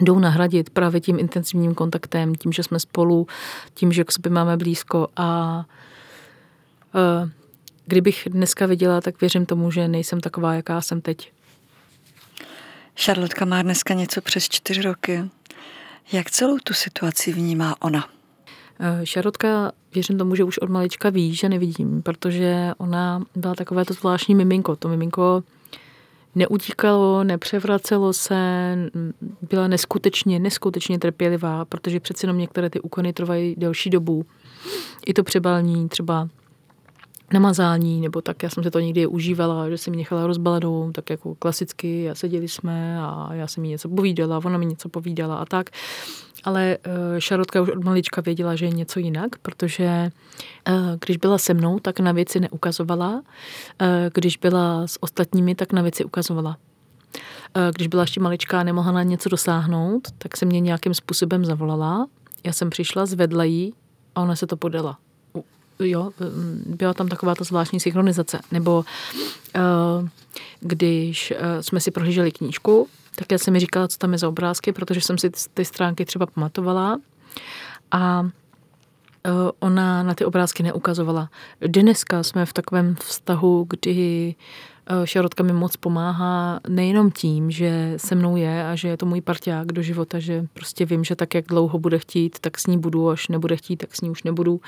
jdou 0.00 0.18
nahradit 0.18 0.70
právě 0.70 1.00
tím 1.00 1.18
intenzivním 1.18 1.74
kontaktem, 1.74 2.34
tím, 2.34 2.52
že 2.52 2.62
jsme 2.62 2.80
spolu, 2.80 3.26
tím, 3.74 3.92
že 3.92 4.04
k 4.04 4.12
sobě 4.12 4.32
máme 4.32 4.56
blízko 4.56 5.08
a 5.16 5.58
uh, 6.94 7.30
kdybych 7.86 8.28
dneska 8.30 8.66
viděla, 8.66 9.00
tak 9.00 9.20
věřím 9.20 9.46
tomu, 9.46 9.70
že 9.70 9.88
nejsem 9.88 10.20
taková, 10.20 10.54
jaká 10.54 10.80
jsem 10.80 11.00
teď. 11.00 11.32
Šarlotka 12.94 13.44
má 13.44 13.62
dneska 13.62 13.94
něco 13.94 14.20
přes 14.20 14.48
čtyři 14.48 14.82
roky. 14.82 15.30
Jak 16.12 16.30
celou 16.30 16.58
tu 16.58 16.74
situaci 16.74 17.32
vnímá 17.32 17.76
ona? 17.82 18.08
Šarotka, 19.04 19.72
věřím 19.94 20.18
tomu, 20.18 20.34
že 20.34 20.44
už 20.44 20.58
od 20.58 20.70
malička 20.70 21.10
ví, 21.10 21.34
že 21.34 21.48
nevidím, 21.48 22.02
protože 22.02 22.72
ona 22.78 23.22
byla 23.34 23.54
takové 23.54 23.84
to 23.84 23.94
zvláštní 23.94 24.34
miminko. 24.34 24.76
To 24.76 24.88
miminko 24.88 25.42
neutíkalo, 26.36 27.24
nepřevracelo 27.24 28.12
se, 28.12 28.36
byla 29.50 29.68
neskutečně, 29.68 30.38
neskutečně 30.38 30.98
trpělivá, 30.98 31.64
protože 31.64 32.00
přeci 32.00 32.26
jenom 32.26 32.38
některé 32.38 32.70
ty 32.70 32.80
úkony 32.80 33.12
trvají 33.12 33.54
delší 33.58 33.90
dobu. 33.90 34.26
I 35.06 35.14
to 35.14 35.24
přebalní 35.24 35.88
třeba 35.88 36.28
namazání, 37.32 38.00
nebo 38.00 38.20
tak 38.20 38.42
já 38.42 38.50
jsem 38.50 38.62
se 38.62 38.70
to 38.70 38.80
někdy 38.80 39.06
užívala, 39.06 39.70
že 39.70 39.78
jsem 39.78 39.90
mi 39.90 39.96
nechala 39.96 40.26
rozbalenou, 40.26 40.92
tak 40.92 41.10
jako 41.10 41.34
klasicky, 41.34 42.10
a 42.10 42.14
seděli 42.14 42.48
jsme 42.48 43.00
a 43.00 43.28
já 43.32 43.46
jsem 43.46 43.64
jí 43.64 43.70
něco 43.70 43.88
povídala, 43.88 44.40
ona 44.44 44.58
mi 44.58 44.66
něco 44.66 44.88
povídala 44.88 45.36
a 45.36 45.44
tak 45.44 45.70
ale 46.46 46.78
eh, 46.82 47.20
Šarotka 47.20 47.62
už 47.62 47.68
od 47.68 47.84
malička 47.84 48.20
věděla, 48.20 48.56
že 48.56 48.66
je 48.66 48.70
něco 48.70 49.00
jinak, 49.00 49.38
protože 49.42 49.84
eh, 49.84 50.72
když 51.06 51.16
byla 51.16 51.38
se 51.38 51.54
mnou, 51.54 51.78
tak 51.78 52.00
na 52.00 52.12
věci 52.12 52.40
neukazovala. 52.40 53.22
Eh, 53.80 54.10
když 54.14 54.36
byla 54.36 54.86
s 54.86 55.02
ostatními, 55.02 55.54
tak 55.54 55.72
na 55.72 55.82
věci 55.82 56.04
ukazovala. 56.04 56.56
Když 57.74 57.88
byla 57.88 58.02
ještě 58.02 58.20
maličká 58.20 58.60
a 58.60 58.62
nemohla 58.62 58.92
na 58.92 59.02
něco 59.02 59.28
dosáhnout, 59.28 60.08
tak 60.18 60.36
se 60.36 60.46
mě 60.46 60.60
nějakým 60.60 60.94
způsobem 60.94 61.44
zavolala. 61.44 62.06
Já 62.44 62.52
jsem 62.52 62.70
přišla, 62.70 63.06
zvedla 63.06 63.44
jí 63.44 63.74
a 64.14 64.20
ona 64.20 64.36
se 64.36 64.46
to 64.46 64.56
podala. 64.56 64.98
Jo, 65.78 66.10
byla 66.66 66.94
tam 66.94 67.08
taková 67.08 67.34
ta 67.34 67.44
zvláštní 67.44 67.80
synchronizace. 67.80 68.40
Nebo 68.52 68.84
když 70.60 71.32
jsme 71.60 71.80
si 71.80 71.90
prohlíželi 71.90 72.32
knížku, 72.32 72.88
tak 73.14 73.32
já 73.32 73.38
jsem 73.38 73.52
mi 73.52 73.60
říkala, 73.60 73.88
co 73.88 73.98
tam 73.98 74.12
je 74.12 74.18
za 74.18 74.28
obrázky, 74.28 74.72
protože 74.72 75.00
jsem 75.00 75.18
si 75.18 75.30
ty 75.54 75.64
stránky 75.64 76.04
třeba 76.04 76.26
pamatovala 76.26 76.98
a 77.90 78.28
e, 79.24 79.30
ona 79.58 80.02
na 80.02 80.14
ty 80.14 80.24
obrázky 80.24 80.62
neukazovala. 80.62 81.30
Dneska 81.66 82.22
jsme 82.22 82.46
v 82.46 82.52
takovém 82.52 82.94
vztahu, 82.94 83.66
kdy 83.70 84.34
Šarotka 85.04 85.42
mi 85.42 85.52
moc 85.52 85.76
pomáhá 85.76 86.60
nejenom 86.68 87.10
tím, 87.10 87.50
že 87.50 87.94
se 87.96 88.14
mnou 88.14 88.36
je 88.36 88.66
a 88.66 88.74
že 88.74 88.88
je 88.88 88.96
to 88.96 89.06
můj 89.06 89.20
parťák 89.20 89.72
do 89.72 89.82
života, 89.82 90.18
že 90.18 90.46
prostě 90.52 90.84
vím, 90.84 91.04
že 91.04 91.16
tak, 91.16 91.34
jak 91.34 91.46
dlouho 91.46 91.78
bude 91.78 91.98
chtít, 91.98 92.38
tak 92.40 92.58
s 92.58 92.66
ní 92.66 92.78
budu, 92.78 93.08
až 93.10 93.28
nebude 93.28 93.56
chtít, 93.56 93.76
tak 93.76 93.96
s 93.96 94.00
ní 94.00 94.10
už 94.10 94.22
nebudu. 94.22 94.60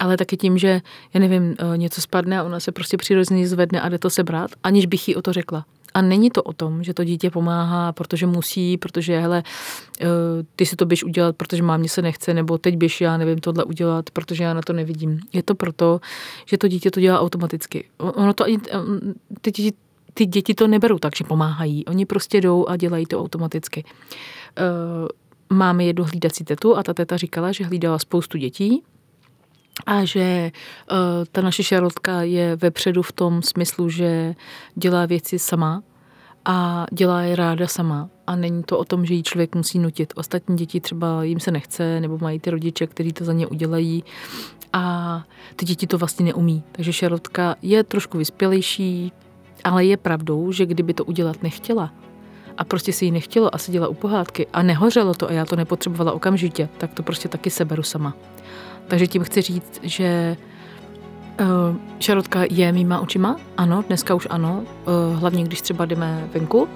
Ale 0.00 0.16
taky 0.16 0.36
tím, 0.36 0.58
že, 0.58 0.80
já 1.14 1.20
nevím, 1.20 1.54
e, 1.74 1.76
něco 1.76 2.00
spadne 2.00 2.38
a 2.38 2.42
ona 2.42 2.60
se 2.60 2.72
prostě 2.72 2.96
přirozeně 2.96 3.48
zvedne 3.48 3.80
a 3.80 3.88
jde 3.88 3.98
to 3.98 4.10
sebrat, 4.10 4.50
aniž 4.62 4.86
bych 4.86 5.08
jí 5.08 5.16
o 5.16 5.22
to 5.22 5.32
řekla. 5.32 5.64
A 5.94 6.02
není 6.02 6.30
to 6.30 6.42
o 6.42 6.52
tom, 6.52 6.84
že 6.84 6.94
to 6.94 7.04
dítě 7.04 7.30
pomáhá, 7.30 7.92
protože 7.92 8.26
musí, 8.26 8.76
protože 8.76 9.20
hele, 9.20 9.42
eh, 10.00 10.06
ty 10.56 10.66
si 10.66 10.76
to 10.76 10.86
běž 10.86 11.04
udělat, 11.04 11.36
protože 11.36 11.62
mámě 11.62 11.88
se 11.88 12.02
nechce, 12.02 12.34
nebo 12.34 12.58
teď 12.58 12.76
běž 12.76 13.00
já 13.00 13.16
nevím 13.16 13.38
tohle 13.38 13.64
udělat, 13.64 14.10
protože 14.10 14.44
já 14.44 14.54
na 14.54 14.60
to 14.62 14.72
nevidím. 14.72 15.20
Je 15.32 15.42
to 15.42 15.54
proto, 15.54 16.00
že 16.46 16.58
to 16.58 16.68
dítě 16.68 16.90
to 16.90 17.00
dělá 17.00 17.20
automaticky. 17.20 17.84
Ono 17.98 18.34
to 18.34 18.44
ani, 18.44 18.58
eh, 18.70 18.78
ty, 19.40 19.50
děti, 19.50 19.72
ty 20.14 20.26
děti 20.26 20.54
to 20.54 20.66
neberou 20.68 20.98
tak, 20.98 21.16
že 21.16 21.24
pomáhají. 21.24 21.84
Oni 21.84 22.06
prostě 22.06 22.40
jdou 22.40 22.66
a 22.66 22.76
dělají 22.76 23.06
to 23.06 23.20
automaticky. 23.20 23.84
Máme 25.52 25.84
jednu 25.84 26.04
hlídací 26.04 26.44
tetu 26.44 26.76
a 26.76 26.82
ta 26.82 26.94
teta 26.94 27.16
říkala, 27.16 27.52
že 27.52 27.64
hlídala 27.64 27.98
spoustu 27.98 28.38
dětí, 28.38 28.82
a 29.88 30.04
že 30.04 30.50
uh, 30.90 30.96
ta 31.32 31.40
naše 31.40 31.62
šarotka 31.62 32.22
je 32.22 32.56
vepředu 32.56 33.02
v 33.02 33.12
tom 33.12 33.42
smyslu, 33.42 33.88
že 33.88 34.34
dělá 34.74 35.06
věci 35.06 35.38
sama 35.38 35.82
a 36.44 36.86
dělá 36.92 37.22
je 37.22 37.36
ráda 37.36 37.66
sama. 37.66 38.08
A 38.26 38.36
není 38.36 38.62
to 38.62 38.78
o 38.78 38.84
tom, 38.84 39.06
že 39.06 39.14
jí 39.14 39.22
člověk 39.22 39.54
musí 39.54 39.78
nutit. 39.78 40.12
Ostatní 40.16 40.56
děti 40.56 40.80
třeba 40.80 41.24
jim 41.24 41.40
se 41.40 41.50
nechce, 41.50 42.00
nebo 42.00 42.18
mají 42.18 42.40
ty 42.40 42.50
rodiče, 42.50 42.86
kteří 42.86 43.12
to 43.12 43.24
za 43.24 43.32
ně 43.32 43.46
udělají 43.46 44.04
a 44.72 45.24
ty 45.56 45.64
děti 45.66 45.86
to 45.86 45.98
vlastně 45.98 46.24
neumí. 46.24 46.62
Takže 46.72 46.92
šarotka 46.92 47.56
je 47.62 47.84
trošku 47.84 48.18
vyspělejší, 48.18 49.12
ale 49.64 49.84
je 49.84 49.96
pravdou, 49.96 50.52
že 50.52 50.66
kdyby 50.66 50.94
to 50.94 51.04
udělat 51.04 51.42
nechtěla, 51.42 51.92
a 52.58 52.64
prostě 52.64 52.92
si 52.92 53.04
jí 53.04 53.10
nechtělo 53.10 53.54
a 53.54 53.58
seděla 53.58 53.88
u 53.88 53.94
pohádky 53.94 54.46
a 54.52 54.62
nehořelo 54.62 55.14
to 55.14 55.28
a 55.28 55.32
já 55.32 55.44
to 55.44 55.56
nepotřebovala 55.56 56.12
okamžitě, 56.12 56.68
tak 56.78 56.94
to 56.94 57.02
prostě 57.02 57.28
taky 57.28 57.50
seberu 57.50 57.82
sama. 57.82 58.14
Takže 58.88 59.06
tím 59.06 59.24
chci 59.24 59.42
říct, 59.42 59.80
že 59.82 60.36
uh, 61.40 61.46
šarotka 61.98 62.40
je 62.50 62.72
mýma 62.72 63.00
očima, 63.00 63.36
ano, 63.56 63.84
dneska 63.86 64.14
už 64.14 64.26
ano, 64.30 64.62
uh, 64.62 65.18
hlavně 65.18 65.44
když 65.44 65.60
třeba 65.60 65.84
jdeme 65.84 66.28
venku, 66.34 66.68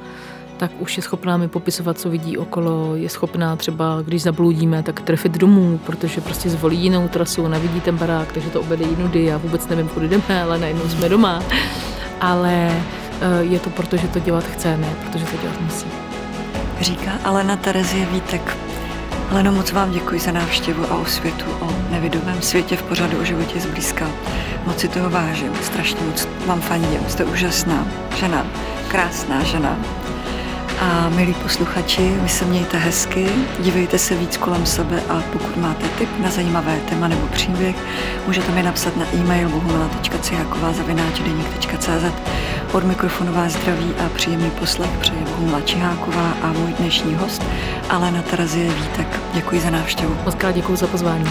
tak 0.57 0.71
už 0.79 0.97
je 0.97 1.03
schopná 1.03 1.37
mi 1.37 1.49
popisovat, 1.49 1.99
co 1.99 2.11
vidí 2.11 2.39
okolo, 2.39 2.97
je 2.97 3.09
schopná 3.09 3.57
třeba, 3.57 4.03
když 4.03 4.23
zabludíme, 4.23 4.83
tak 4.83 5.01
trefit 5.01 5.39
domů, 5.39 5.81
protože 5.87 6.21
prostě 6.21 6.51
zvolí 6.51 6.79
jinou 6.79 7.09
trasu, 7.09 7.49
nevidí 7.49 7.81
ten 7.81 7.97
barák, 7.97 8.33
takže 8.33 8.51
to 8.51 8.61
obede 8.61 8.85
jinudy, 8.85 9.25
já 9.25 9.39
vůbec 9.39 9.69
nevím, 9.69 9.89
kudy 9.89 10.09
jdeme, 10.09 10.43
ale 10.43 10.59
najednou 10.59 10.89
jsme 10.89 11.09
doma. 11.09 11.43
Ale 12.21 12.71
uh, 12.71 13.53
je 13.53 13.59
to 13.59 13.71
proto, 13.71 13.97
že 13.97 14.09
to 14.09 14.19
dělat 14.19 14.45
chce, 14.45 14.77
ne 14.77 14.95
protože 15.07 15.25
to 15.25 15.43
dělat 15.43 15.61
musí. 15.61 15.87
Říká 16.81 17.13
Alena 17.25 17.57
Terezie 17.57 18.07
Vítek. 18.07 18.72
Leno, 19.33 19.53
moc 19.53 19.73
vám 19.73 19.91
děkuji 19.93 20.21
za 20.21 20.33
návštěvu 20.33 20.85
a 20.91 20.97
osvětu 20.97 21.45
o 21.61 21.69
nevidomém 21.91 22.43
světě 22.43 22.77
v 22.77 22.83
pořadu 22.83 23.21
o 23.21 23.25
životě 23.25 23.61
zblízka. 23.61 24.11
Moc 24.67 24.81
si 24.81 24.89
toho 24.89 25.11
vážím, 25.11 25.53
strašně 25.63 26.01
moc 26.01 26.29
vám 26.47 26.61
fandím. 26.61 27.01
Jste 27.09 27.25
úžasná 27.25 27.87
žena, 28.17 28.47
krásná 28.89 29.43
žena. 29.43 29.79
A 30.83 31.09
milí 31.09 31.35
posluchači, 31.35 32.15
vy 32.23 32.29
se 32.29 32.45
mějte 32.45 32.79
hezky, 32.79 33.29
dívejte 33.59 33.99
se 33.99 34.15
víc 34.15 34.37
kolem 34.37 34.67
sebe 34.67 35.03
a 35.09 35.23
pokud 35.33 35.57
máte 35.57 35.89
tip 35.89 36.19
na 36.19 36.31
zajímavé 36.31 36.81
téma 36.89 37.09
nebo 37.09 37.27
příběh, 37.27 37.77
můžete 38.27 38.53
mi 38.53 38.63
napsat 38.63 38.97
na 38.97 39.07
e-mail 39.15 39.49
bohumila.ciháková.cz 39.49 42.13
Od 42.73 42.85
mikrofonu 42.85 43.33
vás 43.33 43.53
zdraví 43.53 43.95
a 44.07 44.09
příjemný 44.09 44.51
poslech 44.51 44.91
přeje 45.01 45.25
Bohumila 45.25 45.61
Čiháková 45.61 46.35
a 46.43 46.53
můj 46.53 46.73
dnešní 46.73 47.15
host 47.15 47.43
Alena 47.89 48.23
Terezie 48.23 48.73
Vítek. 48.73 49.21
Děkuji 49.35 49.61
za 49.61 49.71
návštěvu. 49.71 50.17
Moc 50.25 50.37
děkuji 50.53 50.77
za 50.77 50.87
pozvání. 50.87 51.31